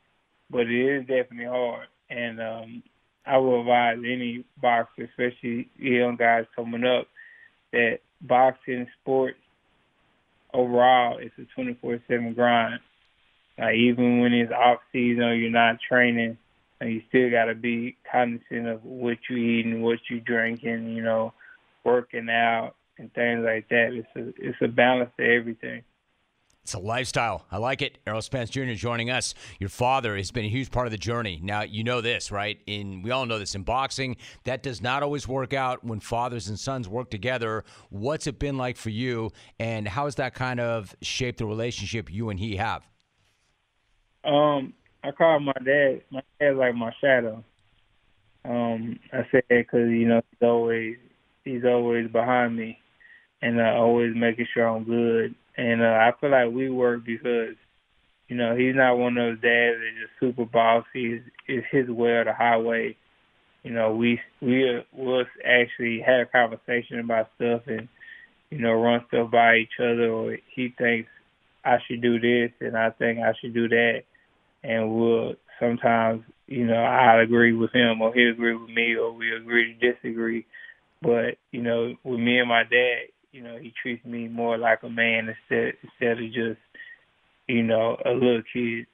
but 0.49 0.61
it 0.61 0.97
is 0.97 1.01
definitely 1.01 1.45
hard. 1.45 1.87
And 2.09 2.41
um, 2.41 2.83
I 3.25 3.37
will 3.37 3.61
advise 3.61 3.97
any 3.99 4.43
boxer, 4.61 5.03
especially 5.03 5.69
young 5.77 6.15
guys 6.15 6.45
coming 6.55 6.83
up, 6.83 7.07
that 7.71 7.99
boxing 8.21 8.87
sports 9.01 9.37
overall 10.53 11.17
is 11.17 11.31
a 11.37 11.59
24/7 11.59 12.35
grind. 12.35 12.79
Like 13.57 13.75
even 13.75 14.19
when 14.19 14.33
it's 14.33 14.51
off 14.51 14.79
season 14.91 15.23
or 15.23 15.35
you're 15.35 15.49
not 15.49 15.77
training, 15.87 16.37
and 16.81 16.91
you 16.91 17.01
still 17.07 17.29
got 17.29 17.45
to 17.45 17.55
be 17.55 17.97
cognizant 18.11 18.67
of 18.67 18.83
what 18.83 19.17
you 19.29 19.37
eating, 19.37 19.81
what 19.81 19.99
you 20.09 20.19
drinking, 20.19 20.89
you 20.95 21.01
know, 21.01 21.33
working 21.83 22.29
out 22.29 22.75
and 22.97 23.13
things 23.13 23.43
like 23.45 23.69
that. 23.69 23.93
It's 23.93 24.07
a 24.15 24.33
it's 24.37 24.57
a 24.61 24.67
balance 24.67 25.11
to 25.17 25.23
everything. 25.23 25.83
It's 26.63 26.73
a 26.73 26.79
lifestyle. 26.79 27.45
I 27.51 27.57
like 27.57 27.83
it. 27.83 27.99
Errol 28.07 28.23
Spence 28.23 28.49
Jr. 28.49 28.71
joining 28.71 29.11
us. 29.11 29.35
Your 29.59 29.69
father 29.69 30.17
has 30.17 30.31
been 30.31 30.45
a 30.45 30.49
huge 30.49 30.71
part 30.71 30.87
of 30.87 30.91
the 30.91 30.97
journey. 30.97 31.39
Now 31.43 31.61
you 31.61 31.83
know 31.83 32.01
this, 32.01 32.31
right? 32.31 32.59
In 32.65 33.03
we 33.03 33.11
all 33.11 33.27
know 33.27 33.37
this 33.37 33.53
in 33.53 33.61
boxing, 33.61 34.17
that 34.45 34.63
does 34.63 34.81
not 34.81 35.03
always 35.03 35.27
work 35.27 35.53
out 35.53 35.83
when 35.83 35.99
fathers 35.99 36.47
and 36.47 36.59
sons 36.59 36.89
work 36.89 37.11
together. 37.11 37.63
What's 37.89 38.25
it 38.25 38.39
been 38.39 38.57
like 38.57 38.77
for 38.77 38.89
you, 38.89 39.31
and 39.59 39.87
how 39.87 40.05
has 40.05 40.15
that 40.15 40.33
kind 40.33 40.59
of 40.59 40.95
shaped 41.03 41.37
the 41.37 41.45
relationship 41.45 42.11
you 42.11 42.29
and 42.29 42.39
he 42.39 42.55
have? 42.55 42.87
Um, 44.23 44.73
I 45.05 45.11
call 45.11 45.39
my 45.39 45.53
dad. 45.63 46.01
My 46.09 46.23
dad's 46.39 46.57
like 46.57 46.73
my 46.73 46.91
shadow. 46.99 47.43
Um, 48.43 48.99
I 49.13 49.17
that 49.31 49.43
because 49.49 49.89
you 49.89 50.07
know 50.07 50.21
he's 50.31 50.47
always 50.47 50.97
he's 51.43 51.63
always 51.63 52.09
behind 52.09 52.55
me, 52.55 52.79
and 53.41 53.59
uh, 53.59 53.75
always 53.75 54.15
making 54.15 54.47
sure 54.51 54.67
I'm 54.67 54.83
good. 54.83 55.35
And 55.57 55.81
uh, 55.83 55.85
I 55.85 56.11
feel 56.19 56.31
like 56.31 56.51
we 56.51 56.69
work 56.69 57.05
because 57.05 57.55
you 58.27 58.35
know 58.35 58.55
he's 58.55 58.75
not 58.75 58.97
one 58.97 59.15
of 59.17 59.35
those 59.35 59.41
dads 59.41 59.77
that's 59.79 60.07
just 60.07 60.19
super 60.19 60.45
bossy. 60.45 60.85
It's, 61.13 61.25
it's 61.47 61.67
his 61.71 61.87
way 61.87 62.09
or 62.09 62.25
the 62.25 62.33
highway. 62.33 62.97
You 63.61 63.73
know, 63.73 63.95
we 63.95 64.19
we 64.41 64.81
will 64.91 65.25
actually 65.45 66.01
have 66.01 66.21
a 66.27 66.31
conversation 66.31 66.99
about 66.99 67.29
stuff 67.35 67.61
and 67.67 67.87
you 68.49 68.57
know 68.57 68.73
run 68.73 69.05
stuff 69.07 69.29
by 69.29 69.57
each 69.57 69.79
other. 69.79 70.09
Or 70.09 70.37
he 70.55 70.73
thinks 70.75 71.09
I 71.63 71.77
should 71.87 72.01
do 72.01 72.19
this, 72.19 72.51
and 72.59 72.75
I 72.75 72.89
think 72.89 73.19
I 73.19 73.33
should 73.39 73.53
do 73.53 73.67
that 73.69 74.03
and 74.65 74.95
we'll 74.95 75.35
sometimes, 75.59 76.23
you 76.47 76.65
know, 76.65 76.75
I'll 76.75 77.21
agree 77.21 77.53
with 77.53 77.71
him 77.73 78.01
or 78.01 78.13
he'll 78.13 78.31
agree 78.31 78.55
with 78.55 78.69
me 78.69 78.95
or 78.95 79.11
we 79.11 79.35
agree 79.35 79.77
to 79.77 79.93
disagree. 79.93 80.45
But, 81.01 81.37
you 81.51 81.61
know, 81.61 81.93
with 82.03 82.19
me 82.19 82.39
and 82.39 82.49
my 82.49 82.63
dad, 82.63 83.09
you 83.31 83.43
know, 83.43 83.57
he 83.57 83.73
treats 83.81 84.05
me 84.05 84.27
more 84.27 84.57
like 84.57 84.83
a 84.83 84.89
man 84.89 85.29
instead 85.29 85.73
instead 85.83 86.23
of 86.23 86.33
just, 86.33 86.59
you 87.47 87.63
know, 87.63 87.97
a 88.05 88.11
little 88.11 88.41
kid. 88.51 88.87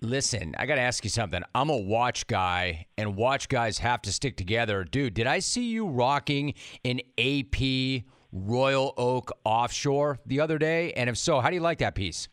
Listen, 0.00 0.54
I 0.56 0.66
got 0.66 0.76
to 0.76 0.80
ask 0.80 1.02
you 1.02 1.10
something. 1.10 1.42
I'm 1.56 1.70
a 1.70 1.76
watch 1.76 2.28
guy, 2.28 2.86
and 2.96 3.16
watch 3.16 3.48
guys 3.48 3.78
have 3.78 4.00
to 4.02 4.12
stick 4.12 4.36
together. 4.36 4.84
Dude, 4.84 5.14
did 5.14 5.26
I 5.26 5.40
see 5.40 5.64
you 5.64 5.88
rocking 5.88 6.54
an 6.84 7.00
AP 7.18 8.04
Royal 8.30 8.94
Oak 8.96 9.32
offshore 9.44 10.20
the 10.24 10.38
other 10.38 10.56
day? 10.56 10.92
And 10.92 11.10
if 11.10 11.18
so, 11.18 11.40
how 11.40 11.48
do 11.48 11.56
you 11.56 11.62
like 11.62 11.78
that 11.78 11.96
piece? 11.96 12.28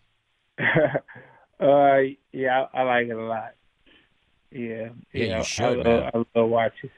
Uh, 1.59 2.15
yeah, 2.31 2.65
I, 2.73 2.81
I 2.81 2.83
like 2.83 3.07
it 3.07 3.17
a 3.17 3.23
lot. 3.23 3.53
Yeah, 4.51 4.59
yeah, 4.61 4.89
yeah 5.13 5.37
you 5.37 5.43
should. 5.43 5.85
I, 5.85 5.89
love, 5.89 6.25
I 6.35 6.39
love 6.39 6.49
watches. 6.49 6.89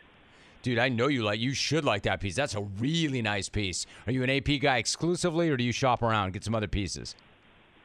Dude, 0.62 0.80
I 0.80 0.90
know 0.90 1.08
you 1.08 1.24
like. 1.24 1.40
You 1.40 1.54
should 1.54 1.86
like 1.86 2.04
that 2.04 2.20
piece. 2.20 2.36
That's 2.36 2.56
a 2.56 2.62
really 2.62 3.22
nice 3.22 3.50
piece. 3.50 3.86
Are 4.06 4.12
you 4.12 4.24
an 4.24 4.30
AP 4.30 4.60
guy 4.62 4.78
exclusively, 4.78 5.50
or 5.50 5.58
do 5.58 5.64
you 5.64 5.72
shop 5.72 6.02
around 6.02 6.34
get 6.34 6.44
some 6.44 6.56
other 6.56 6.68
pieces? 6.68 7.16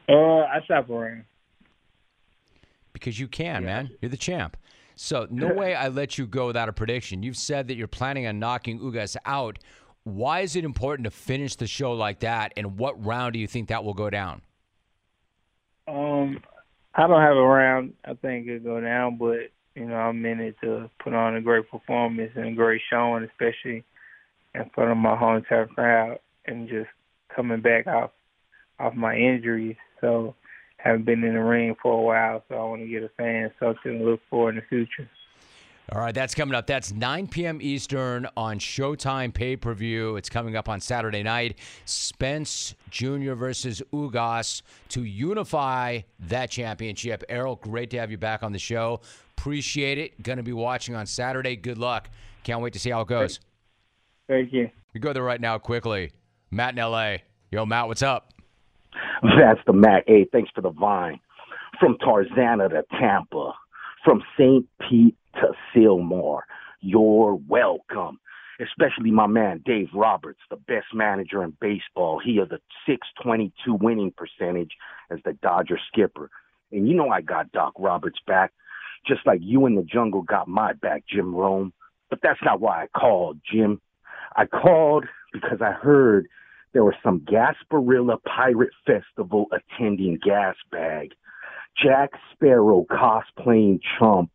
Uh, 0.09 0.13
I 0.13 0.61
shop 0.67 0.89
around. 0.89 1.25
Because 2.91 3.19
you 3.19 3.27
can, 3.27 3.63
yeah. 3.63 3.67
man. 3.67 3.91
You're 4.01 4.09
the 4.09 4.17
champ. 4.17 4.57
So 4.95 5.27
no 5.31 5.53
way 5.53 5.73
I 5.75 5.87
let 5.87 6.17
you 6.17 6.27
go 6.27 6.47
without 6.47 6.69
a 6.69 6.73
prediction. 6.73 7.23
You've 7.23 7.37
said 7.37 7.67
that 7.67 7.75
you're 7.75 7.87
planning 7.87 8.27
on 8.27 8.37
knocking 8.39 8.79
Ugas 8.79 9.15
out. 9.25 9.59
Why 10.03 10.41
is 10.41 10.55
it 10.55 10.65
important 10.65 11.05
to 11.05 11.11
finish 11.11 11.55
the 11.55 11.65
show 11.65 11.93
like 11.93 12.19
that? 12.19 12.53
And 12.57 12.77
what 12.77 13.03
round 13.03 13.33
do 13.33 13.39
you 13.39 13.47
think 13.47 13.69
that 13.69 13.83
will 13.83 13.93
go 13.93 14.09
down? 14.09 14.41
Um, 15.87 16.41
I 16.95 17.07
don't 17.07 17.21
have 17.21 17.37
a 17.37 17.41
round 17.41 17.93
I 18.05 18.13
think 18.13 18.47
it'll 18.47 18.75
go 18.75 18.81
down, 18.81 19.17
but 19.17 19.49
you 19.75 19.85
know 19.87 19.95
I'm 19.95 20.25
in 20.25 20.39
it 20.39 20.55
to 20.61 20.89
put 21.03 21.13
on 21.13 21.35
a 21.35 21.41
great 21.41 21.69
performance 21.69 22.31
and 22.35 22.49
a 22.49 22.53
great 22.53 22.81
showing, 22.89 23.23
especially 23.23 23.83
in 24.53 24.69
front 24.75 24.91
of 24.91 24.97
my 24.97 25.15
hometown 25.15 25.69
crowd, 25.69 26.19
and 26.45 26.69
just 26.69 26.89
coming 27.35 27.61
back 27.61 27.87
off 27.87 28.11
off 28.79 28.93
my 28.93 29.15
injuries. 29.15 29.77
So 30.01 30.35
haven't 30.77 31.05
been 31.05 31.23
in 31.23 31.33
the 31.33 31.39
ring 31.39 31.75
for 31.81 31.93
a 31.97 32.01
while, 32.01 32.43
so 32.47 32.55
I 32.55 32.63
want 32.65 32.81
to 32.81 32.87
get 32.87 33.03
a 33.03 33.09
fan 33.17 33.51
something 33.59 33.99
to 33.99 34.05
look 34.05 34.19
for 34.29 34.49
in 34.49 34.57
the 34.57 34.61
future. 34.69 35.09
All 35.91 35.99
right, 35.99 36.15
that's 36.15 36.33
coming 36.33 36.55
up. 36.55 36.65
That's 36.65 36.93
9 36.93 37.27
p.m. 37.27 37.59
Eastern 37.61 38.25
on 38.37 38.57
Showtime 38.57 39.33
pay 39.33 39.57
per 39.57 39.73
view. 39.73 40.15
It's 40.15 40.29
coming 40.29 40.55
up 40.55 40.69
on 40.69 40.79
Saturday 40.79 41.23
night. 41.23 41.59
Spence 41.83 42.73
Jr. 42.89 43.33
versus 43.33 43.81
Ugas 43.91 44.61
to 44.89 45.03
unify 45.03 45.99
that 46.21 46.49
championship. 46.49 47.23
Errol, 47.27 47.57
great 47.57 47.89
to 47.89 47.99
have 47.99 48.11
you 48.11 48.17
back 48.17 48.43
on 48.43 48.53
the 48.53 48.59
show. 48.59 49.01
Appreciate 49.37 49.97
it. 49.97 50.23
Going 50.23 50.37
to 50.37 50.43
be 50.43 50.53
watching 50.53 50.95
on 50.95 51.05
Saturday. 51.05 51.57
Good 51.57 51.77
luck. 51.77 52.09
Can't 52.43 52.61
wait 52.61 52.73
to 52.73 52.79
see 52.79 52.89
how 52.89 53.01
it 53.01 53.09
goes. 53.09 53.41
Thank 54.29 54.53
you. 54.53 54.69
We 54.93 55.01
go 55.01 55.11
there 55.11 55.23
right 55.23 55.41
now 55.41 55.57
quickly. 55.57 56.11
Matt 56.49 56.77
in 56.77 56.83
LA. 56.83 57.17
Yo, 57.51 57.65
Matt, 57.65 57.87
what's 57.87 58.03
up? 58.03 58.31
That's 59.21 59.59
the 59.67 59.73
Matt. 59.73 60.03
Hey, 60.07 60.27
thanks 60.31 60.49
for 60.55 60.61
the 60.61 60.69
vine. 60.69 61.19
From 61.79 61.97
Tarzana 61.97 62.69
to 62.69 62.83
Tampa, 62.97 63.51
from 64.05 64.23
St. 64.37 64.65
Pete 64.79 65.17
to 65.35 65.53
Sylmar, 65.75 66.41
you're 66.81 67.35
welcome. 67.47 68.19
Especially 68.59 69.09
my 69.09 69.25
man 69.25 69.61
Dave 69.65 69.89
Roberts, 69.95 70.39
the 70.49 70.55
best 70.55 70.87
manager 70.93 71.43
in 71.43 71.57
baseball. 71.59 72.21
He 72.23 72.37
has 72.37 72.51
a 72.51 72.59
622 72.85 73.73
winning 73.73 74.13
percentage 74.15 74.71
as 75.09 75.19
the 75.25 75.33
Dodger 75.33 75.79
skipper. 75.91 76.29
And 76.71 76.87
you 76.87 76.95
know 76.95 77.09
I 77.09 77.21
got 77.21 77.51
Doc 77.51 77.73
Roberts 77.79 78.19
back, 78.27 78.51
just 79.07 79.21
like 79.25 79.39
you 79.41 79.65
in 79.65 79.75
the 79.75 79.83
jungle 79.83 80.21
got 80.21 80.47
my 80.47 80.73
back, 80.73 81.03
Jim 81.07 81.33
Rome. 81.33 81.73
But 82.09 82.19
that's 82.21 82.39
not 82.43 82.61
why 82.61 82.83
I 82.83 82.99
called, 82.99 83.39
Jim. 83.51 83.81
I 84.35 84.45
called 84.45 85.05
because 85.31 85.59
I 85.61 85.71
heard 85.71 86.27
there 86.73 86.83
was 86.83 86.95
some 87.03 87.21
Gasparilla 87.21 88.17
Pirate 88.23 88.73
Festival 88.85 89.47
attending 89.51 90.19
Gas 90.23 90.55
Bag. 90.71 91.13
Jack 91.81 92.11
Sparrow 92.31 92.85
cosplaying 92.89 93.79
chump 93.97 94.31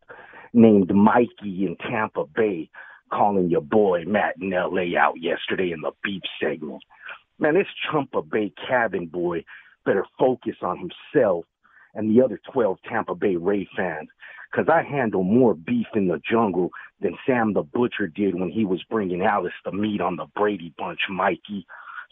named 0.53 0.95
Mikey 0.95 1.67
in 1.67 1.77
Tampa 1.91 2.25
Bay 2.25 2.71
calling 3.13 3.49
your 3.49 3.61
boy 3.61 4.05
Matt 4.07 4.37
in 4.41 4.51
LA 4.51 4.99
out 4.99 5.15
yesterday 5.21 5.73
in 5.73 5.81
the 5.81 5.93
beef 6.03 6.23
segment. 6.41 6.83
Man, 7.39 7.55
this 7.55 7.67
Champa 7.91 8.23
Bay 8.23 8.53
cabin 8.69 9.07
boy 9.07 9.45
better 9.85 10.05
focus 10.19 10.57
on 10.63 10.79
himself 10.79 11.45
and 11.95 12.11
the 12.11 12.23
other 12.23 12.41
12 12.53 12.79
Tampa 12.89 13.15
Bay 13.15 13.37
Ray 13.37 13.69
fans 13.77 14.09
because 14.51 14.69
I 14.69 14.83
handle 14.83 15.23
more 15.23 15.55
beef 15.55 15.87
in 15.95 16.09
the 16.09 16.21
jungle 16.29 16.71
than 17.01 17.17
Sam 17.27 17.53
the 17.53 17.63
Butcher 17.63 18.07
did 18.07 18.35
when 18.39 18.51
he 18.51 18.65
was 18.65 18.83
bringing 18.91 19.23
Alice 19.23 19.53
the 19.65 19.73
meat 19.73 20.01
on 20.01 20.17
the 20.17 20.27
Brady 20.35 20.73
Bunch, 20.79 21.01
Mikey. 21.11 21.67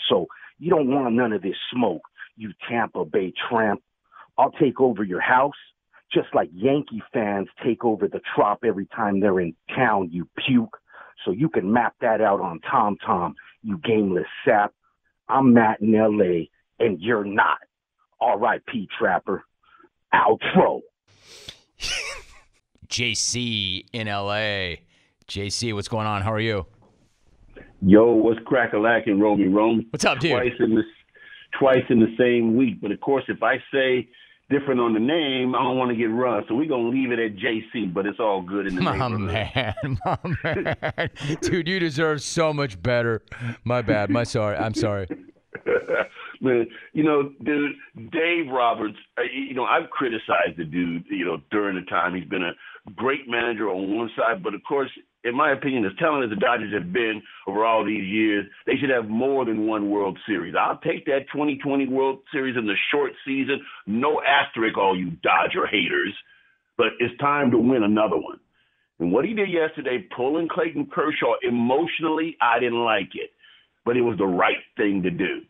So 0.09 0.27
you 0.59 0.71
don't 0.71 0.91
want 0.91 1.15
none 1.15 1.33
of 1.33 1.43
this 1.43 1.57
smoke, 1.73 2.03
you 2.37 2.53
Tampa 2.69 3.05
Bay 3.05 3.33
tramp. 3.49 3.83
I'll 4.39 4.53
take 4.53 4.81
over 4.81 5.03
your 5.03 5.21
house, 5.21 5.55
just 6.13 6.29
like 6.35 6.49
Yankee 6.53 7.03
fans 7.13 7.49
take 7.65 7.85
over 7.85 8.09
the 8.09 8.21
trop 8.35 8.61
every 8.65 8.87
time 8.87 9.21
they're 9.21 9.41
in 9.41 9.55
town, 9.75 10.11
you 10.13 10.29
puke. 10.47 10.77
So 11.25 11.31
you 11.31 11.49
can 11.49 11.73
map 11.73 11.95
that 12.01 12.21
out 12.21 12.41
on 12.41 12.61
TomTom, 12.61 13.35
you 13.63 13.79
gameless 13.79 14.27
sap. 14.45 14.73
I'm 15.29 15.53
Matt 15.53 15.81
in 15.81 15.93
LA, 15.93 16.47
and 16.79 17.01
you're 17.01 17.25
not. 17.25 17.59
R.I.P. 18.21 18.89
Trapper. 18.99 19.45
Outro. 20.15 20.83
JC 22.89 23.85
in 23.93 24.07
LA. 24.07 24.77
JC, 25.29 25.75
what's 25.75 25.89
going 25.89 26.07
on? 26.07 26.23
How 26.23 26.33
are 26.33 26.41
you? 26.41 26.67
Yo, 27.83 28.13
what's 28.13 28.39
crack 28.47 28.73
a 28.73 28.79
lacking, 28.79 29.21
Romy 29.21 29.49
Rome? 29.49 29.87
What's 29.91 30.05
up, 30.05 30.21
dude? 30.21 30.33
Twice 30.33 30.53
in 30.61 30.75
the 30.75 30.83
twice 31.59 31.85
in 31.91 32.01
the 32.01 32.15
same 32.19 32.57
week. 32.57 32.81
But 32.81 32.93
of 32.93 33.01
course, 33.01 33.25
if 33.29 33.43
I 33.43 33.57
say 33.73 34.09
different 34.51 34.81
on 34.81 34.95
the 34.95 35.01
name, 35.01 35.55
I 35.55 35.63
don't 35.63 35.77
want 35.77 35.91
to 35.91 35.97
get 35.97 36.07
run. 36.07 36.45
So 36.49 36.55
we're 36.55 36.69
gonna 36.69 36.89
leave 36.89 37.11
it 37.11 37.19
at 37.19 37.37
JC, 37.37 37.93
but 37.93 38.07
it's 38.07 38.21
all 38.21 38.43
good 38.43 38.67
in 38.67 38.75
the 38.75 38.81
My 38.83 39.09
man, 39.09 39.99
my 40.05 40.19
man, 40.45 41.11
dude, 41.41 41.69
you 41.69 41.79
deserve 41.79 42.23
so 42.23 42.53
much 42.53 42.81
better. 42.83 43.23
My 43.65 43.83
bad. 43.83 44.11
My 44.11 44.25
sorry. 44.25 44.57
I'm 44.57 44.75
sorry. 44.75 45.09
Man, 46.41 46.67
you 46.93 47.03
know, 47.03 47.33
dude, 47.43 47.73
Dave 48.13 48.53
Roberts, 48.53 48.99
uh, 49.17 49.23
you 49.23 49.55
know, 49.55 49.65
I've 49.65 49.89
criticized 49.89 50.59
the 50.59 50.65
dude, 50.65 51.05
you 51.09 51.25
know, 51.25 51.39
during 51.51 51.77
the 51.77 51.91
time. 51.91 52.15
He's 52.15 52.29
been 52.29 52.43
a 52.43 52.53
great 52.95 53.27
manager 53.27 53.71
on 53.71 53.97
one 53.97 54.11
side, 54.17 54.43
but 54.43 54.53
of 54.55 54.61
course, 54.69 54.91
in 55.27 55.35
my 55.35 55.53
opinion, 55.53 55.85
as 55.85 55.93
talented 55.99 56.33
as 56.33 56.39
the 56.39 56.45
Dodgers 56.45 56.73
have 56.73 56.93
been 56.93 57.23
over 57.47 57.65
all 57.65 57.85
these 57.85 58.05
years, 58.05 58.47
they 58.67 58.77
should 58.77 58.91
have 58.91 59.09
more 59.09 59.45
than 59.45 59.67
one 59.67 59.91
World 59.91 60.19
Series. 60.27 60.55
I'll 60.59 60.79
take 60.79 61.05
that 61.07 61.27
2020 61.33 61.89
World 61.89 62.21
Series 62.33 62.57
in 62.57 62.67
the 62.67 62.77
short 62.93 63.13
season. 63.27 63.61
No 63.87 64.21
asterisk, 64.23 64.79
all 64.79 64.97
you 64.97 65.11
Dodger 65.23 65.67
haters, 65.67 66.15
but 66.77 66.89
it's 67.01 67.19
time 67.19 67.51
to 67.51 67.59
win 67.59 67.83
another 67.83 68.17
one. 68.17 68.39
And 68.99 69.13
what 69.13 69.25
he 69.25 69.35
did 69.35 69.51
yesterday, 69.51 70.07
pulling 70.17 70.49
Clayton 70.49 70.89
Kershaw, 70.93 71.35
emotionally, 71.43 72.37
I 72.41 72.61
didn't 72.61 72.85
like 72.85 73.11
it, 73.15 73.31
but 73.85 73.97
it 73.97 74.03
was 74.03 74.17
the 74.19 74.27
right 74.27 74.63
thing 74.77 75.03
to 75.03 75.11
do 75.11 75.43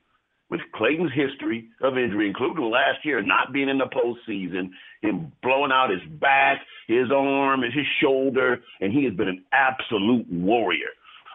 with 0.50 0.60
Clayton's 0.74 1.12
history 1.12 1.68
of 1.82 1.98
injury, 1.98 2.28
including 2.28 2.70
last 2.70 3.04
year 3.04 3.22
not 3.22 3.52
being 3.52 3.68
in 3.68 3.78
the 3.78 3.86
postseason, 3.86 4.70
him 5.06 5.32
blowing 5.42 5.72
out 5.72 5.90
his 5.90 6.02
back, 6.20 6.60
his 6.86 7.10
arm, 7.14 7.62
and 7.62 7.72
his 7.72 7.86
shoulder, 8.00 8.60
and 8.80 8.92
he 8.92 9.04
has 9.04 9.14
been 9.14 9.28
an 9.28 9.44
absolute 9.52 10.26
warrior. 10.30 10.88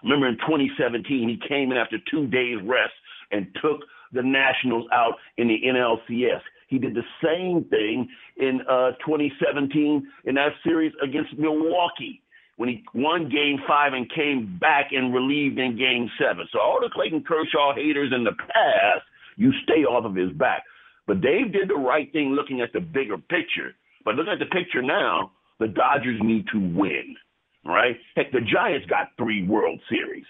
Remember 0.03 0.27
in 0.27 0.37
2017, 0.37 1.29
he 1.29 1.47
came 1.47 1.71
in 1.71 1.77
after 1.77 1.97
two 2.09 2.27
days 2.27 2.57
rest 2.63 2.93
and 3.31 3.47
took 3.61 3.81
the 4.13 4.21
Nationals 4.23 4.87
out 4.91 5.15
in 5.37 5.47
the 5.47 5.59
NLCS. 5.65 6.41
He 6.67 6.79
did 6.79 6.95
the 6.95 7.03
same 7.23 7.65
thing 7.65 8.07
in 8.37 8.61
uh, 8.61 8.91
2017 9.05 10.07
in 10.25 10.35
that 10.35 10.53
series 10.63 10.93
against 11.03 11.37
Milwaukee 11.37 12.21
when 12.57 12.69
he 12.69 12.83
won 12.93 13.29
game 13.29 13.59
five 13.67 13.93
and 13.93 14.09
came 14.13 14.57
back 14.59 14.91
and 14.91 15.13
relieved 15.13 15.59
in 15.59 15.77
game 15.77 16.09
seven. 16.19 16.47
So 16.51 16.59
all 16.59 16.79
the 16.81 16.89
Clayton 16.89 17.23
Kershaw 17.27 17.73
haters 17.75 18.11
in 18.15 18.23
the 18.23 18.33
past, 18.33 19.03
you 19.35 19.51
stay 19.63 19.83
off 19.83 20.05
of 20.05 20.15
his 20.15 20.31
back. 20.31 20.63
But 21.07 21.21
Dave 21.21 21.51
did 21.51 21.69
the 21.69 21.75
right 21.75 22.11
thing 22.11 22.29
looking 22.31 22.61
at 22.61 22.73
the 22.73 22.79
bigger 22.79 23.17
picture. 23.17 23.73
But 24.05 24.15
looking 24.15 24.33
at 24.33 24.39
the 24.39 24.45
picture 24.45 24.81
now, 24.81 25.31
the 25.59 25.67
Dodgers 25.67 26.19
need 26.23 26.45
to 26.53 26.59
win. 26.59 27.15
Right? 27.65 27.95
Heck, 28.15 28.31
the 28.31 28.41
Giants 28.41 28.87
got 28.87 29.09
three 29.17 29.45
World 29.47 29.79
Series. 29.89 30.25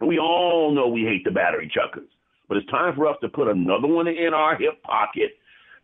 And 0.00 0.08
we 0.08 0.18
all 0.18 0.74
know 0.74 0.88
we 0.88 1.02
hate 1.02 1.24
the 1.24 1.30
battery 1.30 1.70
chuckers. 1.72 2.08
But 2.48 2.58
it's 2.58 2.70
time 2.70 2.94
for 2.94 3.08
us 3.08 3.16
to 3.22 3.28
put 3.28 3.48
another 3.48 3.88
one 3.88 4.06
in 4.06 4.32
our 4.32 4.56
hip 4.56 4.82
pocket, 4.82 5.32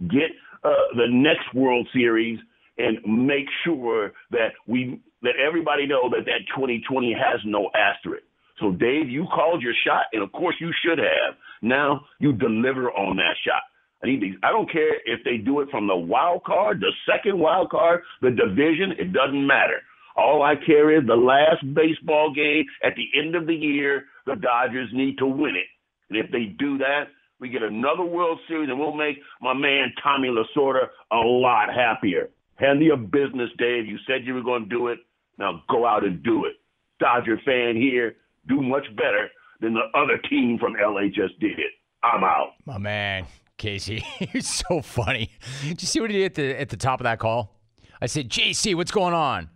get 0.01 0.31
uh, 0.63 0.95
the 0.95 1.07
next 1.11 1.53
World 1.55 1.89
Series, 1.93 2.39
and 2.79 2.99
make 3.05 3.47
sure 3.65 4.13
that 4.31 4.53
we 4.67 5.01
let 5.23 5.35
everybody 5.37 5.87
know 5.87 6.09
that 6.11 6.25
that 6.27 6.47
2020 6.55 7.13
has 7.13 7.41
no 7.45 7.71
asterisk. 7.75 8.25
So, 8.61 8.71
Dave, 8.73 9.09
you 9.09 9.27
called 9.35 9.63
your 9.63 9.75
shot, 9.85 10.05
and 10.13 10.23
of 10.23 10.31
course 10.33 10.55
you 10.61 10.71
should 10.85 10.99
have. 10.99 11.35
Now 11.63 12.03
you 12.21 12.33
deliver 12.33 12.91
on 12.93 13.17
that 13.17 13.35
shot. 13.45 13.63
I 14.03 14.09
need 14.09 14.23
these. 14.23 14.35
I 14.43 14.51
don't 14.51 14.71
care 14.71 14.95
if 15.05 15.23
they 15.25 15.37
do 15.37 15.61
it 15.61 15.71
from 15.71 15.87
the 15.87 15.97
wild 15.97 16.45
card, 16.45 16.81
the 16.81 16.93
second 17.07 17.39
wild 17.39 17.71
card, 17.71 18.03
the 18.21 18.31
division. 18.31 18.93
It 18.99 19.13
doesn't 19.13 19.47
matter. 19.47 19.81
All 20.17 20.43
I 20.43 20.55
care 20.57 20.97
is 20.97 21.07
the 21.07 21.15
last 21.15 21.63
baseball 21.75 22.33
game 22.35 22.65
at 22.85 22.95
the 22.97 23.07
end 23.19 23.35
of 23.35 23.47
the 23.47 23.55
year. 23.55 24.05
The 24.27 24.37
Dodgers 24.37 24.91
need 24.93 25.19
to 25.19 25.27
win 25.27 25.57
it, 25.57 25.67
and 26.11 26.19
if 26.19 26.31
they 26.31 26.55
do 26.59 26.79
that, 26.79 27.05
we 27.41 27.49
get 27.49 27.63
another 27.63 28.05
World 28.05 28.39
Series, 28.47 28.69
and 28.69 28.79
we'll 28.79 28.93
make 28.95 29.17
my 29.41 29.53
man 29.53 29.93
Tommy 30.03 30.29
Lasorda 30.29 30.87
a 31.11 31.17
lot 31.17 31.75
happier. 31.75 32.31
Handle 32.57 32.87
your 32.87 32.97
business, 32.97 33.51
Dave. 33.59 33.87
You 33.87 33.99
said 34.07 34.25
you 34.25 34.35
were 34.35 34.43
going 34.43 34.65
to 34.65 34.69
do 34.69 34.89
it. 34.89 35.01
Now 35.39 35.63
go 35.69 35.85
out 35.85 36.05
and 36.05 36.23
do 36.23 36.45
it. 36.45 36.53
Dodger 37.01 37.41
fan 37.45 37.75
here, 37.75 38.15
do 38.49 38.63
much 38.63 38.85
better 38.97 39.29
than 39.61 39.75
the 39.75 39.99
other 39.99 40.19
team 40.31 40.59
from 40.61 40.75
LA 40.75 41.07
just 41.09 41.39
did. 41.41 41.59
It. 41.59 41.73
I'm 42.05 42.23
out. 42.23 42.53
My 42.65 42.79
man, 42.79 43.27
Casey, 43.59 44.01
he's 44.19 44.49
so 44.49 44.83
funny. 44.83 45.31
Did 45.63 45.83
you 45.83 45.89
see 45.89 46.01
what 46.01 46.11
he 46.11 46.19
did 46.19 46.25
at 46.27 46.35
the 46.35 46.61
at 46.61 46.69
the 46.69 46.77
top 46.77 47.01
of 47.01 47.05
that 47.05 47.19
call? 47.19 47.61
I 48.01 48.07
said, 48.07 48.29
JC, 48.29 48.75
what's 48.75 48.91
going 48.91 49.15
on? 49.15 49.51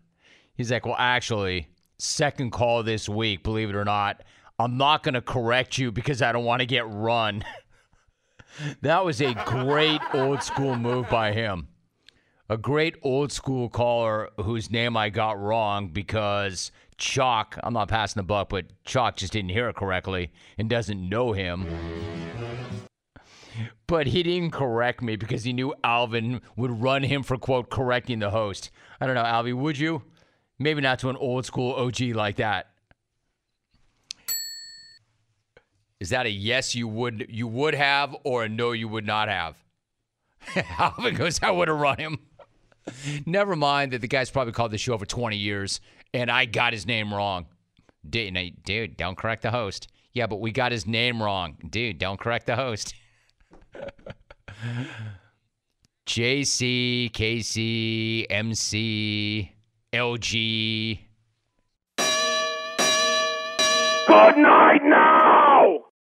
He's 0.55 0.71
like, 0.71 0.87
Well, 0.87 0.97
actually, 0.99 1.69
second 1.99 2.53
call 2.53 2.83
this 2.83 3.09
week, 3.09 3.43
believe 3.43 3.71
it 3.71 3.77
or 3.77 3.85
not. 3.85 4.23
I'm 4.59 4.77
not 4.77 5.03
gonna 5.03 5.21
correct 5.21 5.79
you 5.79 5.93
because 5.93 6.23
I 6.23 6.33
don't 6.33 6.45
want 6.45 6.61
to 6.61 6.67
get 6.67 6.89
run. 6.89 7.45
that 8.83 9.05
was 9.05 9.21
a 9.21 9.35
great 9.45 10.01
old 10.15 10.43
school 10.43 10.77
move 10.77 11.09
by 11.11 11.33
him 11.33 11.69
a 12.49 12.57
great 12.57 12.97
old 13.03 13.33
school 13.33 13.69
caller 13.69 14.31
whose 14.41 14.71
name 14.71 14.97
I 14.97 15.11
got 15.11 15.39
wrong 15.39 15.89
because 15.89 16.71
Chalk, 16.97 17.59
I'm 17.63 17.75
not 17.75 17.89
passing 17.89 18.21
the 18.21 18.25
buck, 18.25 18.49
but 18.49 18.67
Chalk 18.85 19.17
just 19.17 19.33
didn't 19.33 19.51
hear 19.51 19.69
it 19.69 19.77
correctly 19.77 20.31
and 20.57 20.71
doesn't 20.71 21.09
know 21.09 21.33
him. 21.33 21.67
But 23.87 24.09
he 24.09 24.23
didn't 24.23 24.51
correct 24.51 25.03
me 25.03 25.17
because 25.17 25.45
he 25.45 25.53
knew 25.53 25.75
Alvin 25.85 26.41
would 26.57 26.83
run 26.83 27.03
him 27.03 27.23
for, 27.23 27.37
quote, 27.37 27.71
correcting 27.71 28.19
the 28.19 28.31
host. 28.31 28.71
I 29.01 29.07
don't 29.07 29.15
know, 29.15 29.23
Alvy, 29.23 29.55
would 29.55 29.79
you? 29.79 30.03
Maybe 30.59 30.81
not 30.81 30.99
to 31.01 31.11
an 31.11 31.17
old 31.17 31.45
school 31.45 31.75
OG 31.75 32.01
like 32.15 32.37
that. 32.37 32.71
Is 36.01 36.11
that 36.11 36.27
a 36.27 36.31
yes 36.31 36.75
you 36.75 36.89
would 36.89 37.27
you 37.31 37.49
would 37.49 37.75
have 37.75 38.15
or 38.25 38.45
a 38.45 38.49
no 38.49 38.73
you 38.73 38.87
would 38.89 39.07
not 39.07 39.29
have? 39.29 39.57
Alvin 40.79 41.15
goes, 41.15 41.43
I 41.43 41.51
would 41.51 41.69
have 41.69 41.79
run 41.79 41.99
him. 41.99 42.19
Never 43.25 43.57
mind 43.57 43.93
that 43.93 44.01
the 44.01 44.09
guy's 44.09 44.31
probably 44.31 44.53
called 44.53 44.71
the 44.71 44.79
show 44.79 44.97
for 44.99 45.07
20 45.07 45.37
years 45.37 45.81
and 46.13 46.31
I 46.31 46.45
got 46.45 46.73
his 46.73 46.87
name 46.87 47.13
wrong. 47.13 47.47
Dude, 48.09 48.63
dude, 48.65 48.97
don't 48.97 49.17
correct 49.17 49.43
the 49.43 49.51
host. 49.51 49.89
Yeah, 50.13 50.27
but 50.27 50.41
we 50.41 50.53
got 50.53 50.73
his 50.73 50.87
name 50.87 51.23
wrong. 51.23 51.57
Dude, 51.69 51.99
don't 51.99 52.19
correct 52.19 52.47
the 52.47 52.57
host. 52.57 52.95
JC, 56.07 57.11
KC, 57.11 58.27
MC, 58.31 59.53
LG. 59.93 60.99
Good 64.07 64.37
night, 64.39 64.76